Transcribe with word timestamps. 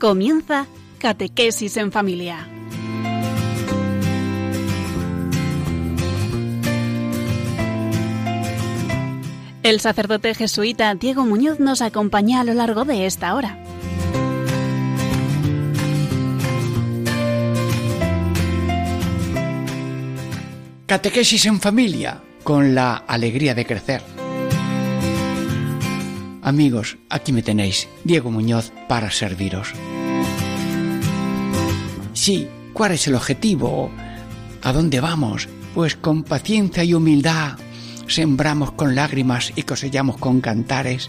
Comienza 0.00 0.66
Catequesis 0.98 1.76
en 1.76 1.92
Familia. 1.92 2.48
El 9.62 9.78
sacerdote 9.80 10.34
jesuita 10.34 10.94
Diego 10.94 11.26
Muñoz 11.26 11.60
nos 11.60 11.82
acompaña 11.82 12.40
a 12.40 12.44
lo 12.44 12.54
largo 12.54 12.86
de 12.86 13.04
esta 13.04 13.34
hora. 13.34 13.62
Catequesis 20.86 21.44
en 21.44 21.60
familia, 21.60 22.22
con 22.42 22.74
la 22.74 22.96
alegría 22.96 23.54
de 23.54 23.66
crecer. 23.66 24.19
Amigos, 26.50 26.98
aquí 27.08 27.30
me 27.30 27.44
tenéis, 27.44 27.86
Diego 28.02 28.32
Muñoz, 28.32 28.72
para 28.88 29.12
serviros. 29.12 29.68
Sí, 32.12 32.48
¿cuál 32.72 32.90
es 32.90 33.06
el 33.06 33.14
objetivo? 33.14 33.88
¿A 34.60 34.72
dónde 34.72 34.98
vamos? 34.98 35.48
Pues 35.76 35.94
con 35.94 36.24
paciencia 36.24 36.82
y 36.82 36.92
humildad 36.92 37.56
sembramos 38.08 38.72
con 38.72 38.96
lágrimas 38.96 39.52
y 39.54 39.62
cosechamos 39.62 40.16
con 40.16 40.40
cantares. 40.40 41.08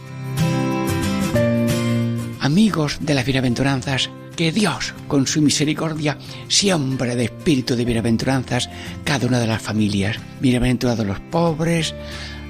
Amigos 2.39 2.99
de 3.01 3.15
las 3.15 3.25
bienaventuranzas, 3.25 4.11
que 4.35 4.51
Dios, 4.51 4.93
con 5.07 5.25
su 5.25 5.41
misericordia, 5.41 6.19
siempre 6.49 7.15
de 7.15 7.23
espíritu 7.23 7.75
de 7.75 7.85
bienaventuranzas 7.85 8.69
cada 9.03 9.25
una 9.25 9.39
de 9.39 9.47
las 9.47 9.63
familias. 9.63 10.19
Bienaventurados 10.39 11.03
los 11.03 11.19
pobres, 11.19 11.95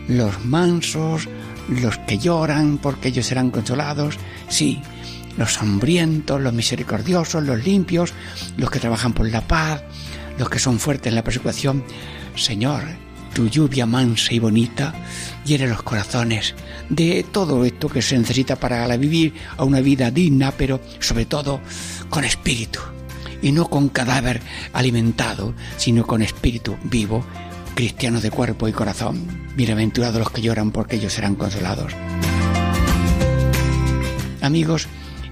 los 0.10 0.44
mansos, 0.44 1.30
los 1.72 1.98
que 2.00 2.18
lloran 2.18 2.78
porque 2.78 3.10
ellos 3.10 3.26
serán 3.26 3.50
consolados, 3.50 4.18
sí, 4.50 4.82
los 5.38 5.58
hambrientos, 5.62 6.42
los 6.42 6.54
misericordiosos, 6.54 7.44
los 7.44 7.64
limpios, 7.64 8.14
los 8.58 8.70
que 8.70 8.80
trabajan 8.80 9.14
por 9.14 9.30
la 9.30 9.42
paz, 9.48 9.82
los 10.38 10.50
que 10.50 10.60
son 10.60 10.80
fuertes 10.80 11.08
en 11.10 11.16
la 11.16 11.24
persecución. 11.24 11.84
Señor, 12.36 12.84
tu 13.34 13.48
lluvia 13.48 13.86
mansa 13.86 14.34
y 14.34 14.40
bonita 14.40 14.94
llene 15.46 15.68
los 15.68 15.84
corazones 15.84 16.54
de 16.90 17.26
todo 17.32 17.64
esto 17.64 17.88
que 17.88 18.02
se 18.02 18.18
necesita 18.18 18.58
para 18.58 18.96
vivir 18.98 19.34
a 19.58 19.64
una 19.64 19.80
vida 19.80 20.12
digna, 20.12 20.52
pero 20.52 20.82
sobre 21.00 21.26
todo 21.26 21.62
con 22.10 22.24
espíritu. 22.24 22.80
Y 23.42 23.52
no 23.52 23.70
con 23.70 23.90
cadáver 23.90 24.40
alimentado, 24.74 25.56
sino 25.78 26.06
con 26.06 26.22
espíritu 26.22 26.78
vivo, 26.84 27.26
cristiano 27.74 28.22
de 28.22 28.32
cuerpo 28.32 28.68
y 28.68 28.72
corazón. 28.72 29.26
Bienaventurados 29.56 30.20
los 30.20 30.32
que 30.32 30.42
lloran 30.42 30.72
porque 30.72 30.98
ellos 30.98 31.14
serán 31.14 31.36
consolados. 31.36 31.94
Amigos, 34.42 34.88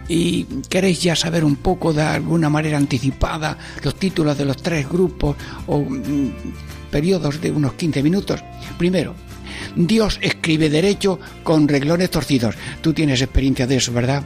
y 0.07 0.43
queréis 0.69 1.01
ya 1.01 1.15
saber 1.15 1.43
un 1.43 1.55
poco 1.55 1.93
de 1.93 2.01
alguna 2.01 2.49
manera 2.49 2.77
anticipada 2.77 3.57
los 3.83 3.95
títulos 3.95 4.37
de 4.37 4.45
los 4.45 4.57
tres 4.57 4.89
grupos 4.89 5.35
o 5.67 5.79
mm, 5.79 6.31
periodos 6.91 7.39
de 7.41 7.51
unos 7.51 7.73
15 7.73 8.03
minutos. 8.03 8.43
Primero, 8.77 9.15
Dios 9.75 10.19
escribe 10.21 10.69
derecho 10.69 11.19
con 11.43 11.67
reglones 11.67 12.09
torcidos. 12.09 12.55
Tú 12.81 12.93
tienes 12.93 13.21
experiencia 13.21 13.67
de 13.67 13.77
eso, 13.77 13.93
¿verdad? 13.93 14.23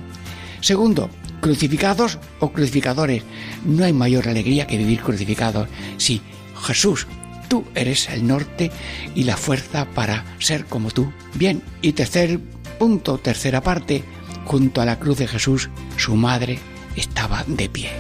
Segundo, 0.62 1.10
crucificados 1.42 2.20
o 2.40 2.52
crucificadores. 2.52 3.24
No 3.66 3.84
hay 3.84 3.92
mayor 3.92 4.30
alegría 4.30 4.66
que 4.66 4.78
vivir 4.78 5.02
crucificados. 5.02 5.68
Sí, 5.98 6.22
Jesús, 6.66 7.08
tú 7.54 7.66
eres 7.76 8.10
el 8.10 8.26
norte 8.26 8.72
y 9.14 9.26
la 9.26 9.38
fuerza 9.38 9.86
para 9.86 10.26
ser 10.40 10.66
como 10.66 10.90
tú. 10.90 11.14
Bien, 11.36 11.62
y 11.84 11.92
tercer 11.92 12.40
punto, 12.80 13.20
tercera 13.20 13.62
parte, 13.62 14.04
junto 14.44 14.82
a 14.82 14.86
la 14.86 14.98
cruz 14.98 15.20
de 15.20 15.28
Jesús, 15.28 15.70
su 15.96 16.16
madre 16.16 16.58
estaba 16.96 17.44
de 17.46 17.70
pie. 17.70 17.92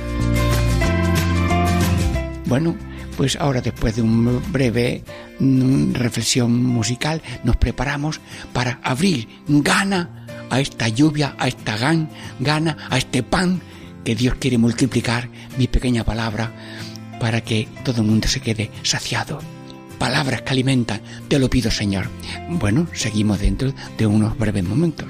Bueno, 2.47 2.75
pues 3.15 3.35
ahora 3.35 3.61
después 3.61 3.95
de 3.95 4.01
una 4.01 4.31
breve 4.49 5.03
mm, 5.37 5.93
reflexión 5.93 6.65
musical 6.65 7.21
nos 7.43 7.55
preparamos 7.57 8.21
para 8.53 8.79
abrir 8.81 9.27
gana 9.47 10.25
a 10.49 10.61
esta 10.61 10.87
lluvia, 10.87 11.35
a 11.37 11.47
esta 11.47 11.77
gan, 11.77 12.09
gana, 12.39 12.75
a 12.89 12.97
este 12.97 13.21
pan 13.21 13.61
que 14.03 14.15
Dios 14.15 14.33
quiere 14.39 14.57
multiplicar, 14.57 15.29
mi 15.59 15.67
pequeña 15.67 16.03
palabra, 16.03 16.51
para 17.23 17.39
que 17.39 17.69
todo 17.85 18.01
el 18.01 18.07
mundo 18.07 18.27
se 18.27 18.41
quede 18.41 18.69
saciado. 18.81 19.39
Palabras 19.97 20.41
que 20.41 20.49
alimentan, 20.49 20.99
te 21.29 21.39
lo 21.39 21.49
pido 21.49 21.71
Señor. 21.71 22.09
Bueno, 22.49 22.85
seguimos 22.91 23.39
dentro 23.39 23.73
de 23.97 24.05
unos 24.05 24.37
breves 24.37 24.65
momentos. 24.65 25.07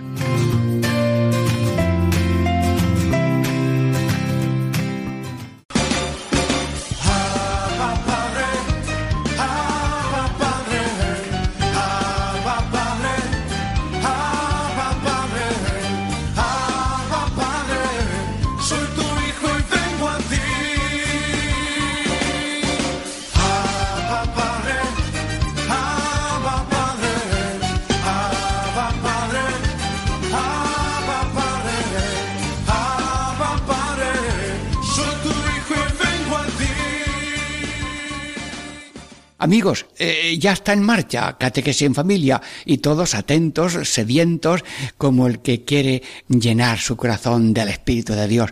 Amigos, 39.63 39.85
eh, 39.97 40.37
ya 40.37 40.51
está 40.51 40.73
en 40.73 40.83
marcha 40.83 41.37
Catequesis 41.39 41.83
en 41.83 41.95
Familia 41.95 42.41
y 42.65 42.79
todos 42.79 43.15
atentos, 43.15 43.79
sedientos, 43.87 44.61
como 44.97 45.25
el 45.25 45.39
que 45.39 45.63
quiere 45.63 46.03
llenar 46.27 46.79
su 46.79 46.97
corazón 46.97 47.53
del 47.53 47.69
Espíritu 47.69 48.11
de 48.11 48.27
Dios. 48.27 48.51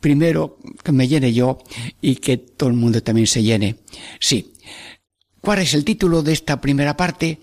Primero, 0.00 0.58
que 0.82 0.90
me 0.90 1.06
llene 1.06 1.32
yo 1.32 1.58
y 2.00 2.16
que 2.16 2.36
todo 2.36 2.68
el 2.68 2.74
mundo 2.74 3.00
también 3.00 3.28
se 3.28 3.44
llene. 3.44 3.76
Sí. 4.18 4.54
¿Cuál 5.40 5.60
es 5.60 5.72
el 5.72 5.84
título 5.84 6.20
de 6.24 6.32
esta 6.32 6.60
primera 6.60 6.96
parte? 6.96 7.38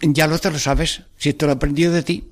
Ya 0.00 0.28
lo 0.28 0.38
te 0.38 0.52
lo 0.52 0.60
sabes, 0.60 1.02
si 1.16 1.32
te 1.32 1.46
lo 1.46 1.50
he 1.50 1.54
aprendido 1.56 1.92
de 1.92 2.04
ti. 2.04 2.24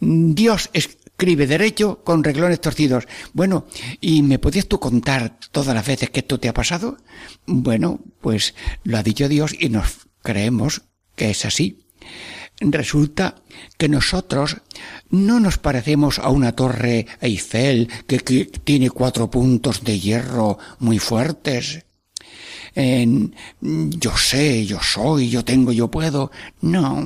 Dios 0.00 0.70
es, 0.72 0.96
escribe 1.18 1.48
derecho 1.48 2.04
con 2.04 2.22
reglones 2.22 2.60
torcidos. 2.60 3.08
Bueno, 3.32 3.66
¿y 4.00 4.22
me 4.22 4.38
podías 4.38 4.68
tú 4.68 4.78
contar 4.78 5.36
todas 5.50 5.74
las 5.74 5.84
veces 5.84 6.10
que 6.10 6.20
esto 6.20 6.38
te 6.38 6.48
ha 6.48 6.54
pasado? 6.54 6.96
Bueno, 7.44 7.98
pues 8.20 8.54
lo 8.84 8.98
ha 8.98 9.02
dicho 9.02 9.28
Dios 9.28 9.52
y 9.58 9.68
nos 9.68 10.06
creemos 10.22 10.82
que 11.16 11.30
es 11.30 11.44
así. 11.44 11.80
Resulta 12.60 13.34
que 13.76 13.88
nosotros 13.88 14.58
no 15.10 15.40
nos 15.40 15.58
parecemos 15.58 16.20
a 16.20 16.28
una 16.28 16.52
torre 16.52 17.08
Eiffel 17.20 17.88
que, 18.06 18.20
que 18.20 18.44
tiene 18.44 18.88
cuatro 18.88 19.28
puntos 19.28 19.82
de 19.82 19.98
hierro 19.98 20.58
muy 20.78 21.00
fuertes 21.00 21.84
en 22.78 23.34
yo 23.60 24.16
sé, 24.16 24.64
yo 24.64 24.78
soy, 24.80 25.28
yo 25.28 25.44
tengo, 25.44 25.72
yo 25.72 25.90
puedo. 25.90 26.30
No, 26.60 27.02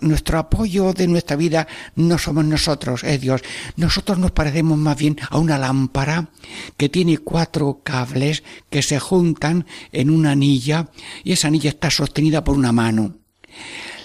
nuestro 0.00 0.38
apoyo 0.38 0.94
de 0.94 1.06
nuestra 1.06 1.36
vida 1.36 1.68
no 1.94 2.16
somos 2.16 2.46
nosotros, 2.46 3.04
es 3.04 3.20
Dios. 3.20 3.42
Nosotros 3.76 4.18
nos 4.18 4.30
parecemos 4.30 4.78
más 4.78 4.96
bien 4.96 5.18
a 5.28 5.36
una 5.36 5.58
lámpara 5.58 6.30
que 6.78 6.88
tiene 6.88 7.18
cuatro 7.18 7.80
cables 7.84 8.44
que 8.70 8.80
se 8.80 8.98
juntan 8.98 9.66
en 9.92 10.08
una 10.08 10.30
anilla 10.30 10.88
y 11.22 11.32
esa 11.32 11.48
anilla 11.48 11.68
está 11.68 11.90
sostenida 11.90 12.42
por 12.42 12.56
una 12.56 12.72
mano. 12.72 13.14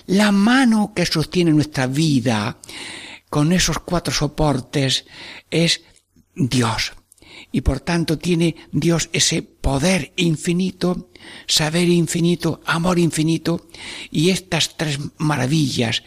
La 0.08 0.34
mano 0.34 0.92
que 0.94 1.06
sostiene 1.06 1.52
nuestra 1.52 1.88
vida 1.88 2.58
con 3.30 3.54
esos 3.54 3.80
cuatro 3.80 4.14
soportes 4.14 5.06
es 5.50 5.82
Dios 6.36 6.92
y 7.52 7.62
por 7.62 7.80
tanto 7.80 8.18
tiene 8.18 8.56
Dios 8.72 9.10
ese 9.14 9.42
poder 9.42 10.14
infinito, 10.16 11.10
saber 11.48 11.90
infinito, 11.90 12.62
amor 12.66 13.00
infinito 13.00 13.68
y 14.12 14.30
estas 14.30 14.78
tres 14.78 15.00
maravillas 15.18 16.04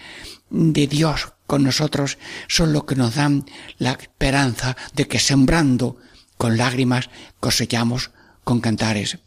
de 0.51 0.87
Dios 0.87 1.33
con 1.47 1.65
nosotros 1.65 2.19
son 2.49 2.73
lo 2.73 2.87
que 2.87 2.97
nos 2.97 3.17
dan 3.17 3.45
la 3.79 3.93
esperanza 3.93 4.77
de 4.95 5.07
que 5.09 5.19
sembrando 5.19 5.97
con 6.37 6.57
lágrimas 6.57 7.11
cosechamos 7.41 8.11
con 8.45 8.61
cantares. 8.61 9.19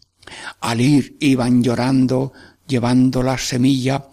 Al 0.60 0.82
ir 0.82 1.18
iban 1.20 1.64
llorando, 1.64 2.34
llevando 2.68 3.22
la 3.22 3.38
semilla, 3.38 4.08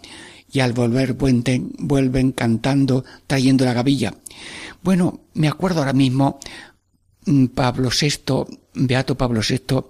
y 0.53 0.59
al 0.59 0.71
volver 0.71 1.13
vuelven, 1.13 2.31
cantando, 2.31 3.03
trayendo 3.25 3.65
la 3.65 3.73
gavilla. 3.73 4.13
Bueno, 4.83 5.21
me 5.33 5.47
acuerdo 5.47 5.79
ahora 5.79 5.93
mismo 5.93 6.39
Pablo 7.53 7.89
VI, 7.89 8.45
Beato 8.73 9.15
Pablo 9.15 9.41
VI, 9.47 9.85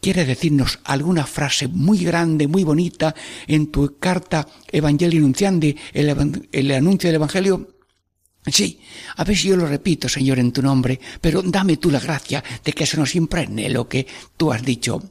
quiere 0.00 0.24
decirnos 0.24 0.78
alguna 0.84 1.26
frase 1.26 1.68
muy 1.68 1.98
grande, 2.04 2.48
muy 2.48 2.64
bonita 2.64 3.14
en 3.46 3.70
tu 3.70 3.98
carta 3.98 4.46
Evangelii 4.70 5.20
Nunciandi, 5.20 5.76
el, 5.92 6.48
el 6.52 6.70
anuncio 6.72 7.08
del 7.08 7.16
Evangelio, 7.16 7.78
Sí, 8.46 8.80
a 9.16 9.24
ver 9.24 9.36
si 9.36 9.48
yo 9.48 9.56
lo 9.56 9.66
repito, 9.66 10.08
Señor, 10.08 10.38
en 10.38 10.52
tu 10.52 10.62
nombre, 10.62 10.98
pero 11.20 11.42
dame 11.42 11.76
tú 11.76 11.90
la 11.90 12.00
gracia 12.00 12.42
de 12.64 12.72
que 12.72 12.86
se 12.86 12.96
nos 12.96 13.14
impregne 13.14 13.68
lo 13.68 13.88
que 13.88 14.06
tú 14.36 14.52
has 14.52 14.62
dicho. 14.62 15.02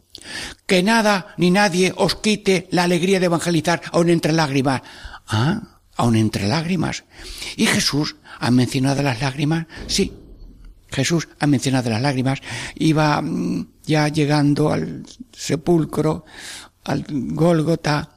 Que 0.66 0.82
nada 0.82 1.36
ni 1.38 1.52
nadie 1.52 1.94
os 1.96 2.16
quite 2.16 2.68
la 2.72 2.84
alegría 2.84 3.20
de 3.20 3.28
evangelizar 3.28 3.82
aun 3.92 4.10
entre 4.10 4.34
lágrimas. 4.34 4.82
Ah, 5.28 5.82
aun 5.96 6.16
entre 6.16 6.48
lágrimas. 6.48 7.04
¿Y 7.56 7.68
Jesús 7.68 8.16
ha 8.40 8.50
mencionado 8.50 9.04
las 9.04 9.22
lágrimas? 9.22 9.68
Sí. 9.88 10.14
Jesús 10.90 11.28
ha 11.40 11.48
mencionado 11.48 11.90
las 11.90 12.02
lágrimas. 12.02 12.42
Iba 12.76 13.22
mm, 13.22 13.68
ya 13.84 14.08
llegando 14.08 14.72
al 14.72 15.06
sepulcro, 15.32 16.26
al 16.84 17.06
Gólgota, 17.10 18.12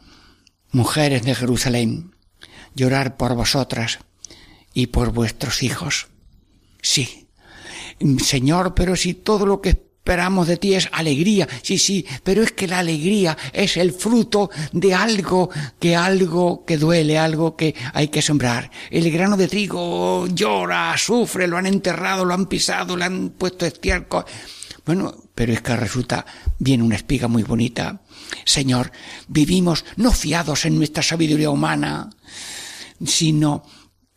mujeres 0.73 1.23
de 1.25 1.35
Jerusalén, 1.35 2.15
llorar 2.75 3.17
por 3.17 3.35
vosotras 3.35 3.99
y 4.73 4.89
por 4.89 5.13
vuestros 5.13 5.63
hijos. 5.63 6.09
Sí. 6.83 7.29
Señor, 8.25 8.75
pero 8.75 8.97
si 8.97 9.15
todo 9.15 9.45
lo 9.45 9.61
que 9.61 9.90
esperamos 10.01 10.49
de 10.49 10.57
ti 10.57 10.75
es 10.75 10.89
alegría, 10.93 11.47
sí, 11.63 11.77
sí, 11.77 12.07
pero 12.25 12.43
es 12.43 12.53
que 12.53 12.67
la 12.67 12.79
alegría 12.79 13.37
es 13.53 13.77
el 13.77 13.93
fruto 13.93 14.51
de 14.73 14.95
algo 14.95 15.51
que 15.79 15.95
algo 15.95 16.65
que 16.65 16.79
duele, 16.79 17.19
algo 17.19 17.55
que 17.55 17.75
hay 17.93 18.09
que 18.09 18.23
sembrar. 18.23 18.71
El 18.91 19.11
grano 19.11 19.37
de 19.37 19.47
trigo 19.47 20.27
llora, 20.29 20.97
sufre, 20.97 21.47
lo 21.47 21.59
han 21.59 21.67
enterrado, 21.67 22.25
lo 22.25 22.33
han 22.33 22.47
pisado, 22.47 22.97
le 22.97 23.05
han 23.05 23.31
puesto 23.31 23.67
estiércol. 23.67 24.25
Bueno, 24.87 25.15
pero 25.35 25.53
es 25.53 25.61
que 25.61 25.77
resulta 25.77 26.25
viene 26.59 26.83
una 26.83 26.97
espiga 26.97 27.29
muy 27.29 27.43
bonita. 27.43 28.01
Señor, 28.47 28.91
vivimos 29.29 29.85
no 29.97 30.13
fiados 30.13 30.65
en 30.65 30.79
nuestra 30.79 31.03
sabiduría 31.03 31.51
humana, 31.51 32.09
sino 33.05 33.65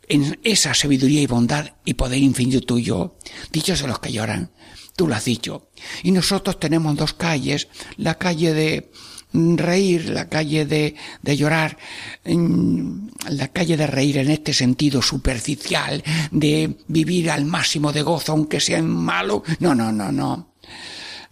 en 0.08 0.40
esa 0.42 0.72
sabiduría 0.72 1.20
y 1.20 1.26
bondad 1.26 1.74
y 1.84 1.94
poder 1.94 2.18
infinito 2.18 2.62
tuyo. 2.62 3.16
Dichos 3.52 3.82
de 3.82 3.88
los 3.88 3.98
que 3.98 4.12
lloran, 4.12 4.50
tú 4.96 5.06
lo 5.06 5.14
has 5.14 5.24
dicho. 5.24 5.68
Y 6.02 6.10
nosotros 6.10 6.58
tenemos 6.60 6.96
dos 6.96 7.14
calles, 7.14 7.68
la 7.96 8.16
calle 8.16 8.54
de 8.54 8.90
reír, 9.32 10.10
la 10.10 10.28
calle 10.28 10.64
de, 10.64 10.94
de 11.22 11.36
llorar, 11.36 11.76
la 12.24 13.48
calle 13.48 13.76
de 13.76 13.86
reír 13.86 14.18
en 14.18 14.30
este 14.30 14.52
sentido 14.52 15.02
superficial, 15.02 16.02
de 16.30 16.76
vivir 16.86 17.30
al 17.30 17.44
máximo 17.44 17.92
de 17.92 18.02
gozo 18.02 18.32
aunque 18.32 18.60
sea 18.60 18.80
malo. 18.82 19.42
No, 19.58 19.74
no, 19.74 19.90
no, 19.90 20.12
no. 20.12 20.54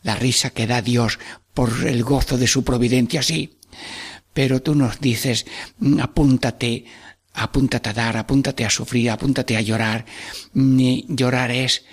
La 0.02 0.16
risa 0.16 0.50
que 0.50 0.66
da 0.66 0.82
Dios 0.82 1.18
por 1.54 1.86
el 1.86 2.02
gozo 2.02 2.36
de 2.36 2.48
su 2.48 2.64
providencia, 2.64 3.22
sí. 3.22 3.58
Pero 4.32 4.62
tú 4.62 4.74
nos 4.74 5.00
dices, 5.00 5.46
apúntate 6.00 6.86
apúntate 7.34 7.88
a 7.88 7.92
dar, 7.94 8.16
apúntate 8.16 8.64
a 8.64 8.70
sufrir, 8.70 9.10
apúntate 9.10 9.56
a 9.56 9.60
llorar. 9.60 10.04
Llorar 10.52 11.50
es 11.50 11.84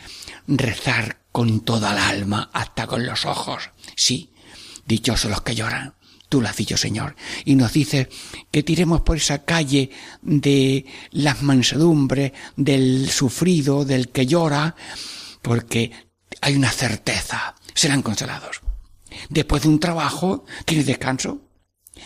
rezar 0.48 1.19
con 1.31 1.61
toda 1.61 1.91
el 1.91 1.99
alma, 1.99 2.49
hasta 2.53 2.87
con 2.87 3.05
los 3.05 3.25
ojos. 3.25 3.71
Sí, 3.95 4.31
dichosos 4.85 5.31
los 5.31 5.41
que 5.41 5.55
lloran. 5.55 5.95
Tú 6.29 6.41
lo 6.41 6.47
has 6.47 6.57
dicho, 6.57 6.77
Señor. 6.77 7.15
Y 7.43 7.55
nos 7.55 7.73
dice 7.73 8.07
que 8.51 8.61
tiremos 8.61 9.01
por 9.01 9.17
esa 9.17 9.43
calle 9.45 9.89
de 10.21 10.85
las 11.11 11.41
mansedumbres, 11.41 12.33
del 12.55 13.09
sufrido, 13.09 13.83
del 13.83 14.09
que 14.09 14.27
llora, 14.27 14.75
porque 15.41 15.91
hay 16.41 16.55
una 16.55 16.71
certeza. 16.71 17.55
Serán 17.73 18.03
consolados. 18.03 18.61
Después 19.29 19.63
de 19.63 19.69
un 19.69 19.79
trabajo, 19.79 20.45
tienes 20.65 20.85
descanso. 20.85 21.41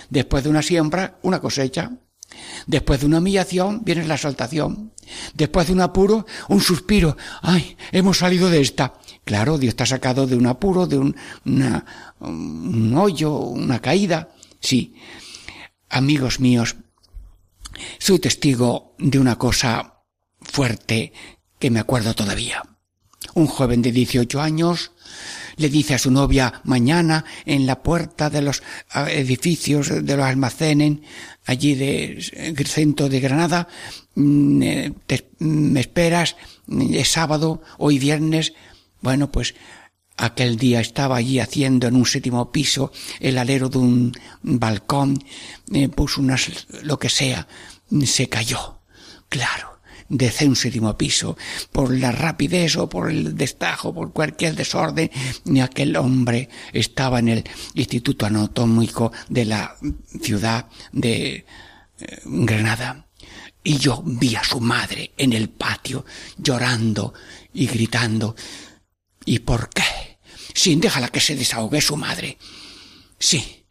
Después 0.10 0.44
de 0.44 0.50
una 0.50 0.62
siembra, 0.62 1.20
una 1.22 1.42
cosecha. 1.42 1.92
Después 2.66 3.02
de 3.02 3.06
una 3.06 3.18
humillación 3.18 3.84
viene 3.84 4.08
la 4.08 4.16
exaltación. 4.16 4.94
Después 5.34 5.68
de 5.68 5.74
un 5.74 5.82
apuro, 5.82 6.26
un 6.48 6.62
suspiro. 6.62 7.18
¡Ay! 7.42 7.76
Hemos 7.92 8.20
salido 8.20 8.50
de 8.50 8.62
esta. 8.62 8.94
Claro, 9.26 9.58
Dios 9.58 9.72
está 9.72 9.86
sacado 9.86 10.28
de 10.28 10.36
un 10.36 10.48
apuro, 10.48 10.86
de 10.86 10.98
un, 10.98 11.16
un 11.46 12.98
hoyo, 12.98 13.36
una 13.38 13.80
caída. 13.80 14.30
Sí. 14.60 14.96
Amigos 15.90 16.40
míos, 16.40 16.76
soy 18.00 18.20
testigo 18.20 18.96
de 18.98 19.20
una 19.20 19.38
cosa 19.38 20.02
fuerte 20.42 21.14
que 21.60 21.72
me 21.72 21.80
acuerdo 21.80 22.14
todavía. 22.14 22.64
Un 23.36 23.48
joven 23.48 23.82
de 23.82 23.92
18 23.92 24.42
años 24.42 24.92
le 25.56 25.70
dice 25.70 25.94
a 25.94 26.00
su 26.00 26.12
novia 26.12 26.62
mañana 26.64 27.26
en 27.46 27.66
la 27.66 27.82
puerta 27.82 28.30
de 28.30 28.42
los 28.42 28.64
edificios 28.94 30.06
de 30.06 30.18
los 30.18 30.26
almacenes 30.26 31.00
allí 31.46 31.76
del 31.76 32.68
centro 32.68 33.10
de 33.10 33.20
Granada 33.20 33.68
mm, 34.16 34.64
eh, 34.64 34.94
me 35.40 35.80
esperas 35.80 36.36
es 36.68 37.08
sábado 37.08 37.62
hoy 37.78 38.00
viernes 38.00 38.54
bueno 39.04 39.32
pues 39.32 39.54
aquel 40.18 40.58
día 40.58 40.82
estaba 40.82 41.18
allí 41.18 41.40
haciendo 41.40 41.88
en 41.88 41.96
un 41.96 42.08
séptimo 42.08 42.52
piso 42.52 42.92
el 43.20 43.38
alero 43.38 43.70
de 43.70 43.78
un 43.78 44.12
balcón 44.42 45.24
eh, 45.72 45.90
puso 45.90 46.22
unas 46.22 46.68
lo 46.82 46.98
que 46.98 47.10
sea 47.10 47.48
se 48.06 48.28
cayó 48.30 48.80
claro 49.30 49.74
de 50.14 50.32
un 50.48 50.56
séptimo 50.56 50.96
piso, 50.98 51.38
por 51.72 51.92
la 51.92 52.12
rapidez 52.12 52.76
o 52.78 52.88
por 52.88 53.10
el 53.10 53.36
destajo, 53.36 53.94
por 53.94 54.14
cualquier 54.14 54.56
desorden, 54.56 55.10
aquel 55.62 55.96
hombre 55.96 56.50
estaba 56.72 57.20
en 57.20 57.30
el 57.30 57.44
Instituto 57.74 58.26
Anatómico 58.26 59.12
de 59.30 59.46
la 59.46 59.76
ciudad 60.22 60.68
de 60.92 61.46
eh, 62.00 62.22
Granada. 62.26 63.08
Y 63.64 63.78
yo 63.78 64.04
vi 64.06 64.36
a 64.36 64.44
su 64.44 64.60
madre 64.60 65.14
en 65.18 65.34
el 65.34 65.50
patio 65.50 66.06
llorando 66.38 67.14
y 67.54 67.66
gritando. 67.66 68.36
¿Y 69.26 69.40
por 69.40 69.70
qué? 69.70 70.18
Sin 70.54 70.80
déjala 70.80 71.10
que 71.10 71.20
se 71.20 71.36
desahogue 71.36 71.82
su 71.82 71.98
madre. 71.98 72.38
Sí, 73.20 73.66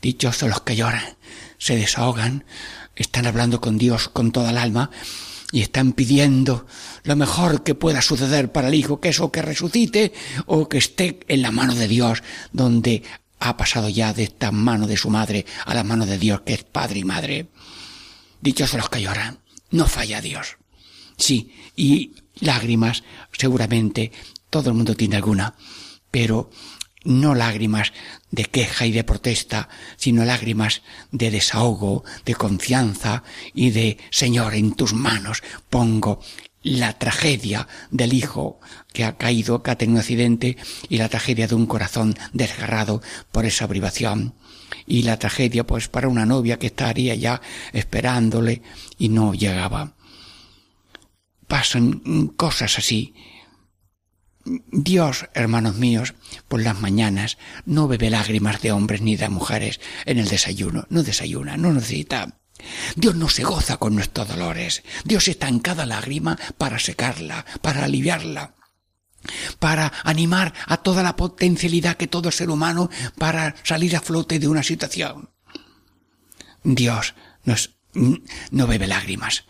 dichosos 0.00 0.48
los 0.48 0.62
que 0.62 0.76
lloran, 0.76 1.16
se 1.58 1.76
desahogan, 1.76 2.44
están 2.96 3.26
hablando 3.26 3.60
con 3.60 3.78
Dios 3.78 4.08
con 4.08 4.32
toda 4.32 4.50
el 4.50 4.58
alma, 4.58 4.90
y 5.52 5.62
están 5.62 5.92
pidiendo 5.92 6.66
lo 7.04 7.14
mejor 7.14 7.62
que 7.62 7.76
pueda 7.76 8.02
suceder 8.02 8.50
para 8.50 8.68
el 8.68 8.74
hijo, 8.74 9.00
que 9.00 9.10
es 9.10 9.20
o 9.20 9.30
que 9.30 9.40
resucite 9.40 10.12
o 10.46 10.68
que 10.68 10.78
esté 10.78 11.20
en 11.28 11.42
la 11.42 11.52
mano 11.52 11.76
de 11.76 11.86
Dios, 11.86 12.24
donde 12.52 13.04
ha 13.38 13.56
pasado 13.56 13.88
ya 13.88 14.12
de 14.12 14.24
esta 14.24 14.50
mano 14.50 14.88
de 14.88 14.96
su 14.96 15.10
madre 15.10 15.46
a 15.64 15.74
la 15.74 15.84
mano 15.84 16.06
de 16.06 16.18
Dios, 16.18 16.40
que 16.40 16.54
es 16.54 16.64
padre 16.64 16.98
y 16.98 17.04
madre. 17.04 17.50
Dichosos 18.40 18.78
los 18.78 18.88
que 18.88 19.02
lloran, 19.02 19.38
no 19.70 19.86
falla 19.86 20.20
Dios. 20.20 20.56
Sí, 21.16 21.54
y 21.76 22.14
lágrimas, 22.40 23.04
seguramente 23.32 24.10
todo 24.54 24.70
el 24.70 24.76
mundo 24.76 24.94
tiene 24.94 25.16
alguna, 25.16 25.56
pero 26.12 26.48
no 27.02 27.34
lágrimas 27.34 27.92
de 28.30 28.44
queja 28.44 28.86
y 28.86 28.92
de 28.92 29.02
protesta, 29.02 29.68
sino 29.96 30.24
lágrimas 30.24 30.82
de 31.10 31.32
desahogo, 31.32 32.04
de 32.24 32.36
confianza 32.36 33.24
y 33.52 33.72
de 33.72 33.98
Señor, 34.12 34.54
en 34.54 34.74
tus 34.74 34.92
manos 34.94 35.42
pongo 35.68 36.20
la 36.62 36.96
tragedia 36.96 37.66
del 37.90 38.12
hijo 38.12 38.60
que 38.92 39.02
ha 39.02 39.16
caído, 39.16 39.60
que 39.64 39.72
ha 39.72 39.78
un 39.88 39.98
accidente, 39.98 40.56
y 40.88 40.98
la 40.98 41.08
tragedia 41.08 41.48
de 41.48 41.56
un 41.56 41.66
corazón 41.66 42.14
desgarrado 42.32 43.02
por 43.32 43.46
esa 43.46 43.66
privación. 43.66 44.34
Y 44.86 45.02
la 45.02 45.18
tragedia, 45.18 45.66
pues, 45.66 45.88
para 45.88 46.06
una 46.06 46.26
novia 46.26 46.60
que 46.60 46.68
estaría 46.68 47.16
ya 47.16 47.40
esperándole 47.72 48.62
y 48.98 49.08
no 49.08 49.34
llegaba. 49.34 49.96
Pasan 51.48 52.28
cosas 52.36 52.78
así 52.78 53.14
Dios, 54.44 55.28
hermanos 55.32 55.76
míos, 55.76 56.14
por 56.48 56.62
las 56.62 56.78
mañanas 56.78 57.38
no 57.64 57.88
bebe 57.88 58.10
lágrimas 58.10 58.60
de 58.60 58.72
hombres 58.72 59.00
ni 59.00 59.16
de 59.16 59.28
mujeres 59.28 59.80
en 60.04 60.18
el 60.18 60.28
desayuno, 60.28 60.86
no 60.90 61.02
desayuna, 61.02 61.56
no 61.56 61.72
necesita. 61.72 62.38
Dios 62.94 63.14
no 63.14 63.28
se 63.28 63.42
goza 63.42 63.78
con 63.78 63.94
nuestros 63.94 64.28
dolores. 64.28 64.82
Dios 65.04 65.28
está 65.28 65.48
en 65.48 65.60
cada 65.60 65.86
lágrima 65.86 66.38
para 66.58 66.78
secarla, 66.78 67.44
para 67.62 67.84
aliviarla, 67.84 68.54
para 69.58 69.92
animar 70.04 70.54
a 70.66 70.78
toda 70.78 71.02
la 71.02 71.16
potencialidad 71.16 71.96
que 71.96 72.06
todo 72.06 72.30
ser 72.30 72.50
humano 72.50 72.90
para 73.18 73.54
salir 73.64 73.96
a 73.96 74.00
flote 74.00 74.38
de 74.38 74.48
una 74.48 74.62
situación. 74.62 75.30
Dios 76.62 77.14
no 78.50 78.66
bebe 78.66 78.86
lágrimas 78.86 79.44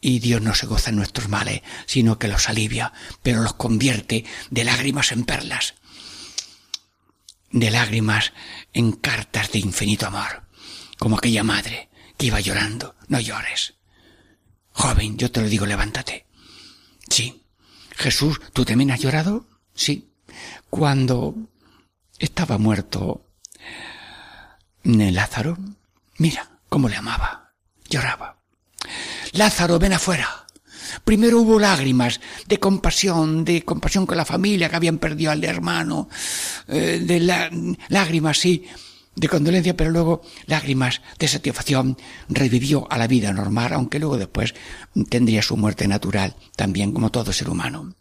y 0.00 0.18
Dios 0.20 0.42
no 0.42 0.54
se 0.54 0.66
goza 0.66 0.90
en 0.90 0.96
nuestros 0.96 1.28
males, 1.28 1.62
sino 1.86 2.18
que 2.18 2.28
los 2.28 2.48
alivia, 2.48 2.92
pero 3.22 3.42
los 3.42 3.54
convierte 3.54 4.24
de 4.50 4.64
lágrimas 4.64 5.12
en 5.12 5.24
perlas, 5.24 5.74
de 7.50 7.70
lágrimas 7.70 8.32
en 8.72 8.92
cartas 8.92 9.50
de 9.52 9.58
infinito 9.58 10.06
amor, 10.06 10.44
como 10.98 11.16
aquella 11.18 11.42
madre 11.42 11.88
que 12.16 12.26
iba 12.26 12.40
llorando. 12.40 12.94
No 13.08 13.20
llores. 13.20 13.74
Joven, 14.72 15.16
yo 15.16 15.30
te 15.30 15.40
lo 15.40 15.48
digo, 15.48 15.66
levántate. 15.66 16.26
Sí. 17.08 17.42
Jesús, 17.96 18.40
¿tú 18.52 18.64
también 18.64 18.90
has 18.90 19.00
llorado? 19.00 19.46
Sí. 19.74 20.10
Cuando 20.68 21.34
estaba 22.18 22.58
muerto 22.58 23.26
Lázaro, 24.84 25.58
mira 26.18 26.48
cómo 26.68 26.88
le 26.88 26.96
amaba. 26.96 27.52
Lloraba. 27.88 28.36
Lázaro, 29.36 29.78
ven 29.78 29.92
afuera. 29.92 30.46
Primero 31.04 31.40
hubo 31.40 31.58
lágrimas 31.58 32.20
de 32.46 32.58
compasión, 32.58 33.44
de 33.44 33.62
compasión 33.64 34.06
con 34.06 34.16
la 34.16 34.24
familia 34.24 34.68
que 34.68 34.76
habían 34.76 34.98
perdido 34.98 35.30
al 35.30 35.44
hermano, 35.44 36.08
eh, 36.68 37.02
de 37.02 37.20
lágrimas, 37.88 38.38
sí, 38.38 38.64
de 39.14 39.28
condolencia, 39.28 39.76
pero 39.76 39.90
luego 39.90 40.22
lágrimas 40.46 41.00
de 41.18 41.28
satisfacción, 41.28 41.96
revivió 42.28 42.86
a 42.90 42.98
la 42.98 43.06
vida 43.06 43.32
normal, 43.32 43.72
aunque 43.72 43.98
luego 43.98 44.18
después 44.18 44.54
tendría 45.08 45.42
su 45.42 45.56
muerte 45.56 45.88
natural, 45.88 46.36
también 46.54 46.92
como 46.92 47.10
todo 47.10 47.32
ser 47.32 47.48
humano. 47.48 47.94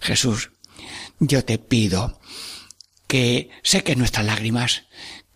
Jesús, 0.00 0.50
yo 1.18 1.44
te 1.44 1.58
pido 1.58 2.20
que 3.06 3.50
seques 3.62 3.96
nuestras 3.96 4.26
lágrimas, 4.26 4.84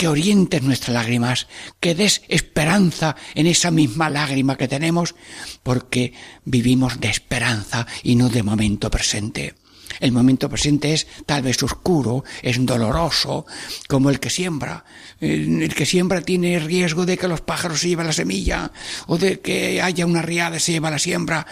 que 0.00 0.08
orientes 0.08 0.62
nuestras 0.62 0.94
lágrimas, 0.94 1.46
que 1.78 1.94
des 1.94 2.22
esperanza 2.28 3.16
en 3.34 3.46
esa 3.46 3.70
misma 3.70 4.08
lágrima 4.08 4.56
que 4.56 4.66
tenemos, 4.66 5.14
porque 5.62 6.14
vivimos 6.46 7.00
de 7.00 7.10
esperanza 7.10 7.86
y 8.02 8.16
no 8.16 8.30
de 8.30 8.42
momento 8.42 8.90
presente. 8.90 9.56
El 10.00 10.12
momento 10.12 10.48
presente 10.48 10.94
es 10.94 11.06
tal 11.26 11.42
vez 11.42 11.62
oscuro, 11.62 12.24
es 12.40 12.64
doloroso, 12.64 13.44
como 13.88 14.08
el 14.08 14.20
que 14.20 14.30
siembra. 14.30 14.86
El 15.20 15.74
que 15.74 15.84
siembra 15.84 16.22
tiene 16.22 16.58
riesgo 16.60 17.04
de 17.04 17.18
que 17.18 17.28
los 17.28 17.42
pájaros 17.42 17.80
se 17.80 17.88
lleven 17.90 18.06
la 18.06 18.14
semilla, 18.14 18.72
o 19.06 19.18
de 19.18 19.40
que 19.40 19.82
haya 19.82 20.06
una 20.06 20.22
riada 20.22 20.56
y 20.56 20.60
se 20.60 20.72
lleva 20.72 20.90
la 20.90 20.98
siembra, 20.98 21.46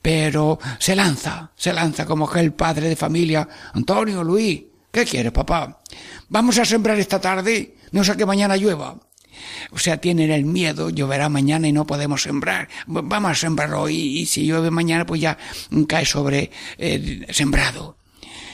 pero 0.00 0.60
se 0.78 0.94
lanza, 0.94 1.50
se 1.56 1.72
lanza 1.72 2.06
como 2.06 2.30
que 2.30 2.38
el 2.38 2.52
padre 2.52 2.88
de 2.88 2.94
familia. 2.94 3.48
Antonio, 3.72 4.22
Luis, 4.22 4.62
¿qué 4.92 5.04
quieres, 5.04 5.32
papá? 5.32 5.80
Vamos 6.28 6.58
a 6.58 6.64
sembrar 6.64 6.98
esta 6.98 7.20
tarde, 7.20 7.76
no 7.92 8.04
sé 8.04 8.16
que 8.16 8.26
mañana 8.26 8.56
llueva. 8.56 8.96
O 9.70 9.78
sea, 9.78 9.98
tienen 9.98 10.30
el 10.30 10.44
miedo, 10.44 10.90
lloverá 10.90 11.28
mañana 11.28 11.68
y 11.68 11.72
no 11.72 11.86
podemos 11.86 12.22
sembrar. 12.22 12.68
Vamos 12.86 13.30
a 13.30 13.34
sembrar 13.34 13.72
hoy 13.74 13.96
y 13.96 14.26
si 14.26 14.46
llueve 14.46 14.70
mañana 14.70 15.06
pues 15.06 15.20
ya 15.20 15.38
cae 15.86 16.04
sobre 16.04 16.50
el 16.76 17.26
sembrado. 17.30 17.96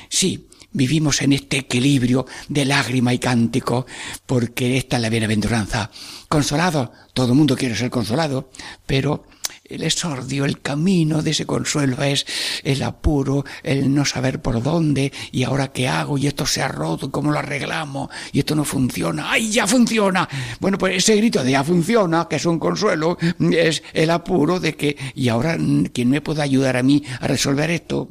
Sí, 0.08 0.48
vivimos 0.72 1.22
en 1.22 1.32
este 1.32 1.58
equilibrio 1.58 2.26
de 2.48 2.64
lágrima 2.64 3.14
y 3.14 3.18
cántico 3.18 3.86
porque 4.26 4.76
esta 4.76 4.96
es 4.96 5.02
la 5.02 5.08
bienaventuranza. 5.08 5.90
Consolado, 6.28 6.92
todo 7.12 7.28
el 7.28 7.38
mundo 7.38 7.56
quiere 7.56 7.74
ser 7.74 7.90
consolado, 7.90 8.50
pero 8.86 9.24
el 9.64 9.82
exordio, 9.82 10.44
el 10.44 10.60
camino 10.60 11.22
de 11.22 11.30
ese 11.30 11.46
consuelo 11.46 12.02
es 12.02 12.26
el 12.62 12.82
apuro, 12.82 13.44
el 13.62 13.94
no 13.94 14.04
saber 14.04 14.42
por 14.42 14.62
dónde, 14.62 15.12
y 15.32 15.44
ahora 15.44 15.72
qué 15.72 15.88
hago, 15.88 16.18
y 16.18 16.26
esto 16.26 16.46
se 16.46 16.62
ha 16.62 16.68
roto, 16.68 17.10
cómo 17.10 17.32
lo 17.32 17.38
arreglamos, 17.38 18.10
y 18.32 18.40
esto 18.40 18.54
no 18.54 18.64
funciona, 18.64 19.30
¡ay, 19.30 19.50
ya 19.50 19.66
funciona! 19.66 20.28
Bueno, 20.60 20.76
pues 20.78 20.96
ese 20.96 21.16
grito 21.16 21.42
de 21.42 21.52
ya 21.52 21.64
funciona, 21.64 22.28
que 22.28 22.36
es 22.36 22.46
un 22.46 22.58
consuelo, 22.58 23.16
es 23.52 23.82
el 23.92 24.10
apuro 24.10 24.60
de 24.60 24.76
que, 24.76 24.96
y 25.14 25.28
ahora, 25.28 25.56
¿quién 25.92 26.10
me 26.10 26.20
puede 26.20 26.42
ayudar 26.42 26.76
a 26.76 26.82
mí 26.82 27.02
a 27.20 27.26
resolver 27.26 27.70
esto? 27.70 28.08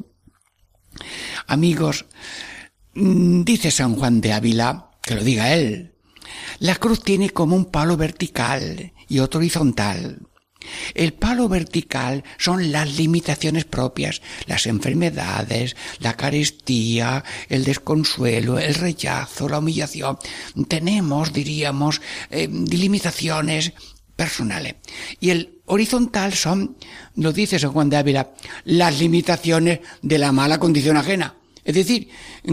Amigos, 1.46 2.06
mm, 2.94 3.42
dice 3.44 3.70
San 3.70 3.94
Juan 3.94 4.20
de 4.20 4.32
Ávila, 4.32 4.90
que 5.02 5.14
lo 5.14 5.22
diga 5.22 5.54
él, 5.54 5.94
la 6.58 6.74
cruz 6.76 7.02
tiene 7.02 7.30
como 7.30 7.54
un 7.54 7.66
palo 7.66 7.96
vertical 7.96 8.92
y 9.08 9.18
otro 9.18 9.38
horizontal. 9.38 10.26
El 10.94 11.12
palo 11.12 11.48
vertical 11.48 12.24
son 12.38 12.72
las 12.72 12.96
limitaciones 12.96 13.64
propias, 13.64 14.22
las 14.46 14.66
enfermedades, 14.66 15.76
la 16.00 16.14
carestía, 16.14 17.24
el 17.48 17.64
desconsuelo, 17.64 18.58
el 18.58 18.74
rechazo, 18.74 19.48
la 19.48 19.58
humillación. 19.58 20.18
Tenemos, 20.68 21.32
diríamos, 21.32 22.00
eh, 22.30 22.48
limitaciones 22.48 23.72
personales. 24.16 24.76
Y 25.20 25.30
el 25.30 25.60
horizontal 25.66 26.34
son, 26.34 26.76
lo 27.16 27.32
dice 27.32 27.58
San 27.58 27.72
Juan 27.72 27.90
de 27.90 27.96
Ávila, 27.96 28.30
las 28.64 28.98
limitaciones 28.98 29.80
de 30.02 30.18
la 30.18 30.32
mala 30.32 30.58
condición 30.58 30.96
ajena. 30.96 31.34
Es 31.64 31.74
decir, 31.74 32.08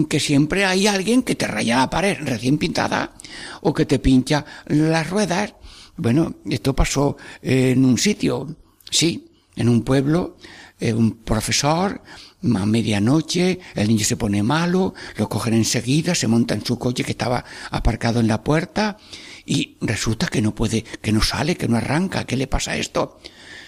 que 0.09 0.19
siempre 0.19 0.63
hay 0.63 0.87
alguien 0.87 1.21
que 1.23 1.35
te 1.35 1.45
raya 1.45 1.77
la 1.77 1.89
pared 1.89 2.17
recién 2.21 2.57
pintada 2.57 3.13
o 3.61 3.73
que 3.73 3.85
te 3.85 3.99
pincha 3.99 4.45
las 4.67 5.09
ruedas 5.09 5.53
bueno, 6.01 6.33
esto 6.49 6.75
pasó 6.75 7.15
en 7.43 7.85
un 7.85 7.99
sitio, 7.99 8.55
sí, 8.89 9.27
en 9.55 9.69
un 9.69 9.83
pueblo, 9.83 10.35
eh, 10.79 10.93
un 10.93 11.17
profesor, 11.17 12.01
a 12.43 12.65
medianoche, 12.65 13.59
el 13.75 13.87
niño 13.87 14.03
se 14.03 14.17
pone 14.17 14.41
malo, 14.41 14.95
lo 15.17 15.29
cogen 15.29 15.53
enseguida, 15.53 16.15
se 16.15 16.27
monta 16.27 16.55
en 16.55 16.65
su 16.65 16.79
coche 16.79 17.03
que 17.03 17.11
estaba 17.11 17.45
aparcado 17.69 18.19
en 18.19 18.27
la 18.27 18.43
puerta 18.43 18.97
y 19.45 19.77
resulta 19.79 20.25
que 20.25 20.41
no 20.41 20.55
puede, 20.55 20.83
que 21.03 21.11
no 21.11 21.21
sale, 21.21 21.55
que 21.55 21.67
no 21.67 21.77
arranca, 21.77 22.25
¿qué 22.25 22.35
le 22.35 22.47
pasa 22.47 22.71
a 22.71 22.77
esto? 22.77 23.19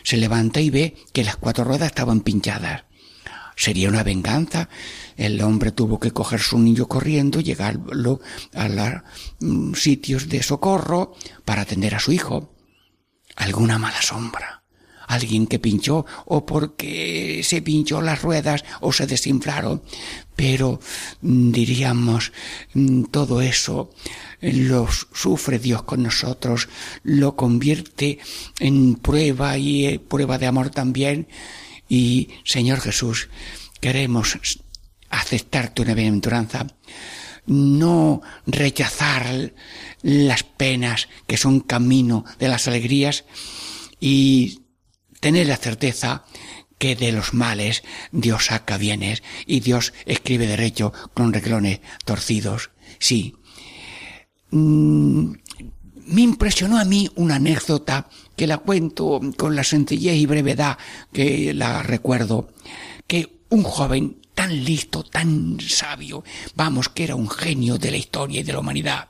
Se 0.02 0.18
levanta 0.18 0.60
y 0.60 0.72
ve 0.72 0.96
que 1.14 1.24
las 1.24 1.36
cuatro 1.36 1.66
ruedas 1.66 1.90
estaban 1.90 2.22
pinchadas. 2.22 2.86
Sería 3.56 3.90
una 3.90 4.04
venganza. 4.04 4.70
El 5.16 5.42
hombre 5.42 5.72
tuvo 5.72 6.00
que 6.00 6.12
coger 6.12 6.40
su 6.40 6.60
niño 6.60 6.88
corriendo, 6.88 7.40
llegarlo 7.40 8.20
a 8.54 8.68
los 8.68 8.94
mm, 9.40 9.74
sitios 9.74 10.30
de 10.30 10.44
socorro 10.44 11.16
para 11.46 11.62
atender 11.62 11.96
a 11.96 12.00
su 12.00 12.12
hijo. 12.12 12.54
Alguna 13.36 13.78
mala 13.78 14.02
sombra. 14.02 14.64
Alguien 15.08 15.48
que 15.48 15.60
pinchó 15.60 16.06
o 16.26 16.46
porque 16.46 17.42
se 17.44 17.62
pinchó 17.62 18.02
las 18.02 18.22
ruedas 18.22 18.64
o 18.80 18.94
se 18.94 19.06
desinflaron. 19.06 19.84
Pero 20.36 20.80
mm, 21.22 21.52
diríamos, 21.52 22.32
mm, 22.74 23.04
todo 23.06 23.42
eso 23.42 23.92
lo 24.42 24.88
sufre 25.14 25.60
Dios 25.60 25.84
con 25.84 26.04
nosotros, 26.04 26.70
lo 27.04 27.36
convierte 27.36 28.20
en 28.60 28.96
prueba 28.96 29.58
y 29.58 29.86
eh, 29.86 30.00
prueba 30.00 30.38
de 30.38 30.48
amor 30.48 30.70
también 30.70 31.28
y, 31.94 32.30
Señor 32.44 32.82
Jesús, 32.82 33.30
queremos 33.80 34.40
aceptar 35.12 35.76
tu 35.76 35.84
bienaventuranza, 35.84 36.66
no 37.46 38.24
rechazar 38.48 39.54
las 40.02 40.42
penas 40.42 41.08
que 41.28 41.38
son 41.38 41.60
camino 41.60 42.26
de 42.40 42.48
las 42.48 42.68
alegrías 42.68 43.26
y 44.00 44.62
tener 45.20 45.46
la 45.46 45.58
certeza 45.58 46.26
que 46.80 46.96
de 46.96 47.12
los 47.12 47.36
males 47.36 47.84
Dios 48.12 48.46
saca 48.46 48.80
bienes 48.80 49.22
y 49.46 49.60
Dios 49.60 49.94
escribe 50.08 50.48
derecho 50.48 50.94
con 51.14 51.32
reglones 51.32 51.80
torcidos. 52.06 52.72
Sí. 52.98 53.36
Mm, 54.50 55.34
me 56.06 56.22
impresionó 56.22 56.78
a 56.78 56.86
mí 56.86 57.10
una 57.16 57.36
anécdota 57.36 58.08
que 58.36 58.48
la 58.48 58.58
cuento 58.58 59.20
con 59.38 59.56
la 59.56 59.64
sencillez 59.64 60.16
y 60.16 60.26
brevedad 60.26 60.78
que 61.12 61.54
la 61.54 61.84
recuerdo, 61.84 62.50
que 63.08 63.44
un 63.50 63.64
joven 63.64 64.18
tan 64.34 64.64
listo, 64.64 65.04
tan 65.04 65.60
sabio, 65.60 66.24
vamos, 66.56 66.90
que 66.90 67.04
era 67.04 67.16
un 67.16 67.30
genio 67.30 67.78
de 67.78 67.92
la 67.92 67.98
historia 67.98 68.40
y 68.40 68.44
de 68.44 68.54
la 68.54 68.60
humanidad, 68.60 69.10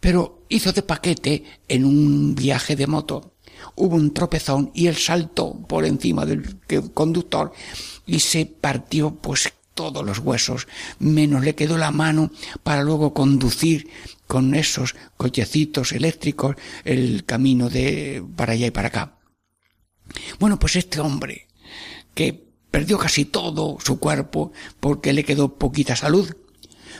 pero 0.00 0.44
hizo 0.48 0.72
de 0.72 0.82
paquete 0.82 1.44
en 1.68 1.84
un 1.84 2.34
viaje 2.34 2.76
de 2.76 2.86
moto. 2.86 3.34
Hubo 3.76 3.94
un 3.94 4.12
tropezón 4.12 4.70
y 4.74 4.86
él 4.86 4.96
saltó 4.96 5.54
por 5.68 5.84
encima 5.84 6.24
del 6.24 6.58
conductor 6.94 7.52
y 8.06 8.20
se 8.20 8.46
partió 8.46 9.14
pues 9.14 9.52
todos 9.80 10.04
los 10.04 10.18
huesos, 10.18 10.68
menos 10.98 11.42
le 11.42 11.54
quedó 11.54 11.78
la 11.78 11.90
mano 11.90 12.30
para 12.62 12.82
luego 12.82 13.14
conducir 13.14 13.88
con 14.26 14.54
esos 14.54 14.94
cochecitos 15.16 15.92
eléctricos 15.92 16.56
el 16.84 17.24
camino 17.24 17.70
de 17.70 18.22
para 18.36 18.52
allá 18.52 18.66
y 18.66 18.70
para 18.70 18.88
acá. 18.88 19.16
Bueno, 20.38 20.58
pues 20.58 20.76
este 20.76 21.00
hombre 21.00 21.48
que 22.12 22.46
perdió 22.70 22.98
casi 22.98 23.24
todo 23.24 23.78
su 23.82 23.98
cuerpo 23.98 24.52
porque 24.80 25.14
le 25.14 25.24
quedó 25.24 25.56
poquita 25.56 25.96
salud, 25.96 26.30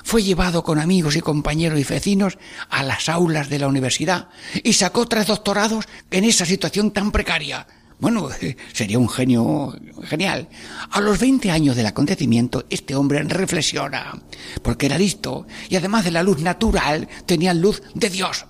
fue 0.02 0.22
llevado 0.22 0.64
con 0.64 0.78
amigos 0.78 1.16
y 1.16 1.20
compañeros 1.20 1.78
y 1.78 1.84
vecinos 1.84 2.38
a 2.70 2.82
las 2.82 3.10
aulas 3.10 3.50
de 3.50 3.58
la 3.58 3.68
universidad 3.68 4.30
y 4.64 4.72
sacó 4.72 5.04
tres 5.06 5.26
doctorados 5.26 5.84
en 6.10 6.24
esa 6.24 6.46
situación 6.46 6.92
tan 6.92 7.12
precaria. 7.12 7.66
Bueno, 8.00 8.28
sería 8.72 8.98
un 8.98 9.08
genio 9.08 9.76
genial. 10.04 10.48
A 10.90 11.00
los 11.00 11.18
20 11.18 11.50
años 11.50 11.76
del 11.76 11.86
acontecimiento, 11.86 12.64
este 12.70 12.94
hombre 12.94 13.22
reflexiona, 13.22 14.20
porque 14.62 14.86
era 14.86 14.98
listo, 14.98 15.46
y 15.68 15.76
además 15.76 16.04
de 16.04 16.10
la 16.10 16.22
luz 16.22 16.40
natural, 16.40 17.08
tenía 17.26 17.54
luz 17.54 17.82
de 17.94 18.10
Dios. 18.10 18.46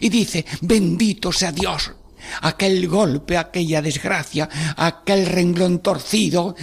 Y 0.00 0.08
dice, 0.08 0.44
bendito 0.62 1.32
sea 1.32 1.52
Dios, 1.52 1.92
aquel 2.42 2.88
golpe, 2.88 3.36
aquella 3.36 3.82
desgracia, 3.82 4.48
aquel 4.76 5.26
renglón 5.26 5.80
torcido, 5.80 6.54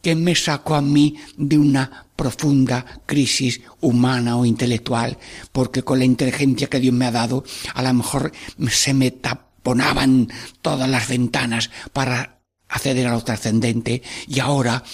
que 0.00 0.14
me 0.14 0.34
sacó 0.34 0.74
a 0.74 0.82
mí 0.82 1.16
de 1.38 1.56
una 1.56 2.06
profunda 2.14 2.84
crisis 3.06 3.62
humana 3.80 4.36
o 4.36 4.44
intelectual, 4.44 5.16
porque 5.50 5.82
con 5.82 5.98
la 5.98 6.04
inteligencia 6.04 6.68
que 6.68 6.78
Dios 6.78 6.94
me 6.94 7.06
ha 7.06 7.10
dado, 7.10 7.42
a 7.74 7.82
lo 7.82 7.94
mejor 7.94 8.30
se 8.68 8.92
me 8.92 9.10
tapó 9.10 9.53
ponaban 9.64 10.32
todas 10.62 10.88
las 10.88 11.08
ventanas 11.08 11.70
para 11.92 12.42
acceder 12.68 13.08
a 13.08 13.12
lo 13.12 13.24
trascendente 13.24 14.02
y 14.28 14.38
ahora, 14.38 14.84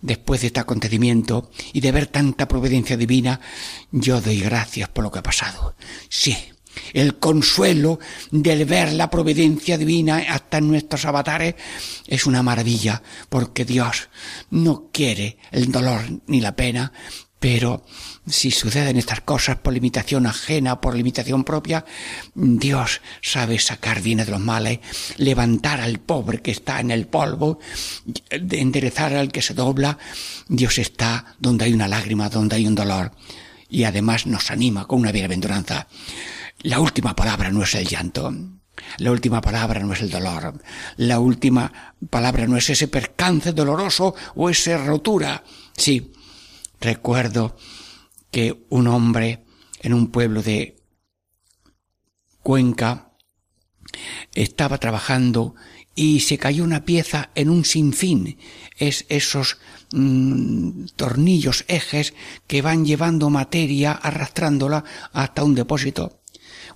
después 0.00 0.40
de 0.40 0.46
este 0.46 0.60
acontecimiento 0.60 1.50
y 1.74 1.80
de 1.80 1.92
ver 1.92 2.06
tanta 2.06 2.48
providencia 2.48 2.96
divina, 2.96 3.40
yo 3.90 4.22
doy 4.22 4.40
gracias 4.40 4.88
por 4.88 5.04
lo 5.04 5.10
que 5.10 5.18
ha 5.18 5.22
pasado. 5.22 5.76
Sí, 6.08 6.34
El 6.94 7.18
consuelo 7.18 7.98
del 8.30 8.64
ver 8.64 8.92
la 8.94 9.10
providencia 9.10 9.76
divina 9.76 10.24
hasta 10.30 10.58
en 10.58 10.68
nuestros 10.68 11.04
avatares 11.04 11.54
es 12.06 12.24
una 12.24 12.42
maravilla, 12.42 13.02
porque 13.28 13.66
Dios 13.66 14.08
no 14.50 14.88
quiere 14.90 15.36
el 15.50 15.70
dolor 15.70 16.00
ni 16.26 16.40
la 16.40 16.56
pena, 16.56 16.92
pero 17.38 17.84
si 18.26 18.50
suceden 18.50 18.96
estas 18.96 19.20
cosas 19.20 19.56
por 19.56 19.72
limitación 19.72 20.26
ajena, 20.26 20.80
por 20.80 20.94
limitación 20.94 21.42
propia, 21.44 21.84
Dios 22.34 23.00
sabe 23.20 23.58
sacar 23.58 24.00
bienes 24.00 24.26
de 24.26 24.32
los 24.32 24.40
males, 24.40 24.78
levantar 25.16 25.80
al 25.80 25.98
pobre 25.98 26.40
que 26.40 26.52
está 26.52 26.80
en 26.80 26.90
el 26.92 27.06
polvo, 27.06 27.58
enderezar 28.30 29.14
al 29.14 29.32
que 29.32 29.42
se 29.42 29.54
dobla. 29.54 29.98
Dios 30.48 30.78
está 30.78 31.34
donde 31.38 31.64
hay 31.64 31.72
una 31.72 31.88
lágrima, 31.88 32.28
donde 32.28 32.56
hay 32.56 32.66
un 32.66 32.76
dolor. 32.76 33.12
Y 33.68 33.84
además 33.84 34.26
nos 34.26 34.50
anima 34.50 34.86
con 34.86 35.00
una 35.00 35.12
bienaventuranza. 35.12 35.88
La 36.60 36.78
última 36.78 37.16
palabra 37.16 37.50
no 37.50 37.64
es 37.64 37.74
el 37.74 37.88
llanto. 37.88 38.32
La 38.98 39.10
última 39.10 39.40
palabra 39.40 39.80
no 39.80 39.94
es 39.94 40.00
el 40.00 40.10
dolor. 40.10 40.62
La 40.96 41.18
última 41.18 41.94
palabra 42.08 42.46
no 42.46 42.56
es 42.56 42.70
ese 42.70 42.88
percance 42.88 43.52
doloroso 43.52 44.14
o 44.36 44.48
esa 44.48 44.78
rotura. 44.78 45.42
Sí, 45.76 46.12
recuerdo 46.80 47.56
que 48.32 48.64
un 48.70 48.88
hombre 48.88 49.44
en 49.80 49.94
un 49.94 50.08
pueblo 50.08 50.42
de 50.42 50.82
Cuenca 52.42 53.12
estaba 54.34 54.78
trabajando 54.78 55.54
y 55.94 56.20
se 56.20 56.38
cayó 56.38 56.64
una 56.64 56.84
pieza 56.84 57.30
en 57.34 57.50
un 57.50 57.64
sinfín. 57.64 58.38
Es 58.78 59.04
esos 59.10 59.58
mm, 59.92 60.86
tornillos, 60.96 61.64
ejes 61.68 62.14
que 62.46 62.62
van 62.62 62.84
llevando 62.86 63.30
materia, 63.30 63.92
arrastrándola 63.92 64.82
hasta 65.12 65.44
un 65.44 65.54
depósito 65.54 66.21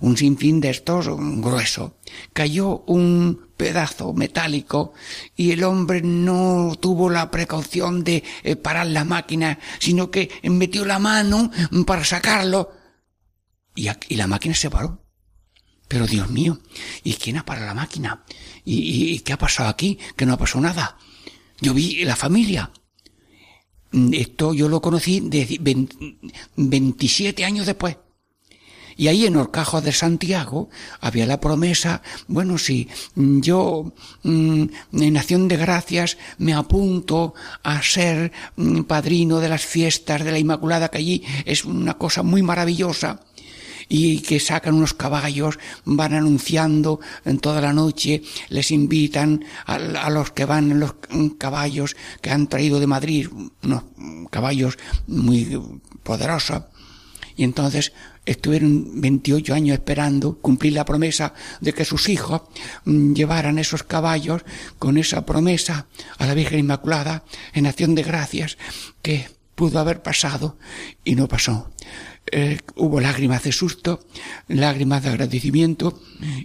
un 0.01 0.17
sinfín 0.17 0.59
de 0.61 0.69
estos 0.69 1.07
grueso. 1.07 1.97
Cayó 2.33 2.83
un 2.87 3.47
pedazo 3.57 4.13
metálico 4.13 4.93
y 5.35 5.51
el 5.51 5.63
hombre 5.63 6.01
no 6.01 6.75
tuvo 6.79 7.09
la 7.09 7.31
precaución 7.31 8.03
de 8.03 8.23
eh, 8.43 8.55
parar 8.55 8.87
la 8.87 9.03
máquina, 9.03 9.59
sino 9.79 10.11
que 10.11 10.29
metió 10.43 10.85
la 10.85 10.99
mano 10.99 11.51
para 11.85 12.03
sacarlo 12.03 12.71
y, 13.77 14.15
la 14.15 14.27
máquina 14.27 14.55
se 14.55 14.69
paró. 14.69 15.03
Pero 15.87 16.05
Dios 16.05 16.29
mío, 16.29 16.59
¿y 17.03 17.13
quién 17.13 17.37
ha 17.37 17.45
parado 17.45 17.67
la 17.67 17.73
máquina? 17.73 18.25
¿Y, 18.65 19.13
y 19.13 19.19
qué 19.19 19.33
ha 19.33 19.37
pasado 19.37 19.69
aquí? 19.69 19.97
Que 20.17 20.25
no 20.25 20.33
ha 20.33 20.37
pasado 20.37 20.61
nada. 20.61 20.97
Yo 21.61 21.73
vi 21.73 22.03
la 22.03 22.15
familia. 22.15 22.71
Esto 24.11 24.53
yo 24.53 24.67
lo 24.67 24.81
conocí 24.81 25.21
de 25.21 25.87
27 26.57 27.45
años 27.45 27.65
después. 27.65 27.97
Y 28.97 29.07
ahí 29.07 29.27
en 29.27 29.37
Orcajo 29.37 29.79
de 29.79 29.91
Santiago 29.91 30.69
había 30.99 31.27
la 31.27 31.39
promesa, 31.39 32.01
bueno, 32.27 32.57
si 32.57 32.89
yo 33.15 33.93
mm, 34.23 34.63
en 34.93 35.17
acción 35.17 35.47
de 35.47 35.55
gracias 35.57 36.17
me 36.39 36.53
apunto 36.53 37.35
a 37.63 37.81
ser 37.83 38.31
mm, 38.55 38.81
padrino 38.81 39.39
de 39.39 39.49
las 39.49 39.65
fiestas 39.65 40.23
de 40.23 40.31
la 40.31 40.39
Inmaculada, 40.39 40.89
que 40.89 40.97
allí 40.97 41.23
es 41.45 41.63
una 41.63 41.93
cosa 41.93 42.23
muy 42.23 42.41
maravillosa 42.41 43.21
y 43.89 44.19
que 44.19 44.39
sacan 44.39 44.75
unos 44.75 44.93
caballos, 44.93 45.59
van 45.85 46.13
anunciando 46.13 46.99
en 47.23 47.39
toda 47.39 47.61
la 47.61 47.73
noche, 47.73 48.21
les 48.49 48.71
invitan 48.71 49.45
a, 49.65 50.09
los 50.09 50.31
que 50.31 50.45
van 50.45 50.71
en 50.71 50.79
los 50.79 50.95
caballos 51.37 51.95
que 52.21 52.31
han 52.31 52.47
traído 52.47 52.79
de 52.79 52.87
Madrid, 52.87 53.29
unos 53.63 53.83
caballos 54.29 54.77
muy 55.07 55.61
poderosos, 56.03 56.63
y 57.35 57.43
entonces 57.43 57.93
estuvieron 58.27 59.01
28 59.01 59.53
años 59.53 59.73
esperando 59.73 60.37
cumplir 60.39 60.73
la 60.73 60.85
promesa 60.85 61.33
de 61.61 61.73
que 61.73 61.85
sus 61.85 62.09
hijos 62.09 62.41
mm, 62.85 63.13
llevaran 63.13 63.57
esos 63.57 63.83
caballos 63.83 64.43
con 64.77 64.97
esa 64.97 65.25
promesa 65.25 65.87
a 66.17 66.27
la 66.27 66.33
Virgen 66.33 66.59
Inmaculada 66.59 67.23
en 67.53 67.65
acción 67.65 67.95
de 67.95 68.03
gracias 68.03 68.57
que 69.01 69.29
pudo 69.55 69.79
haber 69.79 70.03
pasado 70.03 70.57
y 71.03 71.15
no 71.15 71.27
pasó. 71.27 71.71
Eh, 72.29 72.59
hubo 72.75 72.99
lágrimas 72.99 73.43
de 73.43 73.53
susto, 73.53 74.05
lágrimas 74.49 75.03
de 75.03 75.09
agradecimiento 75.09 75.99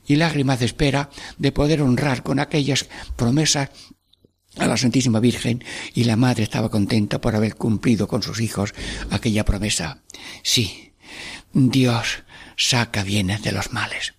y 0.07 0.15
lágrimas 0.17 0.61
de 0.61 0.67
espera 0.67 1.11
de 1.37 1.51
poder 1.51 1.83
honrar 1.83 2.23
con 2.23 2.39
aquellas 2.39 2.89
promesas 3.17 3.71
a 4.57 4.67
la 4.67 4.77
Santísima 4.77 5.19
Virgen 5.19 5.65
y 5.95 6.05
la 6.05 6.17
madre 6.17 6.45
estaba 6.45 6.71
contenta 6.71 7.21
por 7.21 7.35
haber 7.35 7.57
cumplido 7.57 8.07
con 8.07 8.23
sus 8.23 8.41
hijos 8.41 8.73
aquella 9.11 9.45
promesa. 9.45 10.03
Sí, 10.43 10.92
Dios 11.53 12.25
saca 12.57 13.03
bienes 13.03 13.43
de 13.43 13.53
los 13.53 13.73
males. 13.73 14.15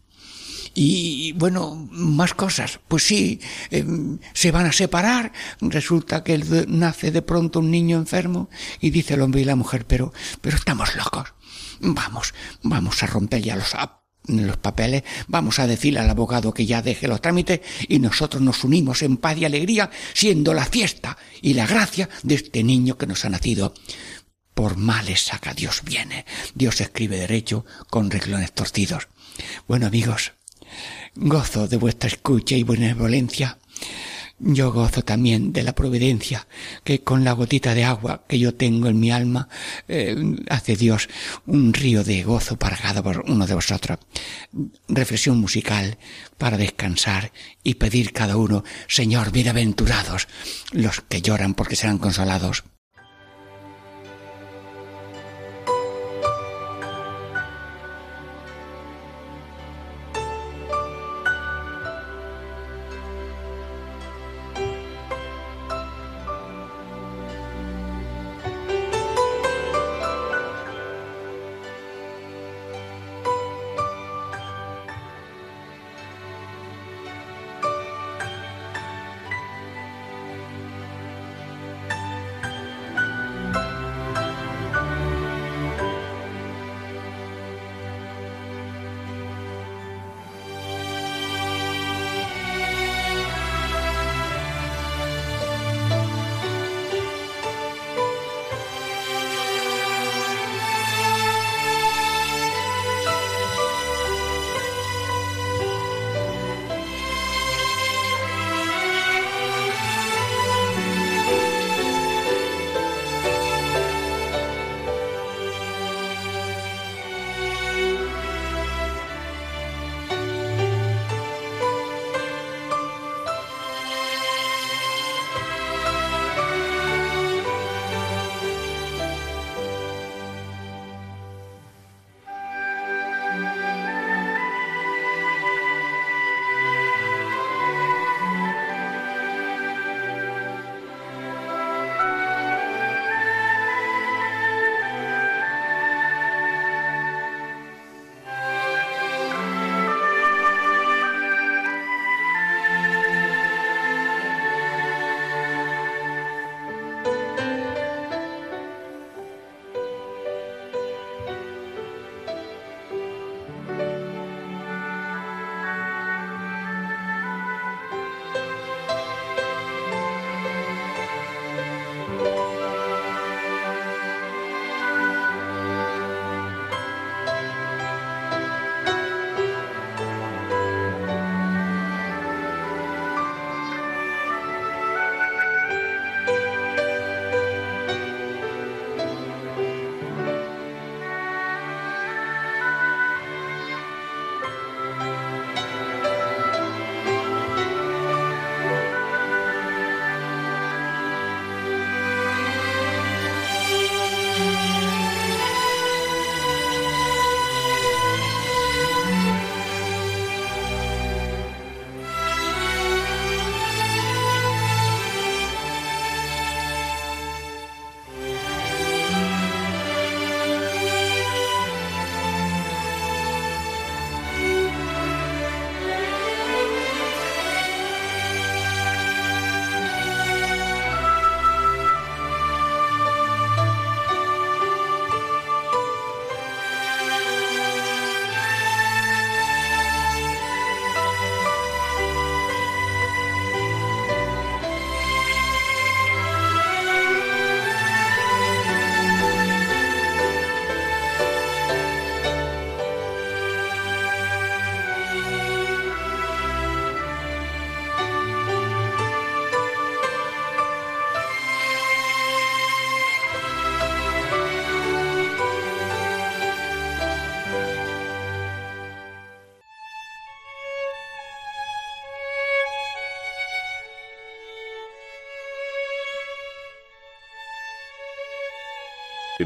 Y 0.76 1.34
bueno, 1.34 1.88
más 1.92 2.34
cosas. 2.34 2.80
Pues 2.88 3.04
sí, 3.04 3.40
em, 3.70 4.18
se 4.34 4.52
van 4.52 4.66
a 4.66 4.72
separar. 4.72 5.32
Resulta 5.62 6.24
que 6.24 6.38
nace 6.68 7.12
de 7.12 7.22
pronto 7.22 7.60
un 7.60 7.70
niño 7.70 7.98
enfermo 7.98 8.50
y 8.82 8.90
dice 8.90 9.14
el 9.14 9.22
hombre 9.22 9.42
y 9.42 9.46
la 9.46 9.56
mujer, 9.56 9.86
pero, 9.86 10.14
pero 10.42 10.58
estamos 10.58 10.96
locos. 10.96 11.34
Vamos, 11.80 12.34
vamos 12.64 13.04
a 13.04 13.08
romper 13.08 13.42
ya 13.42 13.56
los, 13.56 13.76
los 14.28 14.58
papeles, 14.58 15.04
vamos 15.28 15.60
a 15.60 15.68
decirle 15.68 16.00
al 16.00 16.10
abogado 16.10 16.54
que 16.54 16.66
ya 16.66 16.82
deje 16.82 17.08
los 17.08 17.22
trámites 17.22 17.60
y 17.88 18.00
nosotros 18.00 18.42
nos 18.42 18.64
unimos 18.64 19.02
en 19.02 19.18
paz 19.18 19.38
y 19.38 19.46
alegría, 19.46 19.92
siendo 20.14 20.54
la 20.54 20.66
fiesta 20.66 21.18
y 21.42 21.54
la 21.54 21.68
gracia 21.68 22.10
de 22.24 22.36
este 22.36 22.64
niño 22.64 22.98
que 22.98 23.08
nos 23.08 23.26
ha 23.26 23.30
nacido 23.30 23.74
por 24.54 24.78
males 24.78 25.22
saca 25.22 25.54
Dios 25.54 25.82
viene. 25.84 26.26
Dios 26.56 26.82
escribe 26.82 27.18
derecho 27.18 27.66
con 27.90 28.12
reglones 28.12 28.52
torcidos. 28.54 29.08
Bueno 29.68 29.88
amigos, 29.88 30.34
gozo 31.16 31.68
de 31.68 31.78
vuestra 31.78 32.10
escucha 32.10 32.56
y 32.56 32.64
benevolencia. 32.64 33.58
Yo 34.40 34.74
gozo 34.74 35.04
también 35.04 35.54
de 35.54 35.64
la 35.64 35.74
providencia 35.74 36.48
que 36.84 37.02
con 37.02 37.24
la 37.24 37.32
gotita 37.32 37.74
de 37.74 37.86
agua 37.86 38.26
que 38.28 38.40
yo 38.40 38.54
tengo 38.54 38.88
en 38.88 39.00
mi 39.00 39.12
alma 39.12 39.48
eh, 39.88 40.16
hace 40.50 40.76
Dios 40.76 41.08
un 41.46 41.74
río 41.74 42.04
de 42.04 42.24
gozo 42.24 42.58
para 42.58 42.76
cada 42.76 43.02
uno 43.26 43.48
de 43.48 43.54
vosotros. 43.54 44.00
Reflexión 44.88 45.38
musical 45.38 45.98
para 46.38 46.58
descansar 46.58 47.32
y 47.64 47.76
pedir 47.76 48.12
cada 48.12 48.36
uno, 48.36 48.64
Señor, 48.88 49.32
bienaventurados 49.32 50.28
los 50.72 51.02
que 51.02 51.22
lloran 51.22 51.54
porque 51.54 51.78
serán 51.78 52.00
consolados. 52.00 52.64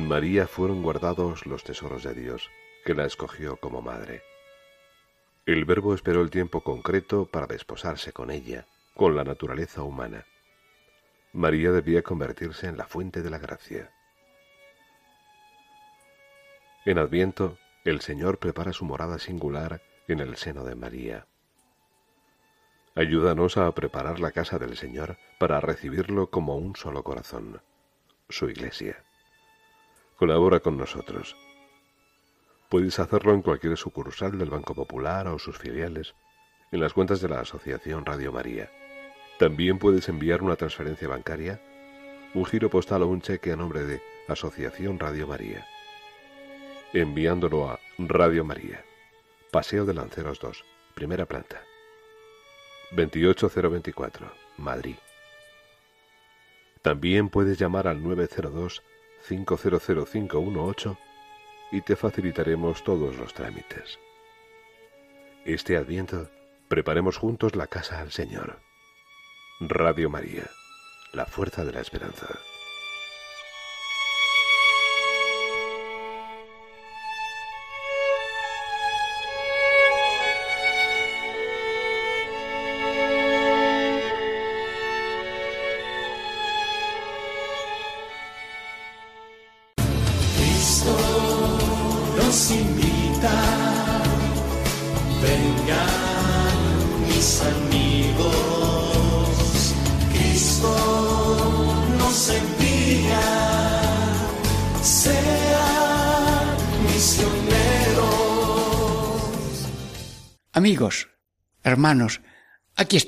María 0.08 0.48
fueron 0.48 0.84
guardados 0.84 1.46
los 1.46 1.65
tesoros 1.65 2.04
de 2.04 2.13
Dios, 2.13 2.50
que 2.86 2.93
la 2.93 3.06
escogió 3.06 3.58
como 3.58 3.82
madre. 3.82 4.24
El 5.46 5.65
Verbo 5.65 5.93
esperó 5.93 6.22
el 6.22 6.30
tiempo 6.30 6.62
concreto 6.62 7.26
para 7.26 7.46
desposarse 7.46 8.13
con 8.13 8.32
ella, 8.32 8.65
con 8.96 9.17
la 9.17 9.26
naturaleza 9.26 9.84
humana. 9.84 10.26
María 11.34 11.72
debía 11.72 12.04
convertirse 12.04 12.67
en 12.67 12.78
la 12.78 12.86
fuente 12.86 13.22
de 13.22 13.30
la 13.30 13.38
gracia. 13.38 13.91
En 16.86 17.00
Adviento, 17.00 17.58
el 17.84 18.00
Señor 18.00 18.38
prepara 18.38 18.72
su 18.72 18.86
morada 18.86 19.20
singular 19.20 19.82
en 20.08 20.22
el 20.22 20.38
seno 20.38 20.63
de 20.63 20.76
María. 20.76 21.28
Ayúdanos 22.96 23.58
a 23.58 23.70
preparar 23.74 24.22
la 24.22 24.32
casa 24.32 24.58
del 24.58 24.78
Señor 24.78 25.17
para 25.38 25.60
recibirlo 25.60 26.30
como 26.30 26.56
un 26.56 26.78
solo 26.78 27.04
corazón, 27.04 27.62
su 28.30 28.50
iglesia. 28.50 29.04
Colabora 30.17 30.62
con 30.62 30.77
nosotros. 30.77 31.36
Puedes 32.69 32.97
hacerlo 32.97 33.36
en 33.36 33.43
cualquier 33.43 33.77
sucursal 33.77 34.39
del 34.39 34.49
Banco 34.49 34.73
Popular 34.73 35.27
o 35.27 35.38
sus 35.38 35.60
filiales, 35.60 36.15
en 36.71 36.80
las 36.80 36.93
cuentas 36.93 37.21
de 37.21 37.30
la 37.30 37.41
Asociación 37.41 38.03
Radio 38.03 38.32
María. 38.32 38.71
También 39.38 39.77
puedes 39.77 40.10
enviar 40.10 40.41
una 40.41 40.56
transferencia 40.56 41.08
bancaria, 41.08 41.62
un 42.34 42.45
giro 42.45 42.67
postal 42.71 43.03
o 43.03 43.08
un 43.08 43.21
cheque 43.21 43.51
a 43.51 43.56
nombre 43.56 43.84
de 43.84 44.01
Asociación 44.27 44.97
Radio 44.97 45.27
María. 45.27 45.67
Enviándolo 46.93 47.69
a 47.69 47.80
Radio 47.99 48.43
María, 48.43 48.84
Paseo 49.51 49.86
de 49.86 49.93
Lanceros 49.93 50.39
2, 50.39 50.65
primera 50.95 51.27
planta. 51.27 51.62
28024, 52.89 54.32
Madrid. 54.58 54.95
También 56.82 57.30
puedes 57.30 57.60
llamar 57.60 57.88
al 57.88 58.01
902 58.01 58.82
500518 59.28 60.98
y 61.72 61.82
te 61.82 61.96
facilitaremos 61.96 62.84
todos 62.84 63.18
los 63.18 63.34
trámites. 63.34 64.00
Este 65.46 65.78
adviento, 65.78 66.30
preparemos 66.68 67.18
juntos 67.18 67.56
la 67.56 67.68
casa 67.68 68.00
al 68.00 68.12
Señor. 68.12 68.60
Radio 69.60 70.10
María, 70.10 70.50
la 71.13 71.26
fuerza 71.26 71.66
de 71.66 71.74
la 71.74 71.82
esperanza. 71.82 72.28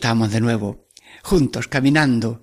Estamos 0.10 0.32
de 0.32 0.42
nuevo, 0.42 0.88
juntos, 1.22 1.68
caminando, 1.68 2.42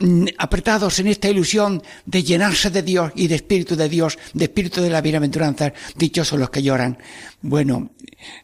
mm, 0.00 0.26
apretados 0.36 0.98
en 0.98 1.06
esta 1.06 1.30
ilusión 1.30 1.82
de 2.04 2.22
llenarse 2.22 2.68
de 2.68 2.82
Dios 2.82 3.12
y 3.16 3.26
de 3.26 3.36
Espíritu 3.36 3.74
de 3.74 3.88
Dios, 3.88 4.18
de 4.34 4.44
Espíritu 4.44 4.82
de 4.82 4.90
la 4.90 5.00
bienaventuranza, 5.00 5.72
dichosos 5.96 6.38
los 6.38 6.50
que 6.50 6.62
lloran. 6.62 6.98
Bueno, 7.40 7.92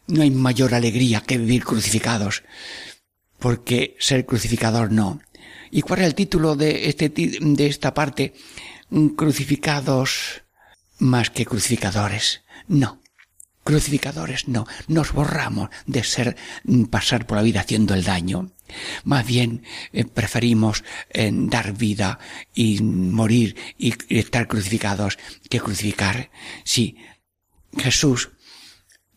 no 0.07 0.23
hay 0.23 0.31
mayor 0.31 0.73
alegría 0.73 1.21
que 1.21 1.37
vivir 1.37 1.65
crucificados, 1.65 2.41
porque 3.37 3.95
ser 3.99 4.25
crucificador 4.25 4.91
no. 4.91 5.21
¿Y 5.69 5.83
cuál 5.83 5.99
es 5.99 6.07
el 6.07 6.15
título 6.15 6.55
de, 6.55 6.89
este, 6.89 7.09
de 7.09 7.67
esta 7.67 7.93
parte? 7.93 8.33
Crucificados 9.15 10.41
más 10.97 11.29
que 11.29 11.45
crucificadores. 11.45 12.41
No 12.67 13.01
crucificadores, 13.67 14.47
no, 14.47 14.65
nos 14.87 15.11
borramos 15.11 15.69
de 15.87 16.01
ser, 16.01 16.37
mm, 16.63 16.85
pasar 16.85 17.27
por 17.27 17.35
la 17.35 17.43
vida 17.43 17.59
haciendo 17.59 17.95
el 17.95 18.05
daño. 18.05 18.53
Más 19.03 19.27
bien 19.27 19.63
eh, 19.91 20.05
preferimos 20.05 20.85
eh, 21.09 21.31
dar 21.33 21.73
vida 21.73 22.17
y 22.55 22.81
morir 22.81 23.57
y, 23.77 23.93
estar 24.07 24.47
crucificados 24.47 25.17
que 25.49 25.59
crucificar. 25.59 26.31
Sí, 26.63 26.95
Jesús 27.77 28.29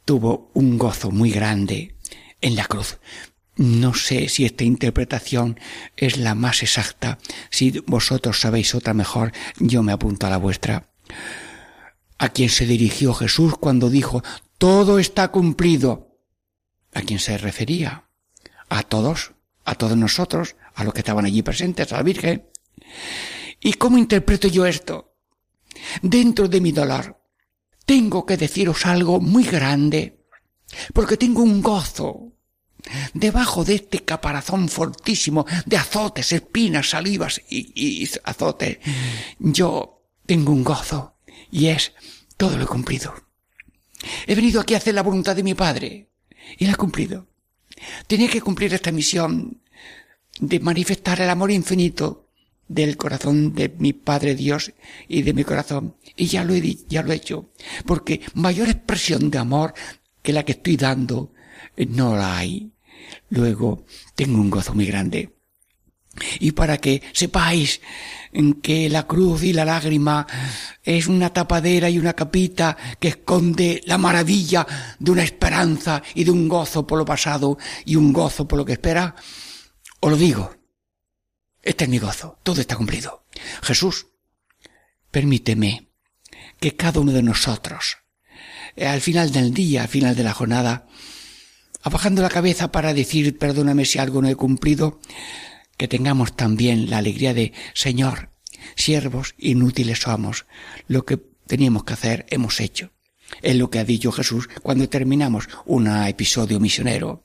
tuvo 0.05 0.51
un 0.55 0.79
gozo 0.79 1.13
muy 1.13 1.31
grande 1.31 1.95
en 2.41 2.57
la 2.57 2.65
cruz. 2.65 2.99
No 3.55 3.95
sé 3.95 4.29
si 4.29 4.45
esta 4.45 4.65
interpretación 4.65 5.61
es 5.97 6.17
la 6.17 6.35
más 6.35 6.65
exacta. 6.65 7.19
Si 7.51 7.71
vosotros 7.87 8.41
sabéis 8.41 8.75
otra 8.75 8.95
mejor, 8.95 9.31
yo 9.61 9.85
me 9.85 9.93
apunto 9.93 10.27
a 10.27 10.31
la 10.31 10.39
vuestra 10.39 10.91
a 12.20 12.28
quien 12.28 12.50
se 12.50 12.66
dirigió 12.66 13.14
Jesús 13.14 13.54
cuando 13.59 13.88
dijo, 13.88 14.22
todo 14.59 14.98
está 14.98 15.28
cumplido. 15.28 16.18
¿A 16.92 17.00
quién 17.00 17.18
se 17.18 17.38
refería? 17.38 18.11
A 18.68 18.83
todos, 18.83 19.33
a 19.64 19.74
todos 19.74 19.96
nosotros, 19.96 20.54
a 20.74 20.85
los 20.85 20.92
que 20.92 21.00
estaban 21.00 21.24
allí 21.24 21.40
presentes, 21.42 21.90
a 21.90 21.96
la 21.96 22.02
Virgen. 22.02 22.46
¿Y 23.59 23.72
cómo 23.72 23.96
interpreto 23.96 24.48
yo 24.48 24.66
esto? 24.66 25.14
Dentro 26.02 26.46
de 26.46 26.61
mi 26.61 26.72
dolor, 26.72 27.22
tengo 27.87 28.26
que 28.26 28.37
deciros 28.37 28.85
algo 28.85 29.18
muy 29.18 29.44
grande, 29.44 30.26
porque 30.92 31.16
tengo 31.16 31.42
un 31.42 31.62
gozo. 31.62 32.35
Debajo 33.14 33.64
de 33.64 33.76
este 33.76 34.04
caparazón 34.04 34.68
fortísimo 34.68 35.46
de 35.64 35.78
azotes, 35.78 36.33
espinas, 36.33 36.90
salivas 36.90 37.40
y, 37.48 37.72
y 37.74 38.11
azotes, 38.24 38.76
yo 39.38 40.02
tengo 40.26 40.52
un 40.52 40.62
gozo 40.62 41.10
y 41.51 41.67
es 41.67 41.93
todo 42.37 42.57
lo 42.57 42.67
cumplido. 42.67 43.15
He 44.27 44.35
venido 44.35 44.61
aquí 44.61 44.75
a 44.75 44.79
hacer 44.79 44.95
la 44.95 45.03
voluntad 45.03 45.37
de 45.37 45.43
mi 45.43 45.55
Padre 45.55 46.09
y 46.59 46.67
la 46.67 46.73
he 46.73 46.77
cumplido. 46.77 47.27
Tenía 48.07 48.29
que 48.29 48.41
cumplir 48.41 48.73
esta 48.75 48.93
misión 48.93 49.61
de 50.41 50.61
manifestar 50.61 51.21
el 51.21 51.31
amor 51.31 51.51
infinito 51.51 52.29
del 52.69 52.97
corazón 52.97 53.55
de 53.55 53.69
mi 53.79 53.93
Padre 53.93 54.35
Dios 54.35 54.73
y 55.09 55.23
de 55.23 55.35
mi 55.35 55.45
corazón. 55.45 55.97
Y 56.17 56.27
ya 56.27 56.45
lo 56.45 56.55
he, 56.55 56.77
ya 56.89 57.03
lo 57.03 57.13
he 57.13 57.17
hecho. 57.17 57.51
Porque 57.85 58.21
mayor 58.35 58.69
expresión 58.69 59.31
de 59.31 59.39
amor 59.39 59.75
que 60.23 60.33
la 60.33 60.45
que 60.45 60.53
estoy 60.53 60.77
dando 60.77 61.33
no 61.77 62.17
la 62.17 62.39
hay. 62.39 62.71
Luego 63.29 63.85
tengo 64.15 64.41
un 64.41 64.51
gozo 64.51 64.75
muy 64.75 64.87
grande. 64.87 65.39
Y 66.40 66.53
para 66.53 66.79
que 66.79 67.03
sepáis 67.12 67.81
que 68.62 68.88
la 68.88 69.07
cruz 69.07 69.42
y 69.42 69.53
la 69.53 69.64
lágrima 69.64 70.27
es 70.83 71.07
una 71.07 71.33
tapadera 71.33 71.88
y 71.90 71.99
una 71.99 72.14
capita 72.14 72.77
que 72.99 73.09
esconde 73.09 73.81
la 73.87 73.99
maravilla 73.99 74.66
de 74.99 75.11
una 75.11 75.23
esperanza 75.23 76.03
y 76.14 76.25
de 76.25 76.31
un 76.31 76.49
gozo 76.49 76.87
por 76.87 76.99
lo 76.99 77.05
pasado 77.05 77.59
y 77.85 77.96
un 77.96 78.12
gozo 78.12 78.46
por 78.46 78.59
lo 78.59 78.64
que 78.64 78.75
espera, 78.75 79.14
os 80.01 80.11
lo 80.11 80.16
digo. 80.16 80.55
Este 81.62 81.85
es 81.85 81.90
mi 81.90 81.99
gozo, 81.99 82.38
todo 82.42 82.61
está 82.61 82.77
cumplido. 82.77 83.25
Jesús, 83.62 84.07
permíteme 85.11 85.88
que 86.59 86.77
cada 86.77 87.01
uno 87.01 87.12
de 87.12 87.23
nosotros, 87.23 87.99
eh, 88.77 88.87
al 88.87 89.01
final 89.01 89.33
del 89.33 89.53
día, 89.53 89.83
al 89.83 89.88
final 89.88 90.14
de 90.14 90.25
la 90.25 90.33
jornada, 90.33 90.87
abajando 91.83 92.23
la 92.23 92.29
cabeza 92.29 92.70
para 92.70 92.94
decir 92.94 93.38
perdóname 93.38 93.85
si 93.85 93.99
algo 93.99 94.23
no 94.23 94.29
he 94.29 94.37
cumplido, 94.37 95.01
que 95.81 95.88
tengamos 95.88 96.37
también 96.37 96.90
la 96.90 96.99
alegría 96.99 97.33
de, 97.33 97.55
Señor, 97.73 98.29
siervos 98.77 99.35
inútiles 99.38 100.01
somos, 100.01 100.45
lo 100.88 101.07
que 101.07 101.16
teníamos 101.47 101.85
que 101.85 101.95
hacer 101.95 102.27
hemos 102.29 102.61
hecho. 102.61 102.93
Es 103.40 103.57
lo 103.57 103.71
que 103.71 103.79
ha 103.79 103.85
dicho 103.85 104.12
Jesús 104.12 104.51
cuando 104.61 104.90
terminamos 104.90 105.49
un 105.64 105.87
episodio 105.87 106.61
misionero. 106.61 107.25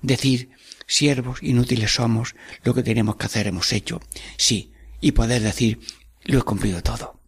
Decir, 0.00 0.48
siervos 0.86 1.42
inútiles 1.42 1.92
somos, 1.92 2.36
lo 2.64 2.72
que 2.72 2.82
teníamos 2.82 3.16
que 3.16 3.26
hacer 3.26 3.46
hemos 3.48 3.70
hecho. 3.70 4.00
Sí, 4.38 4.72
y 5.02 5.12
poder 5.12 5.42
decir, 5.42 5.78
lo 6.24 6.38
he 6.38 6.42
cumplido 6.42 6.82
todo. 6.82 7.20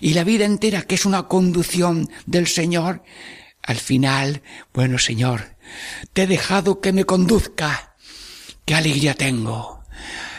Y 0.00 0.14
la 0.14 0.24
vida 0.24 0.46
entera, 0.46 0.84
que 0.84 0.94
es 0.94 1.04
una 1.04 1.24
conducción 1.24 2.08
del 2.24 2.46
Señor, 2.46 3.02
al 3.62 3.76
final, 3.76 4.40
bueno 4.72 4.96
Señor, 4.96 5.58
te 6.14 6.22
he 6.22 6.26
dejado 6.26 6.80
que 6.80 6.94
me 6.94 7.04
conduzca. 7.04 7.94
¡Qué 8.64 8.74
alegría 8.74 9.12
tengo! 9.12 9.77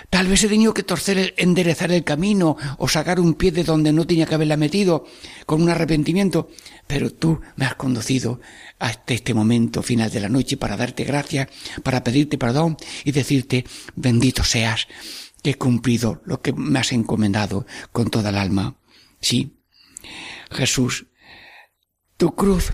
Tal 0.10 0.28
vez 0.28 0.44
he 0.44 0.50
tenido 0.50 0.74
que 0.74 0.82
torcer, 0.82 1.36
enderezar 1.38 1.92
el 1.92 2.04
camino 2.04 2.58
o 2.80 2.88
sacar 2.88 3.20
un 3.20 3.36
pie 3.36 3.52
de 3.52 3.64
donde 3.64 3.94
no 3.94 4.08
tenía 4.08 4.26
que 4.26 4.36
haberla 4.36 4.58
metido 4.58 5.06
con 5.46 5.62
un 5.62 5.70
arrepentimiento, 5.70 6.50
pero 6.88 7.14
tú 7.14 7.42
me 7.58 7.66
has 7.66 7.76
conducido 7.76 8.42
hasta 8.80 9.14
este 9.14 9.36
momento 9.36 9.84
final 9.84 10.10
de 10.10 10.20
la 10.20 10.30
noche 10.30 10.58
para 10.58 10.78
darte 10.78 11.04
gracias, 11.04 11.50
para 11.84 12.04
pedirte 12.04 12.40
perdón 12.40 12.78
y 13.04 13.12
decirte 13.12 13.66
bendito 13.96 14.44
seas 14.44 14.88
que 15.44 15.52
he 15.52 15.56
cumplido 15.56 16.22
lo 16.26 16.42
que 16.42 16.54
me 16.54 16.80
has 16.80 16.92
encomendado 16.92 17.68
con 17.92 18.10
toda 18.10 18.30
el 18.30 18.38
alma. 18.38 18.78
Sí, 19.22 19.60
Jesús, 20.50 21.06
tu 22.18 22.34
cruz, 22.34 22.74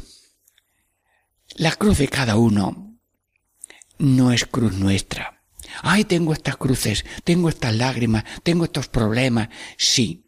la 1.56 1.74
cruz 1.74 1.98
de 1.98 2.08
cada 2.08 2.38
uno, 2.38 2.98
no 3.98 4.32
es 4.32 4.46
cruz 4.46 4.74
nuestra. 4.74 5.35
Ay, 5.82 6.06
tengo 6.06 6.34
estas 6.34 6.58
cruces, 6.58 7.06
tengo 7.24 7.50
estas 7.50 7.76
lágrimas, 7.76 8.24
tengo 8.44 8.66
estos 8.66 8.88
problemas. 8.88 9.50
Sí, 9.78 10.24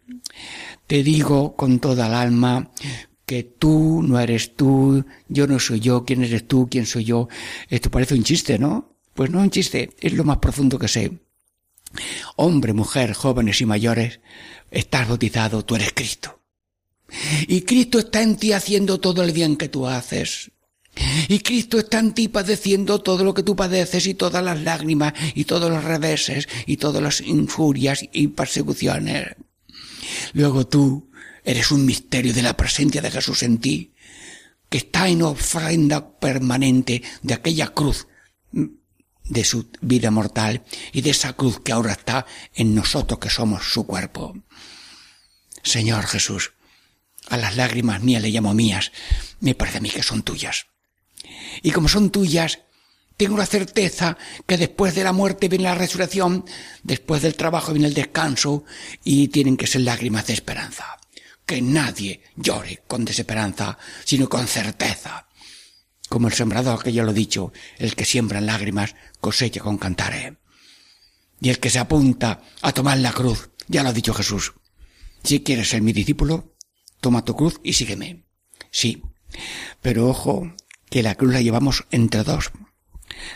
te 0.88 1.04
digo 1.04 1.56
con 1.56 1.80
toda 1.80 2.08
el 2.08 2.14
alma 2.14 2.72
que 3.26 3.44
tú 3.44 4.02
no 4.04 4.20
eres 4.20 4.56
tú, 4.56 5.06
yo 5.28 5.48
no 5.48 5.60
soy 5.60 5.82
yo, 5.82 6.06
quién 6.06 6.24
eres 6.24 6.48
tú, 6.48 6.68
quién 6.72 6.86
soy 6.86 7.04
yo. 7.04 7.28
Esto 7.70 7.92
parece 7.92 8.14
un 8.14 8.24
chiste, 8.24 8.58
¿no? 8.58 8.98
Pues 9.14 9.30
no 9.30 9.40
un 9.40 9.50
chiste, 9.50 9.90
es 10.00 10.14
lo 10.14 10.24
más 10.24 10.38
profundo 10.38 10.80
que 10.80 10.88
sé. 10.88 11.20
Hombre, 12.36 12.74
mujer, 12.74 13.14
jóvenes 13.14 13.60
y 13.62 13.66
mayores, 13.66 14.22
estás 14.72 15.08
bautizado, 15.08 15.66
tú 15.66 15.76
eres 15.76 15.92
Cristo. 15.94 16.40
Y 17.48 17.62
Cristo 17.62 18.00
está 18.00 18.22
en 18.22 18.38
ti 18.38 18.54
haciendo 18.54 19.00
todo 19.00 19.24
el 19.24 19.32
bien 19.32 19.58
que 19.58 19.70
tú 19.70 19.88
haces. 19.88 20.52
Y 21.28 21.40
Cristo 21.40 21.80
está 21.80 22.00
en 22.00 22.14
ti 22.14 22.28
padeciendo 22.28 23.02
todo 23.02 23.24
lo 23.24 23.34
que 23.34 23.44
tú 23.44 23.56
padeces 23.56 24.08
y 24.08 24.14
todas 24.14 24.44
las 24.44 24.62
lágrimas 24.62 25.14
y 25.36 25.46
todos 25.46 25.70
los 25.70 25.84
reveses 25.84 26.48
y 26.66 26.78
todas 26.78 27.02
las 27.02 27.22
injurias 27.22 28.06
y 28.12 28.28
persecuciones. 28.30 29.36
Luego 30.34 30.68
tú 30.68 31.10
eres 31.44 31.72
un 31.72 31.86
misterio 31.86 32.34
de 32.34 32.42
la 32.42 32.58
presencia 32.58 33.02
de 33.02 33.12
Jesús 33.12 33.44
en 33.44 33.60
ti, 33.60 33.94
que 34.70 34.80
está 34.80 35.08
en 35.08 35.22
ofrenda 35.22 36.20
permanente 36.20 37.02
de 37.22 37.34
aquella 37.34 37.68
cruz 37.70 38.08
de 38.52 39.44
su 39.44 39.70
vida 39.82 40.12
mortal 40.12 40.64
y 40.92 41.02
de 41.02 41.12
esa 41.12 41.34
cruz 41.34 41.60
que 41.62 41.72
ahora 41.72 41.94
está 41.94 42.26
en 42.54 42.76
nosotros 42.76 43.20
que 43.20 43.30
somos 43.30 43.72
su 43.72 43.86
cuerpo. 43.86 44.36
Señor 45.64 46.06
Jesús, 46.06 46.54
a 47.30 47.38
las 47.38 47.58
lágrimas 47.58 48.02
mías 48.02 48.22
le 48.22 48.30
llamo 48.30 48.54
mías, 48.54 48.92
me 49.40 49.56
parece 49.56 49.78
a 49.78 49.82
mí 49.82 49.90
que 49.90 50.04
son 50.04 50.24
tuyas. 50.24 50.68
Y 51.62 51.72
como 51.72 51.88
son 51.88 52.10
tuyas, 52.10 52.60
tengo 53.18 53.36
la 53.36 53.48
certeza 53.48 54.16
que 54.46 54.58
después 54.58 54.94
de 54.94 55.04
la 55.04 55.12
muerte 55.12 55.50
viene 55.50 55.64
la 55.64 55.76
resurrección, 55.76 56.46
después 56.84 57.24
del 57.24 57.36
trabajo 57.36 57.74
viene 57.74 57.88
el 57.88 57.96
descanso 57.96 58.64
y 59.04 59.30
tienen 59.30 59.58
que 59.58 59.66
ser 59.66 59.82
lágrimas 59.82 60.28
de 60.28 60.34
esperanza. 60.34 61.00
Que 61.46 61.62
nadie 61.62 62.22
llore 62.36 62.84
con 62.88 63.06
desesperanza, 63.06 63.78
sino 64.06 64.30
con 64.30 64.48
certeza. 64.48 65.28
Como 66.10 66.28
el 66.28 66.34
sembrador 66.34 66.84
que 66.84 66.94
ya 66.94 67.04
lo 67.04 67.12
he 67.12 67.16
dicho, 67.16 67.52
el 67.80 67.96
que 67.96 68.06
siembra 68.06 68.40
lágrimas 68.40 68.96
cosecha 69.20 69.62
con 69.62 69.78
cantares. 69.78 70.34
Y 71.42 71.50
el 71.50 71.60
que 71.60 71.70
se 71.70 71.80
apunta 71.80 72.44
a 72.62 72.72
tomar 72.72 73.00
la 73.00 73.14
cruz, 73.14 73.50
ya 73.68 73.82
lo 73.82 73.90
ha 73.90 73.94
dicho 73.94 74.14
Jesús. 74.14 74.54
Si 75.24 75.42
quieres 75.42 75.70
ser 75.70 75.82
mi 75.82 75.92
discípulo, 75.92 76.56
toma 77.02 77.26
tu 77.26 77.36
cruz 77.36 77.60
y 77.64 77.74
sígueme. 77.74 78.26
Sí, 78.70 79.02
pero 79.82 80.08
ojo, 80.08 80.54
que 80.90 81.04
la 81.04 81.16
cruz 81.16 81.34
la 81.34 81.42
llevamos 81.42 81.86
entre 81.92 82.24
dos. 82.24 82.52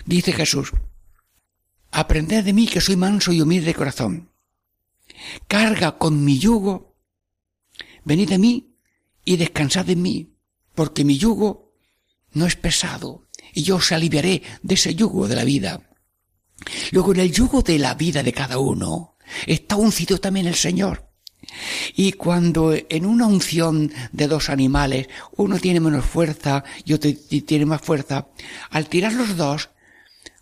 Dice 0.06 0.32
Jesús, 0.34 0.72
aprended 1.92 2.44
de 2.44 2.54
mí 2.54 2.68
que 2.68 2.82
soy 2.82 2.96
manso 2.96 3.32
y 3.32 3.42
humilde 3.42 3.68
de 3.68 3.76
corazón. 3.76 4.30
Carga 5.48 5.98
con 5.98 6.24
mi 6.24 6.40
yugo, 6.40 6.96
venid 8.04 8.30
de 8.30 8.38
mí 8.38 8.76
y 9.26 9.38
descansad 9.38 9.90
en 9.90 10.02
mí, 10.02 10.36
porque 10.74 11.04
mi 11.04 11.18
yugo 11.18 11.74
no 12.34 12.46
es 12.46 12.56
pesado 12.56 13.28
y 13.54 13.64
yo 13.64 13.78
os 13.78 13.92
aliviaré 13.92 14.42
de 14.64 14.76
ese 14.76 14.96
yugo 14.96 15.28
de 15.28 15.36
la 15.36 15.44
vida. 15.44 15.90
Luego 16.92 17.14
en 17.14 17.20
el 17.22 17.32
yugo 17.32 17.62
de 17.62 17.80
la 17.80 17.96
vida 17.96 18.24
de 18.24 18.34
cada 18.34 18.58
uno 18.60 19.18
está 19.46 19.76
uncido 19.76 20.20
también 20.20 20.48
el 20.48 20.56
Señor. 20.56 21.11
Y 21.96 22.14
cuando 22.14 22.74
en 22.74 23.06
una 23.06 23.26
unción 23.26 23.92
de 24.12 24.28
dos 24.28 24.50
animales 24.50 25.08
uno 25.36 25.60
tiene 25.60 25.80
menos 25.80 26.06
fuerza 26.06 26.64
y 26.86 26.94
otro 26.94 27.12
tiene 27.46 27.66
más 27.66 27.82
fuerza, 27.82 28.28
al 28.70 28.88
tirar 28.88 29.14
los 29.14 29.36
dos 29.38 29.70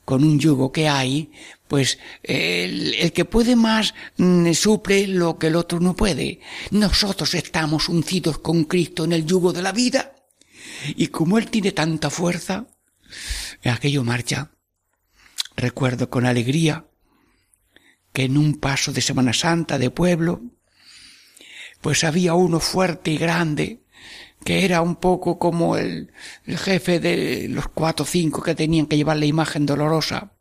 con 0.06 0.24
un 0.24 0.40
yugo 0.40 0.72
que 0.72 0.90
hay, 0.90 1.32
pues 1.68 2.00
el, 2.24 3.12
que 3.14 3.26
puede 3.26 3.56
más 3.56 3.94
mm, 4.18 4.54
suple 4.54 5.08
lo 5.08 5.38
que 5.38 5.48
el 5.48 5.56
otro 5.56 5.80
no 5.80 5.96
puede. 5.96 6.40
Nosotros 6.72 7.36
estamos 7.36 7.90
uncidos 7.90 8.40
con 8.40 8.64
Cristo 8.64 9.06
en 9.06 9.14
el 9.14 9.26
yugo 9.26 9.54
de 9.54 9.62
la 9.62 9.72
vida 9.72 10.16
y 10.96 11.08
como 11.08 11.38
Él 11.38 11.50
tiene 11.50 11.72
tanta 11.72 12.10
fuerza, 12.10 12.68
aquello 13.64 14.04
marcha. 14.04 14.52
Recuerdo 15.56 16.10
con 16.10 16.26
alegría 16.26 16.88
que 18.14 18.24
en 18.24 18.38
un 18.38 18.56
paso 18.56 18.92
de 18.92 19.02
Semana 19.02 19.34
Santa 19.34 19.78
de 19.78 19.92
pueblo, 19.92 20.42
pues 21.82 22.04
había 22.04 22.34
uno 22.34 22.60
fuerte 22.60 23.12
y 23.12 23.18
grande, 23.18 23.82
que 24.44 24.66
era 24.66 24.82
un 24.82 24.96
poco 24.96 25.40
como 25.40 25.78
el, 25.78 26.12
jefe 26.46 27.00
de 27.00 27.48
los 27.50 27.68
cuatro 27.68 28.04
o 28.04 28.08
cinco 28.08 28.42
que 28.42 28.56
tenían 28.56 28.86
que 28.86 28.98
llevar 28.98 29.18
la 29.18 29.26
imagen 29.26 29.66
dolorosa, 29.66 30.34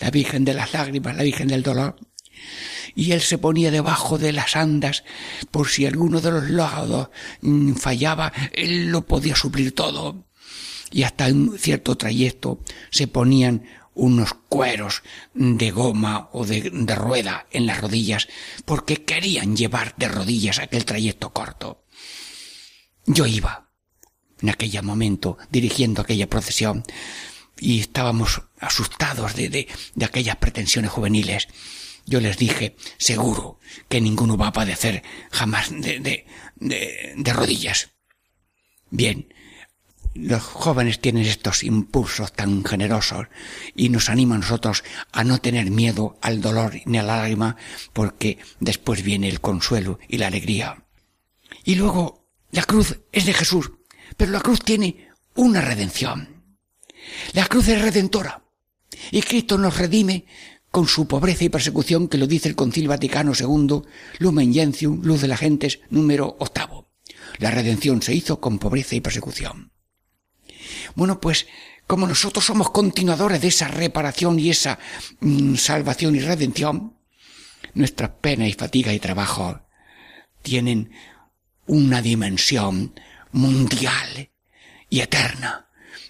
la 0.00 0.10
Virgen 0.10 0.44
de 0.44 0.54
las 0.54 0.72
Lágrimas, 0.72 1.16
la 1.16 1.22
Virgen 1.22 1.48
del 1.48 1.62
Dolor. 1.62 1.96
Y 2.94 3.12
él 3.12 3.20
se 3.20 3.38
ponía 3.38 3.70
debajo 3.70 4.18
de 4.18 4.32
las 4.32 4.56
andas 4.56 5.04
por 5.50 5.68
si 5.68 5.86
alguno 5.86 6.20
de 6.20 6.30
los 6.30 6.50
lados 6.50 7.10
mm, 7.42 7.74
fallaba, 7.74 8.32
él 8.52 8.88
lo 8.88 9.06
podía 9.06 9.36
suplir 9.36 9.74
todo. 9.74 10.24
Y 10.90 11.02
hasta 11.02 11.26
un 11.26 11.58
cierto 11.58 11.96
trayecto 11.96 12.60
se 12.90 13.06
ponían 13.08 13.64
unos 13.98 14.32
cueros 14.48 15.02
de 15.34 15.70
goma 15.72 16.30
o 16.32 16.46
de, 16.46 16.70
rueda 16.94 17.46
en 17.50 17.66
las 17.66 17.80
rodillas 17.80 18.28
porque 18.64 19.04
querían 19.04 19.56
llevar 19.56 19.94
de 19.96 20.08
rodillas 20.08 20.60
aquel 20.60 20.84
trayecto 20.84 21.30
corto. 21.30 21.84
Yo 23.06 23.26
iba 23.26 23.70
en 24.40 24.50
aquel 24.50 24.82
momento 24.84 25.36
dirigiendo 25.50 26.00
aquella 26.00 26.28
procesión 26.28 26.84
y 27.58 27.80
estábamos 27.80 28.42
asustados 28.60 29.34
de, 29.34 29.48
de, 29.48 30.04
aquellas 30.04 30.36
pretensiones 30.36 30.92
juveniles. 30.92 31.48
Yo 32.06 32.20
les 32.20 32.38
dije, 32.38 32.76
seguro 32.98 33.58
que 33.88 34.00
ninguno 34.00 34.36
va 34.36 34.48
a 34.48 34.52
padecer 34.52 35.02
jamás 35.32 35.70
de, 35.70 35.98
de, 35.98 37.14
de 37.16 37.32
rodillas. 37.32 37.90
Bien, 38.90 39.34
los 40.14 40.42
jóvenes 40.42 41.00
tienen 41.00 41.24
estos 41.24 41.62
impulsos 41.62 42.32
tan 42.32 42.64
generosos 42.64 43.26
y 43.74 43.88
nos 43.88 44.08
anima 44.08 44.34
a 44.34 44.38
nosotros 44.38 44.84
a 45.12 45.24
no 45.24 45.38
tener 45.38 45.70
miedo 45.70 46.18
al 46.22 46.40
dolor 46.40 46.74
ni 46.86 46.98
a 46.98 47.02
la 47.02 47.16
lágrima 47.16 47.56
porque 47.92 48.38
después 48.60 49.02
viene 49.02 49.28
el 49.28 49.40
consuelo 49.40 49.98
y 50.08 50.18
la 50.18 50.28
alegría. 50.28 50.84
Y 51.64 51.74
luego, 51.76 52.28
la 52.50 52.64
cruz 52.64 53.00
es 53.12 53.26
de 53.26 53.32
Jesús, 53.32 53.70
pero 54.16 54.32
la 54.32 54.40
cruz 54.40 54.60
tiene 54.60 55.08
una 55.34 55.60
redención. 55.60 56.44
La 57.32 57.46
cruz 57.46 57.68
es 57.68 57.80
redentora 57.80 58.42
y 59.10 59.22
Cristo 59.22 59.58
nos 59.58 59.78
redime 59.78 60.26
con 60.70 60.86
su 60.86 61.06
pobreza 61.06 61.44
y 61.44 61.48
persecución 61.48 62.08
que 62.08 62.18
lo 62.18 62.26
dice 62.26 62.48
el 62.48 62.56
Concilio 62.56 62.90
Vaticano 62.90 63.32
II, 63.38 63.82
Lumen 64.18 64.52
Gentium, 64.52 65.00
Luz 65.02 65.22
de 65.22 65.28
la 65.28 65.36
Gentes, 65.36 65.80
número 65.90 66.36
octavo. 66.38 66.90
La 67.38 67.50
redención 67.50 68.02
se 68.02 68.14
hizo 68.14 68.40
con 68.40 68.58
pobreza 68.58 68.94
y 68.94 69.00
persecución. 69.00 69.72
Bueno, 70.94 71.20
pues 71.20 71.46
como 71.86 72.06
nosotros 72.06 72.44
somos 72.44 72.70
continuadores 72.70 73.40
de 73.40 73.48
esa 73.48 73.68
reparación 73.68 74.38
y 74.38 74.50
esa 74.50 74.78
mm, 75.20 75.54
salvación 75.54 76.16
y 76.16 76.20
redención, 76.20 76.96
nuestra 77.74 78.14
pena 78.16 78.46
y 78.46 78.52
fatiga 78.52 78.92
y 78.92 78.98
trabajo 78.98 79.60
tienen 80.42 80.92
una 81.66 82.02
dimensión 82.02 82.98
mundial 83.32 84.30
y 84.90 85.00
eterna 85.00 85.68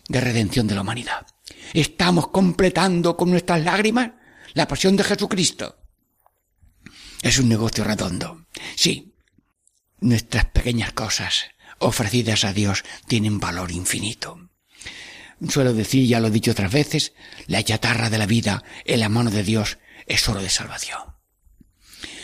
de 0.09 0.21
redención 0.21 0.67
de 0.67 0.75
la 0.75 0.81
humanidad. 0.81 1.27
Estamos 1.75 2.29
completando 2.29 3.17
con 3.17 3.31
nuestras 3.31 3.63
lágrimas 3.63 4.13
la 4.55 4.67
pasión 4.67 4.97
de 4.97 5.05
Jesucristo. 5.05 5.77
Es 7.23 7.39
un 7.39 7.49
negocio 7.49 7.85
redondo. 7.85 8.47
Sí, 8.77 9.15
nuestras 10.01 10.47
pequeñas 10.47 10.93
cosas 10.93 11.51
ofrecidas 11.79 12.45
a 12.45 12.53
Dios 12.53 12.85
tienen 13.07 13.41
valor 13.41 13.71
infinito. 13.71 14.48
Suelo 15.47 15.73
decir, 15.73 16.07
ya 16.07 16.21
lo 16.21 16.29
he 16.29 16.33
dicho 16.33 16.51
otras 16.51 16.73
veces, 16.73 17.13
la 17.47 17.63
chatarra 17.63 18.11
de 18.11 18.19
la 18.19 18.27
vida 18.27 18.65
en 18.85 19.01
la 19.01 19.09
mano 19.09 19.31
de 19.31 19.45
Dios 19.45 19.79
es 20.07 20.29
oro 20.29 20.43
de 20.43 20.51
salvación. 20.51 21.01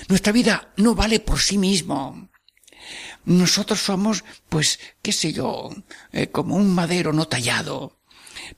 Nuestra 0.09 0.33
vida 0.33 0.73
no 0.77 0.95
vale 0.95 1.21
por 1.21 1.41
sí 1.41 1.57
mismo. 1.57 2.29
Nosotros 3.25 3.81
somos, 3.81 4.25
pues, 4.49 4.81
qué 5.01 5.13
sé 5.13 5.33
yo, 5.33 5.71
eh, 6.13 6.29
como 6.29 6.57
un 6.57 6.75
madero 6.75 7.13
no 7.13 7.27
tallado. 7.27 8.01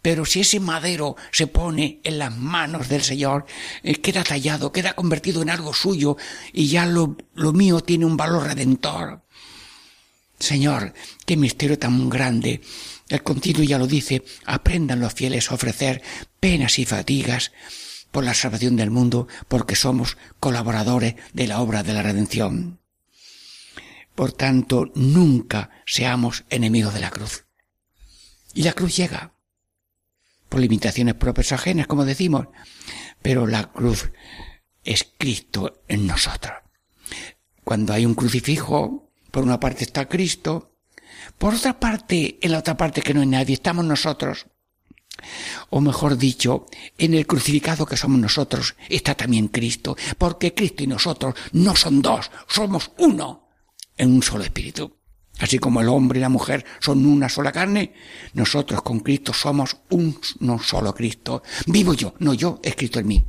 Pero 0.03 0.25
si 0.25 0.41
ese 0.41 0.59
madero 0.59 1.17
se 1.31 1.47
pone 1.47 2.01
en 2.03 2.19
las 2.19 2.35
manos 2.35 2.89
del 2.89 3.03
Señor, 3.03 3.47
eh, 3.83 3.97
queda 3.97 4.25
tallado, 4.25 4.73
queda 4.73 4.95
convertido 4.95 5.43
en 5.43 5.51
algo 5.51 5.73
suyo 5.75 6.17
y 6.53 6.69
ya 6.69 6.87
lo, 6.87 7.17
lo 7.35 7.53
mío 7.53 7.81
tiene 7.81 8.07
un 8.07 8.17
valor 8.17 8.45
redentor. 8.45 9.23
Señor, 10.39 10.95
qué 11.25 11.37
misterio 11.37 11.79
tan 11.79 12.09
grande 12.09 12.61
el 13.09 13.23
continuo 13.23 13.63
ya 13.63 13.79
lo 13.79 13.87
dice, 13.87 14.25
aprendan 14.45 15.01
los 15.01 15.15
fieles 15.15 15.51
a 15.51 15.55
ofrecer 15.55 16.03
penas 16.41 16.79
y 16.79 16.85
fatigas 16.85 17.53
por 18.11 18.25
la 18.25 18.35
salvación 18.35 18.77
del 18.77 18.91
mundo, 18.91 19.29
porque 19.49 19.77
somos 19.77 20.17
colaboradores 20.41 21.17
de 21.33 21.47
la 21.47 21.61
obra 21.61 21.83
de 21.83 21.93
la 21.93 22.03
redención. 22.03 22.81
Por 24.15 24.33
tanto, 24.33 24.91
nunca 24.95 25.71
seamos 25.85 26.45
enemigos 26.49 26.95
de 26.95 27.01
la 27.01 27.11
cruz. 27.11 27.45
Y 28.55 28.63
la 28.63 28.73
cruz 28.73 28.97
llega, 28.97 29.35
por 30.49 30.61
limitaciones 30.61 31.15
propias 31.15 31.53
ajenas, 31.53 31.87
como 31.87 32.05
decimos, 32.05 32.49
pero 33.21 33.47
la 33.47 33.71
cruz 33.73 34.11
es 34.83 35.07
Cristo 35.19 35.83
en 35.89 36.07
nosotros. 36.07 36.55
Cuando 37.65 37.93
hay 37.93 38.07
un 38.07 38.15
crucifijo, 38.15 39.11
por 39.31 39.43
una 39.43 39.61
parte 39.61 39.85
está 39.85 40.09
Cristo, 40.09 40.76
por 41.39 41.55
otra 41.55 41.79
parte, 41.79 42.39
en 42.41 42.53
la 42.53 42.59
otra 42.59 42.77
parte 42.77 43.03
que 43.03 43.15
no 43.15 43.21
hay 43.21 43.27
nadie, 43.27 43.55
estamos 43.55 43.85
nosotros. 43.85 44.47
O 45.71 45.81
mejor 45.81 46.17
dicho, 46.17 46.67
en 46.99 47.15
el 47.15 47.27
crucificado 47.27 47.87
que 47.87 47.97
somos 47.97 48.21
nosotros 48.21 48.75
está 48.89 49.15
también 49.15 49.49
Cristo, 49.49 49.97
porque 50.19 50.55
Cristo 50.55 50.85
y 50.85 50.87
nosotros 50.87 51.35
no 51.53 51.75
son 51.75 52.03
dos, 52.03 52.31
somos 52.47 52.91
uno 52.99 53.49
en 53.97 54.13
un 54.13 54.23
solo 54.23 54.45
espíritu. 54.45 54.97
Así 55.39 55.59
como 55.59 55.81
el 55.83 55.89
hombre 55.89 56.19
y 56.19 56.23
la 56.23 56.29
mujer 56.31 56.65
son 56.81 57.05
una 57.05 57.29
sola 57.29 57.53
carne, 57.53 57.93
nosotros 58.33 58.81
con 58.83 59.01
Cristo 59.01 59.35
somos 59.35 59.77
un 59.91 60.19
no 60.41 60.59
solo 60.59 60.95
Cristo. 60.95 61.43
Vivo 61.67 61.93
yo, 61.93 62.15
no 62.21 62.33
yo, 62.33 62.59
es 62.63 62.75
Cristo 62.75 63.01
en 63.01 63.07
mí. 63.07 63.25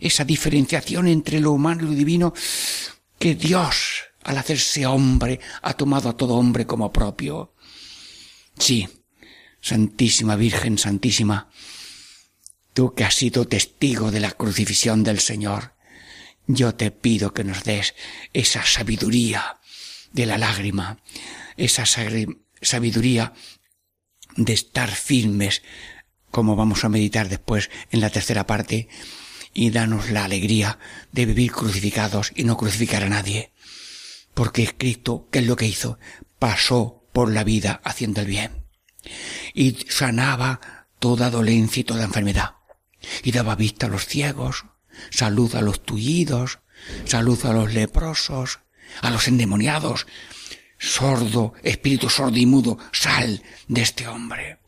Esa 0.00 0.24
diferenciación 0.24 1.08
entre 1.08 1.40
lo 1.40 1.52
humano 1.52 1.82
y 1.82 1.86
lo 1.86 1.92
divino 1.92 2.34
que 3.18 3.34
Dios, 3.34 4.07
al 4.24 4.38
hacerse 4.38 4.86
hombre, 4.86 5.40
ha 5.62 5.74
tomado 5.74 6.08
a 6.08 6.16
todo 6.16 6.34
hombre 6.34 6.66
como 6.66 6.92
propio. 6.92 7.54
Sí, 8.58 8.88
Santísima 9.60 10.36
Virgen 10.36 10.78
Santísima, 10.78 11.50
tú 12.74 12.94
que 12.94 13.04
has 13.04 13.14
sido 13.14 13.46
testigo 13.46 14.10
de 14.10 14.20
la 14.20 14.32
crucifixión 14.32 15.02
del 15.04 15.20
Señor, 15.20 15.74
yo 16.46 16.74
te 16.74 16.90
pido 16.90 17.34
que 17.34 17.44
nos 17.44 17.64
des 17.64 17.94
esa 18.32 18.64
sabiduría 18.64 19.58
de 20.12 20.26
la 20.26 20.38
lágrima, 20.38 20.98
esa 21.56 21.84
sabiduría 21.86 23.34
de 24.36 24.52
estar 24.52 24.90
firmes, 24.90 25.62
como 26.30 26.56
vamos 26.56 26.84
a 26.84 26.88
meditar 26.88 27.28
después 27.28 27.70
en 27.90 28.00
la 28.00 28.10
tercera 28.10 28.46
parte, 28.46 28.88
y 29.52 29.70
danos 29.70 30.10
la 30.10 30.24
alegría 30.24 30.78
de 31.12 31.26
vivir 31.26 31.52
crucificados 31.52 32.32
y 32.34 32.44
no 32.44 32.56
crucificar 32.56 33.02
a 33.02 33.08
nadie. 33.08 33.52
Porque 34.38 34.72
Cristo, 34.78 35.26
¿qué 35.32 35.40
es 35.40 35.48
lo 35.48 35.56
que 35.56 35.66
hizo? 35.66 35.98
Pasó 36.38 37.02
por 37.12 37.32
la 37.32 37.42
vida 37.42 37.80
haciendo 37.82 38.20
el 38.20 38.28
bien 38.28 38.66
y 39.52 39.76
sanaba 39.88 40.86
toda 41.00 41.28
dolencia 41.28 41.80
y 41.80 41.84
toda 41.84 42.04
enfermedad. 42.04 42.54
Y 43.24 43.32
daba 43.32 43.56
vista 43.56 43.86
a 43.86 43.88
los 43.88 44.06
ciegos, 44.06 44.64
salud 45.10 45.56
a 45.56 45.60
los 45.60 45.82
tullidos, 45.82 46.60
salud 47.04 47.44
a 47.46 47.52
los 47.52 47.74
leprosos, 47.74 48.60
a 49.02 49.10
los 49.10 49.26
endemoniados. 49.26 50.06
Sordo, 50.78 51.54
espíritu 51.64 52.08
sordo 52.08 52.38
y 52.38 52.46
mudo, 52.46 52.78
sal 52.92 53.42
de 53.66 53.82
este 53.82 54.06
hombre. 54.06 54.60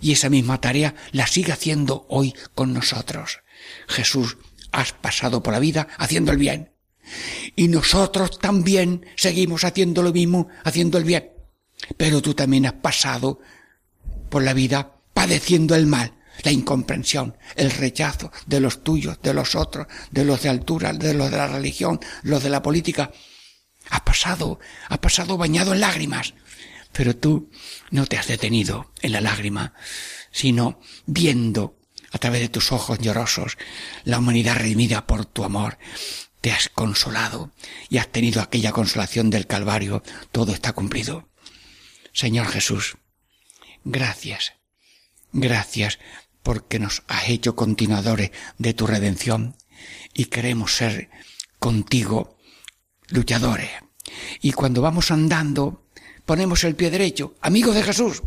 Y 0.00 0.12
esa 0.12 0.30
misma 0.30 0.58
tarea 0.58 0.94
la 1.10 1.26
sigue 1.26 1.52
haciendo 1.52 2.06
hoy 2.08 2.34
con 2.54 2.72
nosotros. 2.72 3.40
Jesús, 3.88 4.38
has 4.72 4.94
pasado 4.94 5.42
por 5.42 5.52
la 5.52 5.60
vida 5.60 5.88
haciendo 5.98 6.32
el 6.32 6.38
bien. 6.38 6.71
Y 7.56 7.68
nosotros 7.68 8.38
también 8.38 9.06
seguimos 9.16 9.64
haciendo 9.64 10.02
lo 10.02 10.12
mismo, 10.12 10.48
haciendo 10.64 10.98
el 10.98 11.04
bien. 11.04 11.30
Pero 11.96 12.22
tú 12.22 12.34
también 12.34 12.66
has 12.66 12.74
pasado 12.74 13.40
por 14.28 14.42
la 14.42 14.54
vida 14.54 14.96
padeciendo 15.12 15.74
el 15.74 15.86
mal, 15.86 16.14
la 16.42 16.52
incomprensión, 16.52 17.36
el 17.56 17.70
rechazo 17.70 18.32
de 18.46 18.60
los 18.60 18.82
tuyos, 18.82 19.18
de 19.22 19.34
los 19.34 19.54
otros, 19.54 19.86
de 20.10 20.24
los 20.24 20.42
de 20.42 20.48
altura, 20.48 20.92
de 20.92 21.14
los 21.14 21.30
de 21.30 21.36
la 21.36 21.48
religión, 21.48 22.00
los 22.22 22.42
de 22.42 22.50
la 22.50 22.62
política. 22.62 23.12
Ha 23.90 24.04
pasado, 24.04 24.58
ha 24.88 25.00
pasado 25.00 25.36
bañado 25.36 25.74
en 25.74 25.80
lágrimas. 25.80 26.34
Pero 26.92 27.16
tú 27.16 27.50
no 27.90 28.06
te 28.06 28.18
has 28.18 28.26
detenido 28.26 28.92
en 29.00 29.12
la 29.12 29.20
lágrima, 29.20 29.74
sino 30.30 30.80
viendo 31.06 31.78
a 32.12 32.18
través 32.18 32.40
de 32.42 32.48
tus 32.48 32.72
ojos 32.72 32.98
llorosos 32.98 33.56
la 34.04 34.18
humanidad 34.18 34.56
redimida 34.56 35.06
por 35.06 35.24
tu 35.24 35.44
amor. 35.44 35.78
Te 36.42 36.52
has 36.52 36.68
consolado 36.68 37.50
y 37.88 37.96
has 37.96 38.08
tenido 38.08 38.42
aquella 38.42 38.72
consolación 38.72 39.30
del 39.30 39.46
Calvario. 39.46 40.02
Todo 40.30 40.52
está 40.52 40.74
cumplido. 40.74 41.28
Señor 42.12 42.48
Jesús, 42.48 42.98
Gracias, 43.84 44.52
gracias 45.32 45.98
porque 46.42 46.78
nos 46.78 47.02
has 47.08 47.28
hecho 47.28 47.56
continuadores 47.56 48.30
de 48.58 48.74
tu 48.74 48.86
redención 48.86 49.56
y 50.14 50.26
queremos 50.26 50.76
ser 50.76 51.10
contigo 51.58 52.38
luchadores. 53.08 53.70
Y 54.40 54.52
cuando 54.52 54.82
vamos 54.82 55.10
andando, 55.10 55.84
ponemos 56.26 56.62
el 56.64 56.76
pie 56.76 56.90
derecho, 56.90 57.34
amigos 57.40 57.74
de 57.74 57.82
Jesús. 57.82 58.22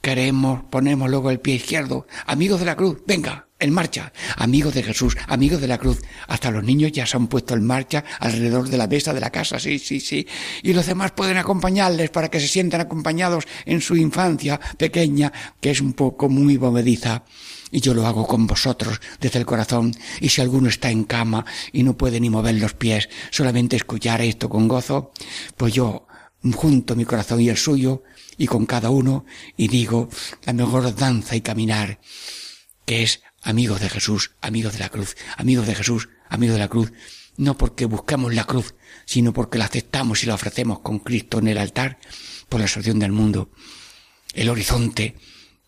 Queremos, 0.00 0.64
ponemos 0.64 1.10
luego 1.10 1.30
el 1.30 1.40
pie 1.40 1.56
izquierdo, 1.56 2.06
amigos 2.26 2.60
de 2.60 2.66
la 2.66 2.76
cruz, 2.76 2.98
venga, 3.06 3.45
en 3.58 3.72
marcha, 3.72 4.12
amigos 4.36 4.74
de 4.74 4.82
Jesús, 4.82 5.16
amigos 5.28 5.60
de 5.60 5.68
la 5.68 5.78
cruz. 5.78 6.02
Hasta 6.28 6.50
los 6.50 6.62
niños 6.62 6.92
ya 6.92 7.06
se 7.06 7.16
han 7.16 7.26
puesto 7.26 7.54
en 7.54 7.64
marcha 7.64 8.04
alrededor 8.20 8.68
de 8.68 8.76
la 8.76 8.86
mesa 8.86 9.14
de 9.14 9.20
la 9.20 9.30
casa, 9.30 9.58
sí, 9.58 9.78
sí, 9.78 10.00
sí. 10.00 10.26
Y 10.62 10.72
los 10.72 10.86
demás 10.86 11.12
pueden 11.12 11.38
acompañarles 11.38 12.10
para 12.10 12.30
que 12.30 12.40
se 12.40 12.48
sientan 12.48 12.80
acompañados 12.80 13.44
en 13.64 13.80
su 13.80 13.96
infancia 13.96 14.60
pequeña, 14.76 15.32
que 15.60 15.70
es 15.70 15.80
un 15.80 15.94
poco 15.94 16.28
muy 16.28 16.58
movediza. 16.58 17.24
Y 17.70 17.80
yo 17.80 17.94
lo 17.94 18.06
hago 18.06 18.26
con 18.26 18.46
vosotros 18.46 19.00
desde 19.20 19.40
el 19.40 19.46
corazón. 19.46 19.92
Y 20.20 20.28
si 20.28 20.40
alguno 20.40 20.68
está 20.68 20.90
en 20.90 21.04
cama 21.04 21.44
y 21.72 21.82
no 21.82 21.96
puede 21.96 22.20
ni 22.20 22.30
mover 22.30 22.54
los 22.54 22.74
pies, 22.74 23.08
solamente 23.30 23.76
escuchar 23.76 24.20
esto 24.20 24.48
con 24.48 24.68
gozo, 24.68 25.12
pues 25.56 25.74
yo 25.74 26.06
junto 26.52 26.94
mi 26.94 27.04
corazón 27.04 27.40
y 27.40 27.48
el 27.48 27.56
suyo, 27.56 28.02
y 28.38 28.46
con 28.46 28.66
cada 28.66 28.90
uno, 28.90 29.24
y 29.56 29.68
digo 29.68 30.08
la 30.44 30.52
mejor 30.52 30.94
danza 30.94 31.34
y 31.34 31.40
caminar, 31.40 31.98
que 32.84 33.02
es 33.02 33.22
amigos 33.46 33.80
de 33.80 33.88
Jesús, 33.88 34.32
amigos 34.42 34.72
de 34.72 34.80
la 34.80 34.88
cruz, 34.88 35.16
amigos 35.36 35.66
de 35.68 35.74
Jesús, 35.74 36.08
amigos 36.28 36.54
de 36.56 36.60
la 36.60 36.68
cruz, 36.68 36.92
no 37.36 37.56
porque 37.56 37.84
buscamos 37.86 38.34
la 38.34 38.44
cruz, 38.44 38.74
sino 39.04 39.32
porque 39.32 39.56
la 39.56 39.66
aceptamos 39.66 40.22
y 40.22 40.26
la 40.26 40.34
ofrecemos 40.34 40.80
con 40.80 40.98
Cristo 40.98 41.38
en 41.38 41.48
el 41.48 41.58
altar 41.58 41.98
por 42.48 42.60
la 42.60 42.66
salvación 42.66 42.98
del 42.98 43.12
mundo. 43.12 43.50
El 44.34 44.48
horizonte 44.48 45.16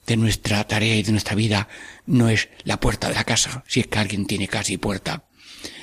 de 0.07 0.16
nuestra 0.16 0.66
tarea 0.66 0.97
y 0.97 1.05
de 1.05 1.12
nuestra 1.12 1.37
vida 1.37 1.68
no 2.05 2.29
es 2.29 2.49
la 2.64 2.81
puerta 2.81 3.09
de 3.09 3.14
la 3.14 3.24
casa, 3.24 3.62
si 3.68 3.81
es 3.81 3.87
que 3.87 3.99
alguien 3.99 4.26
tiene 4.26 4.49
casa 4.49 4.72
y 4.72 4.76
puerta. 4.76 5.29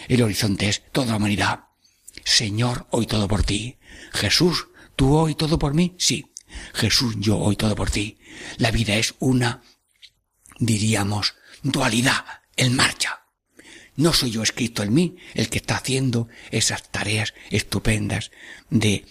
El 0.09 0.21
horizonte 0.21 0.67
es 0.67 0.83
toda 0.91 1.11
la 1.11 1.17
humanidad. 1.17 1.61
Señor, 2.25 2.87
hoy 2.91 3.07
todo 3.07 3.27
por 3.27 3.43
ti. 3.43 3.77
Jesús, 4.11 4.67
tú 4.97 5.15
hoy 5.15 5.35
todo 5.35 5.57
por 5.57 5.73
mí, 5.73 5.95
sí. 5.97 6.25
Jesús, 6.73 7.15
yo 7.19 7.37
hoy 7.37 7.55
todo 7.55 7.75
por 7.75 7.89
ti. 7.89 8.17
La 8.57 8.71
vida 8.71 8.95
es 8.95 9.15
una, 9.19 9.61
diríamos, 10.59 11.35
dualidad 11.65 12.25
en 12.55 12.75
marcha. 12.75 13.25
No 13.95 14.13
soy 14.13 14.31
yo 14.31 14.43
escrito 14.43 14.83
en 14.83 14.93
mí 14.93 15.17
el 15.33 15.49
que 15.49 15.57
está 15.57 15.77
haciendo 15.77 16.27
esas 16.51 16.89
tareas 16.91 17.33
estupendas 17.49 18.31
de 18.69 19.05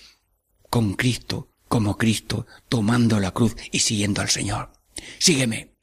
con 0.70 0.94
Cristo, 0.94 1.50
como 1.68 1.96
Cristo, 1.96 2.46
tomando 2.68 3.18
la 3.18 3.32
cruz 3.32 3.56
y 3.72 3.80
siguiendo 3.80 4.22
al 4.22 4.30
Señor. 4.30 4.72
Sígueme. 5.18 5.74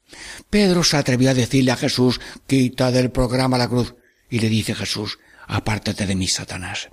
Pedro 0.50 0.84
se 0.84 0.96
atrevió 0.96 1.30
a 1.30 1.34
decirle 1.34 1.72
a 1.72 1.76
Jesús, 1.76 2.20
quita 2.46 2.90
del 2.90 3.10
programa 3.10 3.58
la 3.58 3.68
cruz. 3.68 3.94
Y 4.30 4.40
le 4.40 4.48
dice 4.48 4.74
Jesús, 4.74 5.18
apártate 5.46 6.06
de 6.06 6.14
mí, 6.14 6.26
Satanás. 6.26 6.88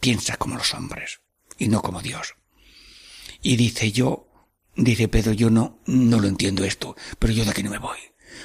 Piensa 0.00 0.36
como 0.36 0.56
los 0.56 0.74
hombres 0.74 1.20
y 1.58 1.68
no 1.68 1.80
como 1.80 2.02
Dios. 2.02 2.34
Y 3.40 3.56
dice 3.56 3.92
yo, 3.92 4.28
dice 4.76 5.08
Pedro, 5.08 5.32
yo 5.32 5.48
no, 5.48 5.80
no 5.86 6.20
lo 6.20 6.28
entiendo 6.28 6.64
esto, 6.64 6.96
pero 7.18 7.32
yo 7.32 7.44
de 7.44 7.50
aquí 7.50 7.62
no 7.62 7.70
me 7.70 7.78
voy. 7.78 7.98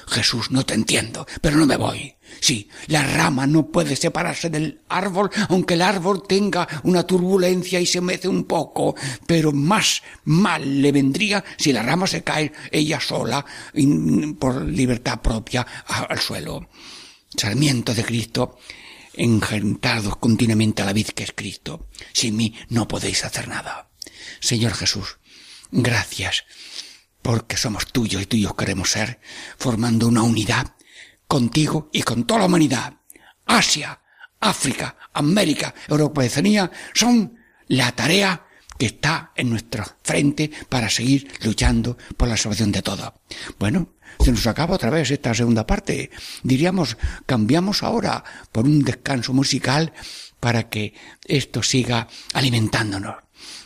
Jesús, 0.06 0.50
no 0.50 0.64
te 0.64 0.74
entiendo, 0.74 1.26
pero 1.40 1.56
no 1.56 1.66
me 1.66 1.76
voy. 1.76 2.14
Sí, 2.40 2.68
la 2.86 3.02
rama 3.02 3.46
no 3.46 3.68
puede 3.68 3.96
separarse 3.96 4.50
del 4.50 4.82
árbol, 4.88 5.30
aunque 5.48 5.74
el 5.74 5.82
árbol 5.82 6.24
tenga 6.26 6.68
una 6.82 7.04
turbulencia 7.04 7.80
y 7.80 7.86
se 7.86 8.00
mece 8.00 8.28
un 8.28 8.44
poco, 8.44 8.94
pero 9.26 9.52
más 9.52 10.02
mal 10.24 10.82
le 10.82 10.92
vendría 10.92 11.44
si 11.56 11.72
la 11.72 11.82
rama 11.82 12.06
se 12.06 12.22
cae 12.22 12.52
ella 12.70 13.00
sola, 13.00 13.44
por 14.38 14.62
libertad 14.62 15.20
propia, 15.20 15.66
al 15.86 16.18
suelo. 16.20 16.68
Sarmiento 17.36 17.94
de 17.94 18.04
Cristo, 18.04 18.58
engentados 19.14 20.16
continuamente 20.16 20.82
a 20.82 20.86
la 20.86 20.92
vid 20.92 21.08
que 21.08 21.24
es 21.24 21.32
Cristo. 21.34 21.88
Sin 22.12 22.36
mí 22.36 22.54
no 22.68 22.88
podéis 22.88 23.24
hacer 23.24 23.48
nada. 23.48 23.88
Señor 24.40 24.74
Jesús, 24.74 25.18
gracias 25.70 26.44
porque 27.22 27.56
somos 27.56 27.86
tuyos 27.86 28.22
y 28.22 28.26
tuyos 28.26 28.54
queremos 28.54 28.90
ser, 28.90 29.20
formando 29.56 30.08
una 30.08 30.22
unidad 30.22 30.74
contigo 31.26 31.90
y 31.92 32.02
con 32.02 32.24
toda 32.24 32.40
la 32.40 32.46
humanidad. 32.46 32.94
Asia, 33.46 34.00
África, 34.40 34.96
América, 35.12 35.74
Europa 35.88 36.24
y 36.24 36.28
Oceanía 36.28 36.70
son 36.94 37.38
la 37.66 37.92
tarea 37.92 38.44
que 38.78 38.86
está 38.86 39.32
en 39.34 39.50
nuestra 39.50 39.84
frente 40.02 40.50
para 40.68 40.88
seguir 40.88 41.30
luchando 41.42 41.98
por 42.16 42.28
la 42.28 42.36
salvación 42.36 42.70
de 42.72 42.82
todo. 42.82 43.20
Bueno, 43.58 43.94
se 44.20 44.30
nos 44.30 44.46
acaba 44.46 44.76
otra 44.76 44.90
vez 44.90 45.10
esta 45.10 45.34
segunda 45.34 45.66
parte. 45.66 46.10
Diríamos, 46.42 46.96
cambiamos 47.26 47.82
ahora 47.82 48.24
por 48.52 48.64
un 48.64 48.84
descanso 48.84 49.32
musical 49.32 49.92
para 50.40 50.68
que 50.68 50.94
esto 51.24 51.62
siga 51.62 52.08
alimentándonos. 52.32 53.16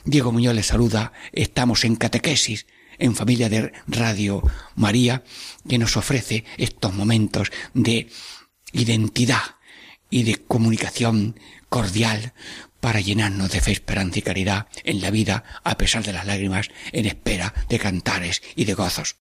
Diego 0.05 0.33
Muñoz 0.33 0.55
les 0.55 0.67
saluda. 0.67 1.13
Estamos 1.33 1.85
en 1.85 1.97
catequesis 1.97 2.67
en 2.99 3.15
familia 3.15 3.49
de 3.49 3.73
Radio 3.87 4.43
María 4.75 5.23
que 5.69 5.79
nos 5.79 5.97
ofrece 5.97 6.45
estos 6.57 6.95
momentos 6.95 7.51
de 7.75 8.09
identidad 8.73 9.43
y 10.11 10.25
de 10.25 10.37
comunicación 10.37 11.39
cordial 11.69 12.33
para 12.81 13.01
llenarnos 13.01 13.51
de 13.51 13.61
fe, 13.61 13.73
esperanza 13.73 14.19
y 14.19 14.23
caridad 14.23 14.67
en 14.85 15.01
la 15.01 15.11
vida 15.11 15.45
a 15.65 15.79
pesar 15.79 16.03
de 16.03 16.13
las 16.13 16.27
lágrimas 16.27 16.69
en 16.93 17.07
espera 17.07 17.55
de 17.69 17.79
cantares 17.79 18.43
y 18.57 18.65
de 18.65 18.75
gozos. 18.75 19.17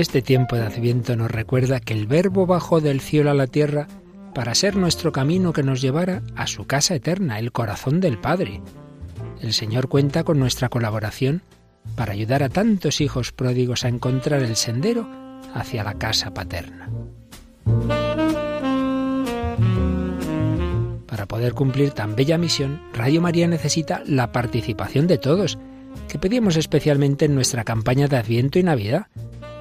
Este 0.00 0.22
tiempo 0.22 0.56
de 0.56 0.62
Adviento 0.62 1.14
nos 1.14 1.30
recuerda 1.30 1.78
que 1.78 1.92
el 1.92 2.06
Verbo 2.06 2.46
bajó 2.46 2.80
del 2.80 3.02
cielo 3.02 3.30
a 3.30 3.34
la 3.34 3.46
tierra 3.46 3.86
para 4.34 4.54
ser 4.54 4.74
nuestro 4.74 5.12
camino 5.12 5.52
que 5.52 5.62
nos 5.62 5.82
llevara 5.82 6.22
a 6.36 6.46
su 6.46 6.66
casa 6.66 6.94
eterna, 6.94 7.38
el 7.38 7.52
corazón 7.52 8.00
del 8.00 8.16
Padre. 8.16 8.62
El 9.42 9.52
Señor 9.52 9.90
cuenta 9.90 10.24
con 10.24 10.38
nuestra 10.38 10.70
colaboración 10.70 11.42
para 11.96 12.14
ayudar 12.14 12.42
a 12.42 12.48
tantos 12.48 13.02
hijos 13.02 13.30
pródigos 13.32 13.84
a 13.84 13.88
encontrar 13.88 14.42
el 14.42 14.56
sendero 14.56 15.06
hacia 15.52 15.84
la 15.84 15.92
casa 15.92 16.32
paterna. 16.32 16.88
Para 21.06 21.26
poder 21.26 21.52
cumplir 21.52 21.90
tan 21.90 22.16
bella 22.16 22.38
misión, 22.38 22.80
Radio 22.94 23.20
María 23.20 23.46
necesita 23.48 24.02
la 24.06 24.32
participación 24.32 25.06
de 25.06 25.18
todos, 25.18 25.58
que 26.08 26.18
pedimos 26.18 26.56
especialmente 26.56 27.26
en 27.26 27.34
nuestra 27.34 27.64
campaña 27.64 28.08
de 28.08 28.16
Adviento 28.16 28.58
y 28.58 28.62
Navidad 28.62 29.08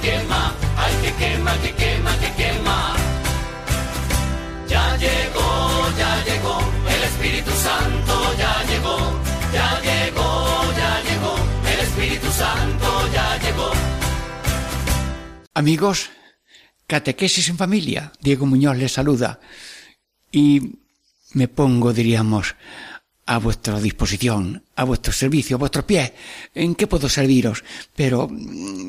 quema, 0.00 0.54
ay 0.76 0.94
que 1.02 1.12
quema, 1.20 1.52
que 1.62 1.72
quema, 1.72 2.12
que 2.18 2.30
quema. 2.40 2.78
Ya 4.68 4.96
llegó, 4.96 5.50
ya 5.98 6.12
llegó, 6.28 6.56
el 6.94 7.02
Espíritu 7.10 7.50
Santo 7.50 8.14
ya 8.38 8.54
llegó, 8.70 8.96
ya 9.52 9.68
llegó, 9.88 10.28
ya 10.80 10.92
llegó, 11.08 11.34
el 11.72 11.80
Espíritu 11.80 12.30
Santo 12.32 12.88
ya 13.12 13.38
llegó. 13.38 13.70
Amigos, 15.54 16.10
Catequesis 16.86 17.48
en 17.48 17.58
familia, 17.58 18.12
Diego 18.20 18.46
Muñoz 18.46 18.76
les 18.76 18.92
saluda 18.92 19.40
y 20.32 20.78
me 21.34 21.48
pongo, 21.48 21.92
diríamos, 21.92 22.56
a 23.30 23.38
vuestra 23.38 23.78
disposición, 23.78 24.64
a 24.74 24.82
vuestro 24.82 25.12
servicio, 25.12 25.54
a 25.54 25.60
vuestros 25.60 25.84
pies. 25.84 26.12
¿En 26.52 26.74
qué 26.74 26.88
puedo 26.88 27.08
serviros? 27.08 27.62
Pero, 27.94 28.28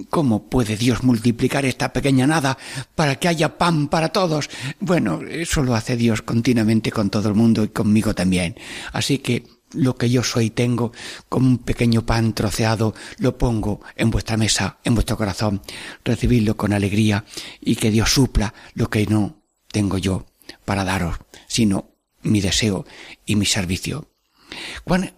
¿cómo 0.10 0.50
puede 0.50 0.78
Dios 0.78 1.04
multiplicar 1.04 1.64
esta 1.64 1.94
pequeña 1.94 2.26
nada 2.26 2.58
para 2.96 3.18
que 3.18 3.28
haya 3.28 3.60
pan 3.60 3.88
para 3.88 4.10
todos? 4.10 4.50
Bueno, 4.80 5.22
eso 5.30 5.62
lo 5.62 5.76
hace 5.76 5.96
Dios 5.96 6.24
continuamente 6.24 6.92
con 6.92 7.12
todo 7.12 7.30
el 7.30 7.36
mundo 7.36 7.64
y 7.64 7.68
conmigo 7.68 8.16
también. 8.16 8.56
Así 8.94 9.20
que 9.20 9.46
lo 9.74 9.96
que 9.96 10.10
yo 10.10 10.24
soy 10.24 10.50
tengo 10.50 10.92
como 11.30 11.46
un 11.46 11.60
pequeño 11.60 12.04
pan 12.04 12.34
troceado, 12.34 12.96
lo 13.20 13.38
pongo 13.38 13.82
en 13.96 14.10
vuestra 14.10 14.38
mesa, 14.38 14.80
en 14.84 14.96
vuestro 14.96 15.18
corazón. 15.18 15.62
Recibidlo 16.04 16.58
con 16.58 16.74
alegría 16.74 17.26
y 17.60 17.76
que 17.76 17.92
Dios 17.92 18.12
supla 18.12 18.56
lo 18.74 18.90
que 18.90 19.06
no 19.06 19.44
tengo 19.72 20.00
yo 20.00 20.26
para 20.66 20.84
daros, 20.84 21.18
sino 21.46 21.92
mi 22.24 22.42
deseo 22.42 22.88
y 23.24 23.36
mi 23.36 23.46
servicio. 23.46 24.11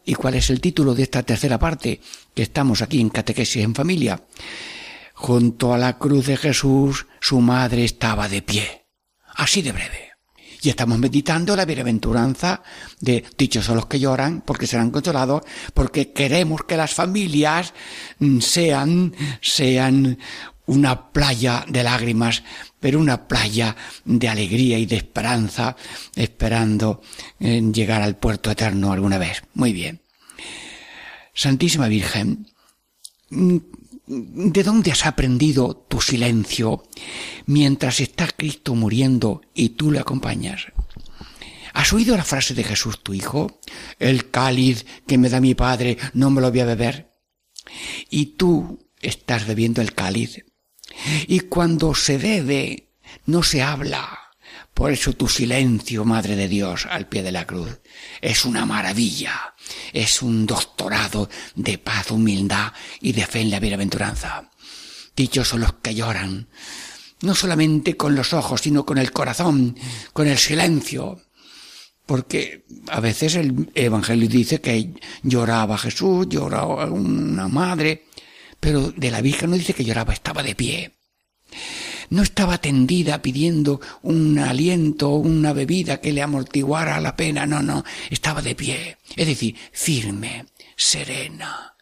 ¿Y 0.06 0.14
cuál 0.16 0.36
es 0.36 0.50
el 0.50 0.62
título 0.62 0.94
de 0.94 1.04
esta 1.04 1.24
tercera 1.24 1.58
parte 1.58 2.00
que 2.34 2.44
estamos 2.44 2.82
aquí 2.82 3.00
en 3.00 3.10
Catequesis 3.10 3.64
en 3.64 3.76
Familia? 3.76 4.22
Junto 5.14 5.74
a 5.74 5.78
la 5.78 5.98
cruz 5.98 6.28
de 6.28 6.38
Jesús, 6.38 7.08
su 7.20 7.40
madre 7.40 7.86
estaba 7.86 8.28
de 8.28 8.42
pie. 8.42 8.86
Así 9.36 9.62
de 9.62 9.72
breve. 9.72 10.14
Y 10.62 10.70
estamos 10.70 10.98
meditando 10.98 11.58
la 11.58 11.66
bienaventuranza 11.66 12.64
de 13.02 13.26
dichos 13.38 13.66
son 13.66 13.76
los 13.76 13.88
que 13.88 14.00
lloran 14.00 14.42
porque 14.46 14.66
serán 14.66 14.92
consolados, 14.92 15.44
porque 15.74 16.14
queremos 16.14 16.64
que 16.64 16.78
las 16.78 16.94
familias 16.94 17.74
sean, 18.40 19.14
sean 19.42 20.18
una 20.66 21.12
playa 21.12 21.66
de 21.68 21.84
lágrimas, 21.84 22.44
pero 22.80 23.00
una 23.00 23.28
playa 23.28 23.76
de 24.06 24.30
alegría 24.30 24.78
y 24.78 24.86
de 24.86 24.98
esperanza, 24.98 25.76
esperando 26.16 27.02
llegar 27.40 28.02
al 28.02 28.18
puerto 28.18 28.52
eterno 28.52 28.92
alguna 28.92 29.18
vez. 29.18 29.44
Muy 29.54 29.74
bien. 29.74 30.02
Santísima 31.34 31.88
Virgen, 31.88 32.48
¿de 33.30 34.64
dónde 34.64 34.92
has 34.92 35.06
aprendido 35.06 35.76
tu 35.76 36.00
silencio 36.00 36.84
mientras 37.46 38.00
está 38.00 38.28
Cristo 38.28 38.76
muriendo 38.76 39.42
y 39.54 39.70
tú 39.70 39.92
le 39.92 40.00
acompañas? 40.00 40.68
¿Has 41.74 41.92
oído 41.92 42.16
la 42.16 42.24
frase 42.24 42.54
de 42.54 42.64
Jesús 42.64 43.02
tu 43.02 43.16
Hijo? 43.16 43.60
El 43.98 44.30
cáliz 44.30 44.86
que 45.08 45.18
me 45.18 45.30
da 45.30 45.42
mi 45.42 45.56
Padre 45.56 45.98
no 46.14 46.30
me 46.30 46.40
lo 46.40 46.52
voy 46.52 46.60
a 46.60 46.66
beber. 46.66 47.12
Y 48.12 48.38
tú 48.38 48.92
estás 49.02 49.48
bebiendo 49.48 49.82
el 49.82 49.94
cáliz 49.94 50.46
y 51.28 51.42
cuando 51.42 51.96
se 51.96 52.18
bebe, 52.18 52.90
no 53.26 53.44
se 53.44 53.62
habla. 53.62 54.20
Por 54.74 54.92
eso 54.92 55.14
tu 55.14 55.28
silencio, 55.28 56.04
Madre 56.04 56.36
de 56.36 56.48
Dios, 56.48 56.88
al 56.90 57.08
pie 57.08 57.22
de 57.22 57.32
la 57.32 57.46
cruz, 57.46 57.80
es 58.22 58.44
una 58.44 58.66
maravilla, 58.66 59.54
es 59.92 60.22
un 60.22 60.48
doctorado 60.48 61.30
de 61.56 61.78
paz, 61.78 62.10
humildad 62.12 62.74
y 63.00 63.12
de 63.12 63.26
fe 63.26 63.42
en 63.42 63.52
la 63.52 63.60
bienaventuranza. 63.60 64.50
Dichos 65.16 65.48
son 65.48 65.62
los 65.62 65.74
que 65.74 65.94
lloran, 65.94 66.48
no 67.22 67.36
solamente 67.36 67.96
con 67.96 68.16
los 68.16 68.34
ojos, 68.34 68.62
sino 68.62 68.86
con 68.86 68.98
el 68.98 69.12
corazón, 69.12 69.78
con 70.12 70.28
el 70.28 70.40
silencio. 70.40 71.22
Porque 72.06 72.66
a 72.90 73.00
veces 73.00 73.36
el 73.36 73.70
Evangelio 73.76 74.28
dice 74.28 74.60
que 74.60 74.94
lloraba 75.22 75.78
Jesús, 75.78 76.28
lloraba 76.28 76.86
una 76.88 77.48
madre, 77.48 78.08
pero 78.64 78.94
de 78.96 79.12
la 79.12 79.20
Virgen 79.20 79.50
no 79.50 79.58
dice 79.58 79.74
que 79.74 79.84
lloraba, 79.84 80.14
estaba 80.14 80.42
de 80.42 80.56
pie. 80.56 80.94
No 82.10 82.24
estaba 82.24 82.60
tendida 82.60 83.22
pidiendo 83.22 83.82
un 84.04 84.40
aliento 84.40 85.10
o 85.10 85.18
una 85.18 85.52
bebida 85.52 86.00
que 86.00 86.14
le 86.14 86.22
amortiguara 86.22 87.02
la 87.02 87.18
pena, 87.18 87.46
no, 87.46 87.62
no, 87.62 87.84
estaba 88.10 88.42
de 88.42 88.56
pie, 88.56 89.00
es 89.18 89.28
decir, 89.28 89.58
firme, 89.74 90.46
serena. 90.78 91.76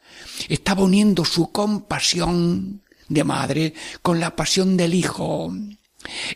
Estaba 0.49 0.82
uniendo 0.82 1.23
su 1.23 1.51
compasión 1.51 2.82
de 3.07 3.23
madre 3.23 3.75
con 4.01 4.19
la 4.19 4.36
pasión 4.36 4.75
del 4.75 4.95
hijo. 4.95 5.53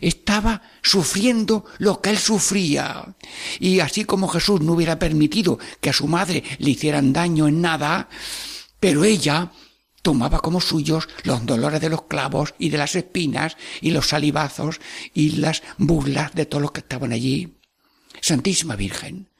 Estaba 0.00 0.62
sufriendo 0.80 1.64
lo 1.78 2.00
que 2.00 2.10
él 2.10 2.18
sufría. 2.18 3.16
Y 3.58 3.80
así 3.80 4.04
como 4.04 4.28
Jesús 4.28 4.60
no 4.60 4.74
hubiera 4.74 4.96
permitido 4.96 5.58
que 5.80 5.90
a 5.90 5.92
su 5.92 6.06
madre 6.06 6.44
le 6.58 6.70
hicieran 6.70 7.12
daño 7.12 7.48
en 7.48 7.60
nada, 7.60 8.08
pero 8.78 9.02
ella 9.02 9.50
tomaba 10.06 10.38
como 10.38 10.60
suyos 10.60 11.08
los 11.24 11.44
dolores 11.46 11.80
de 11.80 11.88
los 11.88 12.02
clavos 12.02 12.54
y 12.60 12.68
de 12.68 12.78
las 12.78 12.94
espinas 12.94 13.56
y 13.80 13.90
los 13.90 14.06
salivazos 14.06 14.78
y 15.12 15.30
las 15.30 15.64
burlas 15.78 16.32
de 16.32 16.46
todos 16.46 16.62
los 16.62 16.70
que 16.70 16.78
estaban 16.78 17.12
allí. 17.12 17.58
Santísima 18.20 18.76
Virgen, 18.76 19.30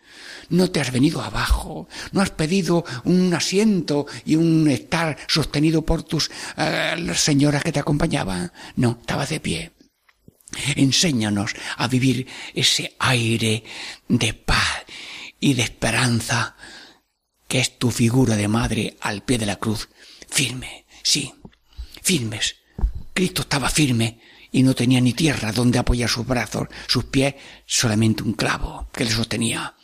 no 0.48 0.68
te 0.72 0.80
has 0.80 0.90
venido 0.90 1.22
abajo, 1.22 1.86
no 2.10 2.20
has 2.20 2.30
pedido 2.30 2.84
un 3.04 3.32
asiento 3.32 4.06
y 4.24 4.34
un 4.34 4.68
estar 4.68 5.16
sostenido 5.28 5.82
por 5.82 6.02
tus 6.02 6.32
eh, 6.56 6.96
señoras 7.14 7.62
que 7.62 7.70
te 7.70 7.78
acompañaban. 7.78 8.50
No, 8.74 8.98
estabas 9.00 9.28
de 9.28 9.38
pie. 9.38 9.70
Enséñanos 10.74 11.54
a 11.76 11.86
vivir 11.86 12.26
ese 12.54 12.96
aire 12.98 13.62
de 14.08 14.34
paz 14.34 14.84
y 15.38 15.54
de 15.54 15.62
esperanza 15.62 16.56
que 17.46 17.60
es 17.60 17.78
tu 17.78 17.92
figura 17.92 18.34
de 18.34 18.48
madre 18.48 18.96
al 19.00 19.22
pie 19.22 19.38
de 19.38 19.46
la 19.46 19.60
cruz 19.60 19.88
Firme, 20.28 20.86
sí, 21.02 21.32
firmes. 22.02 22.56
Cristo 23.14 23.42
estaba 23.42 23.70
firme 23.70 24.20
y 24.52 24.62
no 24.62 24.74
tenía 24.74 25.00
ni 25.00 25.12
tierra 25.12 25.52
donde 25.52 25.78
apoyar 25.78 26.08
sus 26.08 26.26
brazos, 26.26 26.68
sus 26.86 27.04
pies, 27.04 27.34
solamente 27.66 28.22
un 28.22 28.34
clavo 28.34 28.88
que 28.92 29.04
le 29.04 29.10
sostenía. 29.10 29.74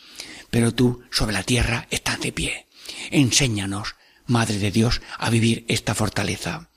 Pero 0.51 0.75
tú 0.75 1.03
sobre 1.11 1.33
la 1.33 1.43
tierra 1.43 1.87
estás 1.91 2.21
de 2.21 2.33
pie. 2.33 2.67
Enséñanos, 3.11 3.97
Madre 4.27 4.59
de 4.59 4.71
Dios, 4.71 5.01
a 5.19 5.31
vivir 5.31 5.65
esta 5.69 5.95
fortaleza. 5.95 6.71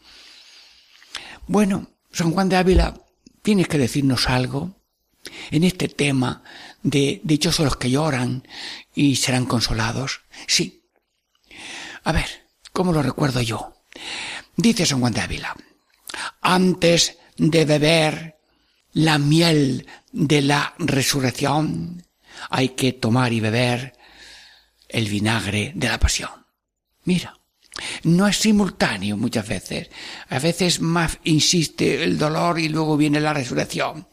Bueno, 1.48 1.92
San 2.12 2.32
Juan 2.32 2.50
de 2.50 2.56
Ávila, 2.56 3.02
tienes 3.42 3.68
que 3.68 3.78
decirnos 3.78 4.30
algo 4.30 4.76
en 5.52 5.64
este 5.64 5.88
tema 5.88 6.44
de 6.82 7.22
dichosos 7.24 7.66
los 7.66 7.78
que 7.78 7.92
lloran 7.92 8.48
y 8.94 9.18
serán 9.18 9.46
consolados. 9.46 10.22
Sí. 10.48 10.90
A 12.04 12.12
ver, 12.12 12.45
¿Cómo 12.76 12.92
lo 12.92 13.02
recuerdo 13.02 13.42
yo? 13.42 13.74
Dice 14.58 14.86
San 14.86 15.00
Juan 15.00 15.14
de 15.14 15.22
Ávila, 15.22 15.56
antes 16.42 17.18
de 17.38 17.64
beber 17.64 18.36
la 18.92 19.18
miel 19.18 19.88
de 20.12 20.42
la 20.42 20.74
resurrección, 20.78 22.06
hay 22.50 22.70
que 22.76 22.92
tomar 22.92 23.32
y 23.32 23.40
beber 23.40 23.94
el 24.90 25.08
vinagre 25.08 25.72
de 25.74 25.88
la 25.88 26.00
pasión. 26.00 26.32
Mira, 27.06 27.40
no 28.04 28.28
es 28.28 28.40
simultáneo 28.40 29.16
muchas 29.16 29.48
veces. 29.48 29.90
A 30.28 30.40
veces 30.40 30.82
más 30.82 31.18
insiste 31.24 32.04
el 32.04 32.18
dolor 32.18 32.60
y 32.60 32.68
luego 32.68 32.98
viene 32.98 33.22
la 33.22 33.34
resurrección. 33.34 34.10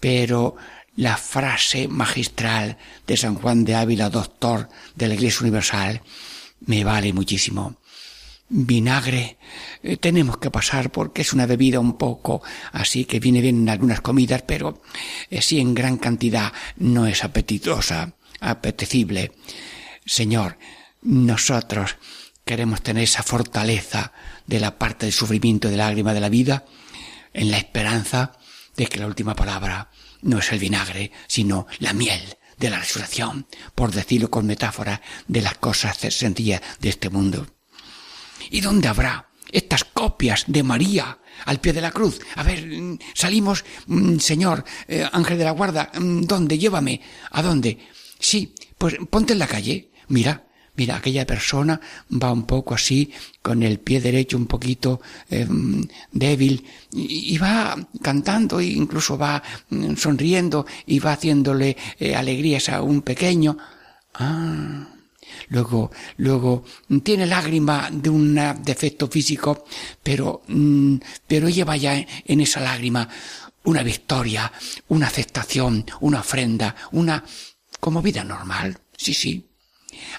Pero 0.00 0.56
la 0.96 1.18
frase 1.18 1.88
magistral 1.88 2.78
de 3.06 3.18
San 3.18 3.34
Juan 3.34 3.66
de 3.66 3.74
Ávila, 3.74 4.08
doctor 4.08 4.70
de 4.94 5.08
la 5.08 5.14
Iglesia 5.14 5.42
Universal, 5.42 6.00
me 6.60 6.84
vale 6.84 7.12
muchísimo 7.12 7.81
vinagre 8.52 9.38
eh, 9.82 9.96
tenemos 9.96 10.36
que 10.36 10.50
pasar 10.50 10.92
porque 10.92 11.22
es 11.22 11.32
una 11.32 11.46
bebida 11.46 11.80
un 11.80 11.96
poco 11.96 12.42
así 12.72 13.06
que 13.06 13.18
viene 13.18 13.40
bien 13.40 13.62
en 13.62 13.68
algunas 13.70 14.02
comidas, 14.02 14.42
pero 14.42 14.82
eh, 15.30 15.40
si 15.40 15.58
en 15.58 15.74
gran 15.74 15.96
cantidad 15.96 16.52
no 16.76 17.06
es 17.06 17.24
apetitosa, 17.24 18.14
apetecible. 18.40 19.32
Señor, 20.04 20.58
nosotros 21.00 21.96
queremos 22.44 22.82
tener 22.82 23.04
esa 23.04 23.22
fortaleza 23.22 24.12
de 24.46 24.60
la 24.60 24.78
parte 24.78 25.06
del 25.06 25.14
sufrimiento 25.14 25.68
y 25.68 25.70
de 25.70 25.76
lágrima 25.78 26.12
de 26.12 26.20
la 26.20 26.28
vida 26.28 26.66
en 27.32 27.50
la 27.50 27.56
esperanza 27.56 28.32
de 28.76 28.86
que 28.86 28.98
la 28.98 29.06
última 29.06 29.34
palabra 29.34 29.90
no 30.20 30.38
es 30.38 30.52
el 30.52 30.58
vinagre, 30.58 31.10
sino 31.26 31.66
la 31.78 31.94
miel 31.94 32.20
de 32.58 32.70
la 32.70 32.78
resurrección, 32.78 33.46
por 33.74 33.92
decirlo 33.92 34.30
con 34.30 34.46
metáfora 34.46 35.00
de 35.26 35.40
las 35.40 35.54
cosas 35.54 35.96
sencillas 35.96 36.60
de 36.80 36.90
este 36.90 37.08
mundo. 37.08 37.46
¿Y 38.50 38.60
dónde 38.60 38.88
habrá 38.88 39.28
estas 39.50 39.84
copias 39.84 40.44
de 40.46 40.62
María 40.62 41.18
al 41.44 41.60
pie 41.60 41.72
de 41.72 41.80
la 41.80 41.90
cruz? 41.90 42.20
A 42.36 42.42
ver, 42.42 42.66
mm, 42.66 42.98
salimos, 43.14 43.64
mm, 43.86 44.18
Señor, 44.18 44.64
eh, 44.88 45.06
ángel 45.12 45.38
de 45.38 45.44
la 45.44 45.52
guarda, 45.52 45.90
mm, 45.94 46.22
¿dónde? 46.22 46.58
Llévame. 46.58 47.00
¿A 47.30 47.42
dónde? 47.42 47.78
Sí, 48.18 48.54
pues 48.78 48.96
ponte 49.10 49.32
en 49.32 49.38
la 49.38 49.46
calle. 49.46 49.90
Mira, 50.08 50.46
mira, 50.76 50.96
aquella 50.96 51.26
persona 51.26 51.80
va 52.10 52.32
un 52.32 52.44
poco 52.44 52.74
así, 52.74 53.12
con 53.40 53.62
el 53.62 53.80
pie 53.80 54.00
derecho 54.00 54.36
un 54.36 54.46
poquito 54.46 55.00
eh, 55.30 55.46
débil, 56.10 56.64
y, 56.92 57.36
va 57.38 57.76
cantando, 58.00 58.60
e 58.60 58.66
incluso 58.66 59.18
va 59.18 59.42
sonriendo, 59.96 60.66
y 60.86 60.98
va 60.98 61.12
haciéndole 61.12 61.76
eh, 61.98 62.14
alegrías 62.14 62.68
a 62.68 62.82
un 62.82 63.02
pequeño. 63.02 63.56
Ah, 64.14 64.86
Luego, 65.48 65.90
luego 66.16 66.64
tiene 67.02 67.26
lágrima 67.26 67.88
de 67.90 68.10
un 68.10 68.34
defecto 68.62 69.08
físico, 69.08 69.64
pero, 70.02 70.42
mm, 70.48 70.96
pero 71.26 71.48
lleva 71.48 71.76
ya 71.76 71.94
en 71.96 72.40
esa 72.40 72.60
lágrima 72.60 73.08
una 73.64 73.82
victoria, 73.82 74.52
una 74.88 75.06
aceptación, 75.06 75.84
una 76.00 76.20
ofrenda, 76.20 76.74
una 76.92 77.24
como 77.80 78.02
vida 78.02 78.24
normal. 78.24 78.78
Sí, 78.96 79.14
sí. 79.14 79.50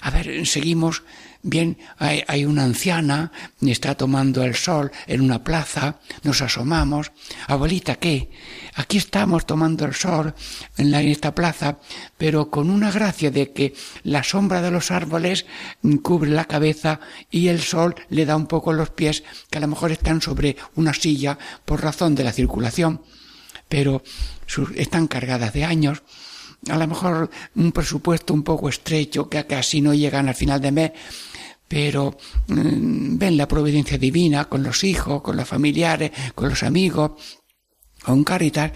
A 0.02 0.10
ver, 0.10 0.46
seguimos. 0.46 1.02
Bien, 1.46 1.76
hay, 1.98 2.24
hay, 2.26 2.46
una 2.46 2.64
anciana, 2.64 3.30
está 3.60 3.94
tomando 3.94 4.42
el 4.44 4.54
sol 4.54 4.90
en 5.06 5.20
una 5.20 5.44
plaza, 5.44 6.00
nos 6.22 6.40
asomamos. 6.40 7.12
Abuelita, 7.46 7.96
¿qué? 7.96 8.30
Aquí 8.76 8.96
estamos 8.96 9.44
tomando 9.44 9.84
el 9.84 9.94
sol 9.94 10.34
en, 10.78 10.90
la, 10.90 11.02
en 11.02 11.08
esta 11.08 11.34
plaza, 11.34 11.80
pero 12.16 12.50
con 12.50 12.70
una 12.70 12.90
gracia 12.90 13.30
de 13.30 13.52
que 13.52 13.74
la 14.04 14.24
sombra 14.24 14.62
de 14.62 14.70
los 14.70 14.90
árboles 14.90 15.44
cubre 16.02 16.30
la 16.30 16.46
cabeza 16.46 17.00
y 17.30 17.48
el 17.48 17.60
sol 17.60 17.94
le 18.08 18.24
da 18.24 18.36
un 18.36 18.46
poco 18.46 18.72
los 18.72 18.88
pies, 18.88 19.22
que 19.50 19.58
a 19.58 19.60
lo 19.60 19.68
mejor 19.68 19.92
están 19.92 20.22
sobre 20.22 20.56
una 20.76 20.94
silla 20.94 21.38
por 21.66 21.82
razón 21.82 22.14
de 22.14 22.24
la 22.24 22.32
circulación 22.32 23.02
pero 23.68 24.02
están 24.76 25.08
cargadas 25.08 25.52
de 25.52 25.64
años, 25.64 26.02
a 26.68 26.78
lo 26.78 26.86
mejor 26.86 27.30
un 27.54 27.72
presupuesto 27.72 28.32
un 28.32 28.42
poco 28.42 28.68
estrecho 28.68 29.28
que 29.28 29.46
casi 29.46 29.80
no 29.80 29.94
llegan 29.94 30.28
al 30.28 30.34
final 30.34 30.60
de 30.60 30.72
mes, 30.72 30.92
pero 31.68 32.16
mmm, 32.48 33.18
ven 33.18 33.36
la 33.36 33.48
providencia 33.48 33.98
divina 33.98 34.46
con 34.46 34.62
los 34.62 34.84
hijos, 34.84 35.22
con 35.22 35.36
los 35.36 35.48
familiares, 35.48 36.12
con 36.34 36.48
los 36.48 36.62
amigos, 36.62 37.12
con 38.02 38.22
Caritas 38.22 38.72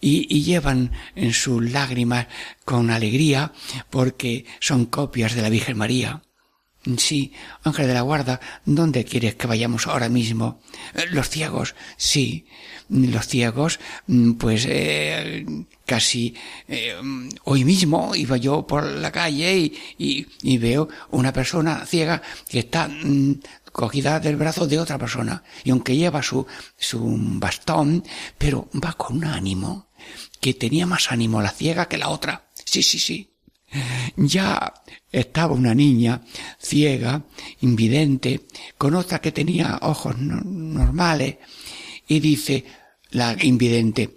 y, 0.00 0.26
y, 0.34 0.44
llevan 0.44 0.92
en 1.16 1.32
sus 1.32 1.68
lágrimas 1.70 2.28
con 2.64 2.90
alegría 2.90 3.52
porque 3.90 4.46
son 4.60 4.86
copias 4.86 5.34
de 5.34 5.42
la 5.42 5.50
Virgen 5.50 5.76
María. 5.76 6.22
Sí, 6.96 7.32
ángel 7.64 7.88
de 7.88 7.94
la 7.94 8.02
guarda, 8.02 8.40
¿dónde 8.64 9.04
quieres 9.04 9.34
que 9.34 9.46
vayamos 9.46 9.86
ahora 9.86 10.08
mismo? 10.08 10.60
Los 11.10 11.28
ciegos, 11.28 11.74
sí, 11.96 12.46
los 12.88 13.26
ciegos, 13.26 13.80
mm, 14.06 14.32
pues 14.34 14.64
eh, 14.68 15.44
casi 15.84 16.34
eh, 16.68 16.96
hoy 17.44 17.64
mismo 17.64 18.14
iba 18.14 18.36
yo 18.36 18.66
por 18.66 18.84
la 18.84 19.10
calle 19.10 19.58
y, 19.58 19.78
y, 19.98 20.26
y 20.42 20.58
veo 20.58 20.88
una 21.10 21.32
persona 21.32 21.84
ciega 21.84 22.22
que 22.48 22.60
está 22.60 22.88
mm, 22.88 23.40
cogida 23.72 24.20
del 24.20 24.36
brazo 24.36 24.66
de 24.66 24.78
otra 24.78 24.98
persona 24.98 25.42
y 25.64 25.70
aunque 25.70 25.96
lleva 25.96 26.22
su, 26.22 26.46
su 26.76 27.00
bastón, 27.38 28.04
pero 28.38 28.68
va 28.82 28.92
con 28.94 29.18
un 29.18 29.24
ánimo 29.24 29.90
que 30.40 30.54
tenía 30.54 30.86
más 30.86 31.10
ánimo 31.10 31.42
la 31.42 31.50
ciega 31.50 31.86
que 31.86 31.98
la 31.98 32.08
otra. 32.08 32.50
Sí, 32.64 32.82
sí, 32.82 32.98
sí. 32.98 33.34
Ya 34.16 34.72
estaba 35.12 35.54
una 35.54 35.74
niña 35.74 36.22
ciega, 36.58 37.24
invidente, 37.60 38.46
con 38.76 38.94
otra 38.94 39.20
que 39.20 39.32
tenía 39.32 39.78
ojos 39.82 40.16
no 40.18 40.40
normales, 40.42 41.36
y 42.06 42.20
dice 42.20 42.64
la 43.10 43.36
invidente, 43.40 44.16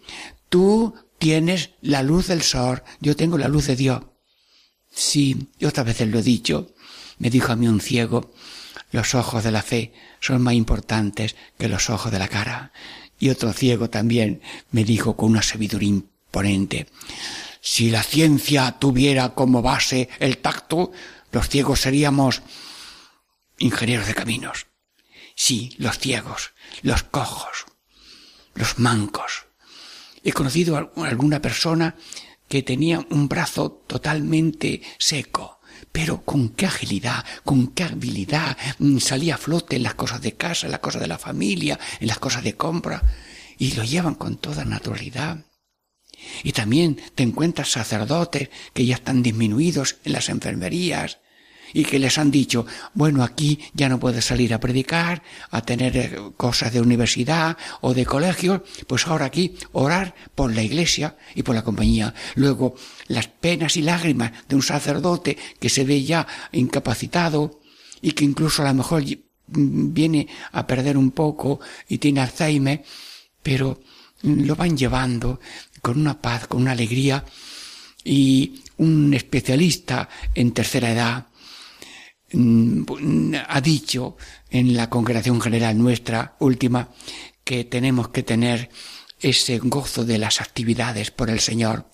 tú 0.50 0.96
tienes 1.18 1.72
la 1.82 2.04
luz 2.04 2.28
del 2.28 2.42
sol, 2.42 2.84
yo 3.00 3.16
tengo 3.16 3.38
la 3.38 3.48
luz 3.48 3.68
de 3.68 3.76
Dios. 3.76 4.02
Sí, 4.90 5.50
y 5.60 5.66
otras 5.66 5.86
veces 5.86 6.08
lo 6.10 6.20
he 6.20 6.24
dicho, 6.24 6.74
me 7.20 7.30
dijo 7.30 7.52
a 7.52 7.56
mí 7.56 7.68
un 7.68 7.80
ciego, 7.80 8.34
los 8.92 9.16
ojos 9.16 9.44
de 9.44 9.52
la 9.52 9.62
fe 9.62 9.94
son 10.20 10.42
más 10.42 10.54
importantes 10.54 11.36
que 11.58 11.70
los 11.70 11.90
ojos 11.90 12.12
de 12.12 12.20
la 12.20 12.28
cara. 12.28 12.74
Y 13.20 13.30
otro 13.30 13.54
ciego 13.54 13.90
también 13.90 14.42
me 14.72 14.84
dijo 14.84 15.16
con 15.16 15.32
una 15.32 15.42
sabiduría 15.42 15.90
imponente, 15.90 16.88
si 17.62 17.92
la 17.92 18.02
ciencia 18.02 18.80
tuviera 18.80 19.30
como 19.36 19.62
base 19.62 20.10
el 20.20 20.40
tacto, 20.40 20.92
los 21.32 21.48
ciegos 21.48 21.82
seríamos 21.82 22.42
ingenieros 23.60 24.08
de 24.08 24.16
caminos. 24.16 24.66
Sí, 25.36 25.76
los 25.78 26.00
ciegos, 26.00 26.54
los 26.82 27.04
cojos, 27.04 27.66
los 28.56 28.80
mancos. 28.80 29.46
He 30.24 30.34
conocido 30.34 30.78
a 30.78 31.08
alguna 31.08 31.42
persona 31.42 31.96
que 32.48 32.64
tenía 32.64 33.06
un 33.10 33.30
brazo 33.30 33.84
totalmente 33.88 34.82
seco, 34.98 35.62
pero 35.92 36.22
con 36.24 36.50
qué 36.50 36.66
agilidad, 36.66 37.24
con 37.44 37.68
qué 37.68 37.84
habilidad 37.84 38.58
mm, 38.80 38.98
salía 38.98 39.36
a 39.36 39.38
flote 39.38 39.78
en 39.78 39.84
las 39.84 39.96
cosas 39.96 40.22
de 40.22 40.36
casa, 40.36 40.66
en 40.66 40.72
las 40.72 40.82
cosas 40.82 41.02
de 41.02 41.08
la 41.08 41.18
familia, 41.18 41.80
en 42.00 42.08
las 42.08 42.20
cosas 42.20 42.44
de 42.44 42.58
compra, 42.58 43.04
y 43.58 43.74
lo 43.74 43.84
llevan 43.84 44.16
con 44.16 44.38
toda 44.38 44.66
naturalidad. 44.66 45.46
Y 46.44 46.52
también 46.52 47.00
te 47.16 47.24
encuentras 47.24 47.72
sacerdotes 47.72 48.50
que 48.74 48.86
ya 48.86 48.96
están 48.96 49.24
disminuidos 49.24 49.98
en 50.04 50.14
las 50.14 50.30
enfermerías 50.30 51.20
y 51.74 51.86
que 51.86 52.00
les 52.00 52.18
han 52.18 52.32
dicho, 52.32 52.66
bueno, 52.94 53.24
aquí 53.24 53.60
ya 53.74 53.90
no 53.90 54.00
puedes 54.00 54.26
salir 54.26 54.54
a 54.54 54.60
predicar, 54.60 55.24
a 55.50 55.62
tener 55.62 55.98
eh, 55.98 56.16
cosas 56.38 56.74
de 56.74 56.82
universidad 56.82 57.58
o 57.82 57.94
de 57.94 58.06
colegio, 58.06 58.64
pues 58.88 59.08
ahora 59.08 59.26
aquí 59.26 59.56
orar 59.72 60.16
por 60.36 60.54
la 60.54 60.64
iglesia 60.64 61.18
y 61.36 61.44
por 61.44 61.56
la 61.56 61.64
compañía. 61.64 62.14
Luego, 62.36 62.76
las 63.08 63.28
penas 63.28 63.78
y 63.78 63.82
lágrimas 63.82 64.32
de 64.48 64.56
un 64.56 64.64
sacerdote 64.64 65.38
que 65.60 65.70
se 65.70 65.86
ve 65.86 66.04
ya 66.04 66.28
incapacitado 66.52 67.62
y 68.02 68.12
que 68.14 68.26
incluso 68.26 68.64
a 68.64 68.68
lo 68.68 68.74
mejor 68.74 69.04
viene 69.48 70.28
a 70.52 70.66
perder 70.66 70.98
un 70.98 71.12
poco 71.12 71.60
y 71.88 71.98
tiene 71.98 72.22
Alzheimer, 72.22 72.84
pero 73.44 73.82
lo 74.24 74.56
van 74.56 74.78
llevando 74.78 75.40
con 75.82 76.00
una 76.00 76.22
paz, 76.22 76.48
con 76.48 76.62
una 76.62 76.72
alegría, 76.72 77.26
y 78.04 78.64
un 78.78 79.14
especialista 79.14 80.10
en 80.34 80.52
tercera 80.54 80.92
edad 80.92 81.28
mm, 82.34 83.36
ha 83.48 83.62
dicho 83.62 84.18
en 84.50 84.76
la 84.76 84.90
congregación 84.90 85.40
general 85.40 85.78
nuestra 85.78 86.36
última 86.40 86.90
que 87.44 87.64
tenemos 87.64 88.10
que 88.10 88.24
tener 88.24 88.70
ese 89.20 89.60
gozo 89.60 90.04
de 90.04 90.18
las 90.18 90.42
actividades 90.42 91.12
por 91.12 91.30
el 91.30 91.40
Señor 91.40 91.90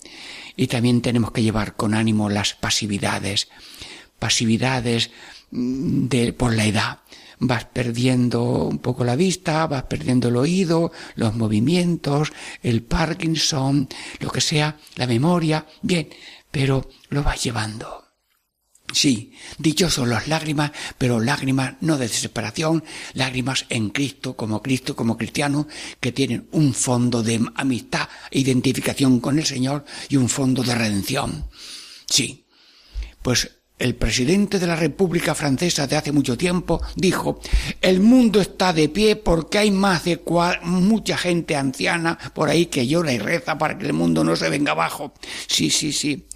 y 0.56 0.66
también 0.66 1.02
tenemos 1.02 1.30
que 1.30 1.42
llevar 1.42 1.76
con 1.76 1.94
ánimo 1.94 2.30
las 2.30 2.54
pasividades, 2.54 3.48
pasividades 4.18 5.10
mm, 5.50 6.08
de, 6.08 6.32
por 6.32 6.54
la 6.54 6.64
edad 6.64 6.98
vas 7.40 7.64
perdiendo 7.64 8.42
un 8.42 8.78
poco 8.78 9.04
la 9.04 9.16
vista, 9.16 9.66
vas 9.66 9.84
perdiendo 9.84 10.28
el 10.28 10.36
oído, 10.36 10.92
los 11.14 11.34
movimientos, 11.34 12.32
el 12.62 12.82
Parkinson, 12.82 13.88
lo 14.20 14.30
que 14.30 14.40
sea, 14.40 14.76
la 14.96 15.06
memoria, 15.06 15.66
bien, 15.82 16.08
pero 16.50 16.88
lo 17.10 17.22
vas 17.22 17.42
llevando. 17.42 18.04
Sí, 18.92 19.32
dichosos 19.58 20.08
las 20.08 20.28
lágrimas, 20.28 20.72
pero 20.96 21.20
lágrimas 21.20 21.74
no 21.82 21.98
de 21.98 22.08
desesperación, 22.08 22.82
lágrimas 23.12 23.66
en 23.68 23.90
Cristo, 23.90 24.34
como 24.34 24.62
Cristo, 24.62 24.96
como 24.96 25.18
cristiano, 25.18 25.68
que 26.00 26.10
tienen 26.10 26.48
un 26.52 26.72
fondo 26.72 27.22
de 27.22 27.44
amistad 27.54 28.08
e 28.30 28.40
identificación 28.40 29.20
con 29.20 29.38
el 29.38 29.44
Señor 29.44 29.84
y 30.08 30.16
un 30.16 30.30
fondo 30.30 30.62
de 30.62 30.74
redención. 30.74 31.50
Sí, 32.08 32.46
pues 33.20 33.57
el 33.78 33.94
presidente 33.94 34.58
de 34.58 34.66
la 34.66 34.76
República 34.76 35.34
Francesa 35.34 35.86
de 35.86 35.96
hace 35.96 36.12
mucho 36.12 36.36
tiempo 36.36 36.82
dijo, 36.96 37.40
el 37.80 38.00
mundo 38.00 38.40
está 38.40 38.72
de 38.72 38.88
pie 38.88 39.16
porque 39.16 39.58
hay 39.58 39.70
más 39.70 40.04
de 40.04 40.20
mucha 40.62 41.16
gente 41.16 41.56
anciana 41.56 42.18
por 42.34 42.48
ahí 42.48 42.66
que 42.66 42.86
llora 42.86 43.12
y 43.12 43.18
reza 43.18 43.56
para 43.56 43.78
que 43.78 43.86
el 43.86 43.92
mundo 43.92 44.24
no 44.24 44.36
se 44.36 44.50
venga 44.50 44.72
abajo. 44.72 45.12
Sí, 45.46 45.70
sí, 45.70 45.92
sí. 45.92 46.26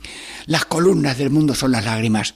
Las 0.47 0.64
columnas 0.66 1.18
del 1.18 1.30
mundo 1.30 1.55
son 1.55 1.72
las 1.72 1.84
lágrimas. 1.84 2.34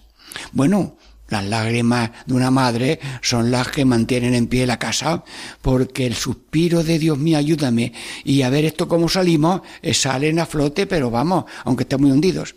Bueno, 0.53 0.97
las 1.29 1.45
lágrimas 1.45 2.11
de 2.27 2.35
una 2.35 2.51
madre 2.51 3.01
son 3.23 3.51
las 3.51 3.69
que 3.69 3.85
mantienen 3.85 4.35
en 4.35 4.47
pie 4.47 4.67
la 4.67 4.79
casa, 4.79 5.25
porque 5.63 6.07
el 6.07 6.15
suspiro 6.15 6.85
de 6.85 6.99
Dios 6.99 7.19
mío, 7.19 7.39
ayúdame, 7.39 7.93
y 8.25 8.43
a 8.43 8.51
ver 8.51 8.65
esto 8.65 8.87
cómo 8.87 9.09
salimos, 9.09 9.63
eh, 9.83 9.95
salen 9.95 10.39
a 10.39 10.47
flote, 10.47 10.87
pero 10.87 11.11
vamos, 11.11 11.45
aunque 11.65 11.83
estén 11.83 12.01
muy 12.01 12.13
hundidos. 12.13 12.55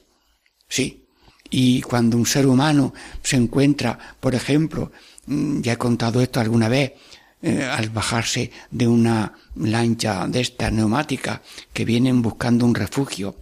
Sí, 0.68 1.09
y 1.50 1.82
cuando 1.82 2.18
un 2.18 2.26
ser 2.26 2.46
humano 2.48 2.94
se 3.24 3.36
encuentra, 3.36 3.98
por 4.20 4.36
ejemplo, 4.36 4.92
mm, 5.28 5.62
ya 5.62 5.74
he 5.74 5.78
contado 5.78 6.22
esto 6.22 6.40
alguna 6.40 6.70
vez, 6.70 6.94
eh, 7.42 7.64
al 7.64 7.90
bajarse 7.90 8.52
de 8.70 8.88
una 8.88 9.34
lancha 9.56 10.28
de 10.28 10.42
esta 10.42 10.70
neumática 10.70 11.42
que 11.72 11.86
vienen 11.86 12.22
buscando 12.22 12.66
un 12.66 12.76
refugio, 12.76 13.36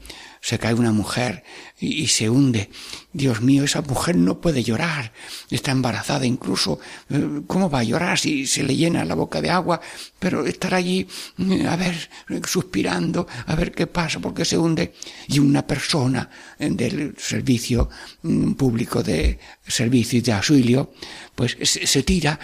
se 0.48 0.60
cae 0.60 0.74
una 0.74 0.94
mujer 0.94 1.44
y, 1.78 2.08
se 2.08 2.30
hunde. 2.30 2.70
Dios 3.12 3.42
mío, 3.42 3.66
esa 3.66 3.82
mujer 3.82 4.16
no 4.16 4.40
puede 4.40 4.64
llorar, 4.64 5.12
está 5.50 5.72
embarazada 5.72 6.26
incluso. 6.26 6.80
Eh, 7.10 7.42
¿Cómo 7.48 7.70
va 7.70 7.80
a 7.80 7.84
llorar 7.84 8.18
si 8.18 8.48
se 8.48 8.64
le 8.64 8.74
llena 8.74 9.04
la 9.04 9.16
boca 9.16 9.42
de 9.42 9.50
agua? 9.50 9.82
Pero 10.20 10.46
estar 10.46 10.74
allí, 10.74 11.06
eh, 11.38 11.68
a 11.68 11.76
ver, 11.76 12.10
suspirando, 12.46 13.28
a 13.46 13.56
ver 13.56 13.74
qué 13.74 13.88
pasa, 13.88 14.22
porque 14.22 14.46
se 14.46 14.58
hunde. 14.58 14.94
Y 15.28 15.40
una 15.40 15.68
persona 15.68 16.30
eh, 16.58 16.70
del 16.72 17.16
servicio 17.18 17.90
mm, 18.22 18.54
público 18.54 19.04
de 19.04 19.40
servicio 19.68 20.22
de 20.22 20.32
auxilio, 20.32 20.94
pues 21.36 21.58
se, 21.62 21.86
se, 21.86 22.04
tira, 22.04 22.40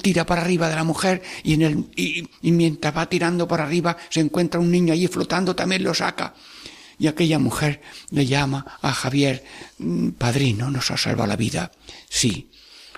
tira 0.00 0.24
para 0.24 0.40
arriba 0.40 0.70
de 0.70 0.76
la 0.76 0.84
mujer 0.84 1.20
y, 1.42 1.52
en 1.52 1.62
el, 1.62 1.84
y, 1.94 2.26
y 2.40 2.52
mientras 2.52 2.96
va 2.96 3.06
tirando 3.06 3.46
para 3.46 3.64
arriba 3.64 3.98
se 4.08 4.20
encuentra 4.20 4.58
un 4.60 4.70
niño 4.70 4.94
allí 4.94 5.08
flotando, 5.08 5.54
también 5.54 5.84
lo 5.84 5.92
saca 5.92 6.32
y 6.98 7.06
aquella 7.06 7.38
mujer 7.38 7.80
le 8.10 8.26
llama 8.26 8.78
a 8.82 8.92
Javier, 8.92 9.44
mm, 9.78 10.10
padrino, 10.10 10.70
nos 10.70 10.90
ha 10.90 10.96
salvado 10.96 11.28
la 11.28 11.36
vida. 11.36 11.72
Sí, 12.08 12.50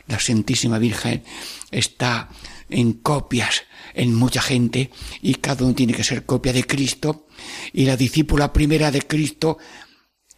la 0.06 0.18
Santísima 0.20 0.78
Virgen 0.78 1.24
está 1.70 2.28
en 2.68 2.94
copias 2.94 3.64
en 3.94 4.14
mucha 4.14 4.40
gente 4.40 4.90
y 5.22 5.36
cada 5.36 5.64
uno 5.64 5.74
tiene 5.74 5.94
que 5.94 6.04
ser 6.04 6.26
copia 6.26 6.52
de 6.52 6.64
Cristo 6.64 7.26
y 7.72 7.84
la 7.84 7.96
discípula 7.96 8.52
primera 8.52 8.90
de 8.90 9.02
Cristo 9.02 9.58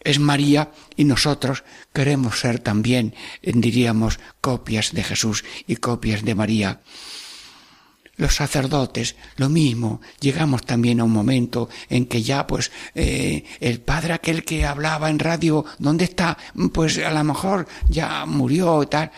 es 0.01 0.19
María 0.19 0.71
y 0.95 1.03
nosotros 1.03 1.63
queremos 1.93 2.39
ser 2.39 2.59
también, 2.59 3.15
diríamos, 3.41 4.19
copias 4.41 4.93
de 4.93 5.03
Jesús 5.03 5.43
y 5.67 5.75
copias 5.77 6.23
de 6.23 6.35
María. 6.35 6.81
Los 8.19 8.35
sacerdotes, 8.35 9.15
lo 9.37 9.47
mismo, 9.47 10.01
llegamos 10.19 10.65
también 10.65 10.99
a 10.99 11.05
un 11.05 11.11
momento 11.13 11.69
en 11.89 12.05
que 12.05 12.21
ya 12.21 12.45
pues 12.45 12.69
eh, 12.93 13.45
el 13.61 13.79
padre 13.79 14.11
aquel 14.11 14.43
que 14.43 14.65
hablaba 14.65 15.09
en 15.09 15.19
radio, 15.19 15.63
¿dónde 15.77 16.03
está? 16.03 16.37
Pues 16.73 16.97
a 16.97 17.11
lo 17.11 17.23
mejor 17.23 17.65
ya 17.87 18.25
murió 18.25 18.83
y 18.83 18.87
tal. 18.87 19.09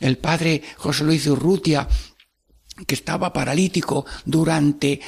El 0.00 0.18
padre 0.18 0.60
José 0.76 1.02
Luis 1.04 1.26
Urrutia, 1.28 1.88
que 2.86 2.94
estaba 2.94 3.32
paralítico 3.32 4.04
durante 4.26 5.00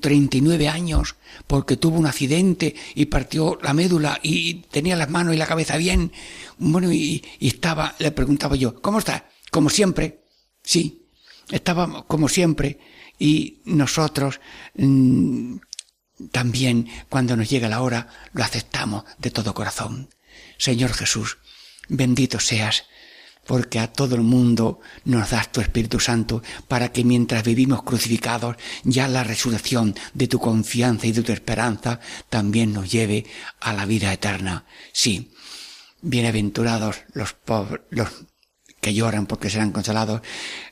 39 0.00 0.66
años 0.66 1.16
porque 1.46 1.76
tuvo 1.76 1.98
un 1.98 2.06
accidente 2.06 2.74
y 2.94 3.04
partió 3.04 3.58
la 3.62 3.74
médula 3.74 4.18
y 4.22 4.54
tenía 4.70 4.96
las 4.96 5.10
manos 5.10 5.34
y 5.34 5.36
la 5.36 5.46
cabeza 5.46 5.76
bien. 5.76 6.12
Bueno, 6.56 6.90
y, 6.90 7.22
estaba, 7.40 7.94
le 7.98 8.10
preguntaba 8.10 8.56
yo, 8.56 8.80
¿cómo 8.80 9.00
está? 9.00 9.28
Como 9.50 9.68
siempre. 9.68 10.22
Sí, 10.62 11.05
estaba 11.50 12.04
como 12.06 12.28
siempre. 12.28 12.78
Y 13.18 13.62
nosotros 13.64 14.40
mm, 14.74 15.56
también, 16.30 16.88
cuando 17.08 17.36
nos 17.36 17.48
llega 17.48 17.68
la 17.68 17.82
hora, 17.82 18.08
lo 18.32 18.44
aceptamos 18.44 19.04
de 19.18 19.30
todo 19.30 19.54
corazón. 19.54 20.08
Señor 20.58 20.92
Jesús, 20.92 21.38
bendito 21.88 22.40
seas 22.40 22.84
porque 23.46 23.78
a 23.78 23.92
todo 23.92 24.16
el 24.16 24.22
mundo 24.22 24.80
nos 25.04 25.30
das 25.30 25.52
tu 25.52 25.60
Espíritu 25.60 26.00
Santo 26.00 26.42
para 26.68 26.90
que 26.90 27.04
mientras 27.04 27.44
vivimos 27.44 27.82
crucificados, 27.84 28.56
ya 28.82 29.08
la 29.08 29.24
resurrección 29.24 29.94
de 30.14 30.26
tu 30.26 30.38
confianza 30.38 31.06
y 31.06 31.12
de 31.12 31.22
tu 31.22 31.32
esperanza 31.32 32.00
también 32.28 32.72
nos 32.72 32.90
lleve 32.90 33.24
a 33.60 33.72
la 33.72 33.86
vida 33.86 34.12
eterna. 34.12 34.64
Sí, 34.92 35.32
bienaventurados 36.02 36.96
los 37.12 37.32
pobres, 37.34 37.82
los 37.90 38.08
que 38.86 38.94
lloran 38.94 39.26
porque 39.26 39.50
serán 39.50 39.72
consolados, 39.72 40.20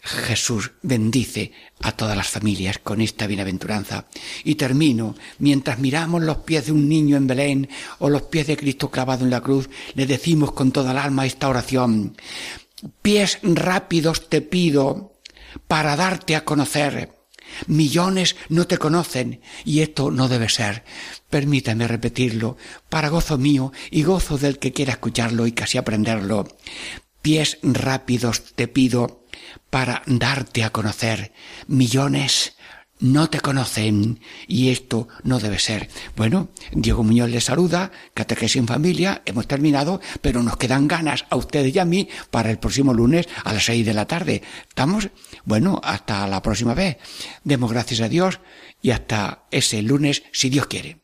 Jesús 0.01 0.71
bendice 0.83 1.51
a 1.81 1.91
todas 1.91 2.17
las 2.17 2.29
familias 2.29 2.79
con 2.79 3.01
esta 3.01 3.27
bienaventuranza. 3.27 4.05
Y 4.45 4.55
termino, 4.55 5.17
mientras 5.41 5.81
miramos 5.81 6.23
los 6.23 6.39
pies 6.39 6.67
de 6.67 6.73
un 6.73 6.89
niño 6.89 7.17
en 7.17 7.27
Belén 7.27 7.69
o 7.99 8.09
los 8.09 8.23
pies 8.23 8.47
de 8.47 8.57
Cristo 8.57 8.89
clavado 8.89 9.25
en 9.25 9.31
la 9.31 9.41
cruz, 9.41 9.69
le 9.95 10.07
decimos 10.07 10.53
con 10.53 10.71
toda 10.71 10.93
el 10.93 10.99
alma 10.99 11.27
esta 11.27 11.49
oración 11.49 12.15
pies 13.03 13.39
rápidos 13.43 14.29
te 14.29 14.41
pido 14.41 15.13
para 15.67 15.97
darte 15.97 16.37
a 16.37 16.45
conocer. 16.45 17.13
Millones 17.67 18.37
no 18.49 18.67
te 18.67 18.79
conocen 18.79 19.41
y 19.65 19.81
esto 19.81 20.11
no 20.11 20.29
debe 20.29 20.49
ser. 20.49 20.85
Permítame 21.31 21.87
repetirlo 21.87 22.57
para 22.89 23.09
gozo 23.09 23.39
mío 23.39 23.73
y 23.91 24.03
gozo 24.03 24.39
del 24.39 24.59
que 24.59 24.73
quiera 24.73 24.93
escucharlo 24.93 25.47
y 25.47 25.53
casi 25.53 25.79
aprenderlo. 25.79 26.49
Pies 27.25 27.57
rápidos 27.63 28.53
te 28.55 28.69
pido 28.69 29.25
para 29.71 30.03
darte 30.05 30.63
a 30.63 30.69
conocer. 30.69 31.33
Millones 31.69 32.55
no 32.99 33.31
te 33.31 33.41
conocen 33.41 34.21
y 34.47 34.69
esto 34.69 35.09
no 35.23 35.41
debe 35.41 35.59
ser. 35.59 35.89
Bueno, 36.17 36.51
Diego 36.73 37.03
Muñoz 37.03 37.31
les 37.31 37.45
saluda, 37.45 37.93
Catequesis 38.13 38.57
en 38.57 38.69
Familia, 38.69 39.23
hemos 39.25 39.49
terminado, 39.49 40.03
pero 40.21 40.43
nos 40.43 40.59
quedan 40.59 40.87
ganas 40.87 41.25
a 41.31 41.37
ustedes 41.37 41.75
y 41.75 41.79
a 41.79 41.87
mí 41.87 42.11
para 42.31 42.51
el 42.51 42.59
próximo 42.59 42.93
lunes 42.93 43.27
a 43.43 43.55
las 43.55 43.65
seis 43.65 43.87
de 43.87 43.95
la 43.95 44.07
tarde. 44.07 44.43
¿Estamos? 44.69 45.09
Bueno, 45.47 45.81
hasta 45.83 46.27
la 46.27 46.43
próxima 46.43 46.75
vez. 46.75 46.99
Demos 47.43 47.73
gracias 47.73 48.03
a 48.03 48.11
Dios 48.11 48.41
y 48.83 48.91
hasta 48.91 49.45
ese 49.51 49.81
lunes, 49.81 50.25
si 50.31 50.51
Dios 50.51 50.67
quiere. 50.67 51.04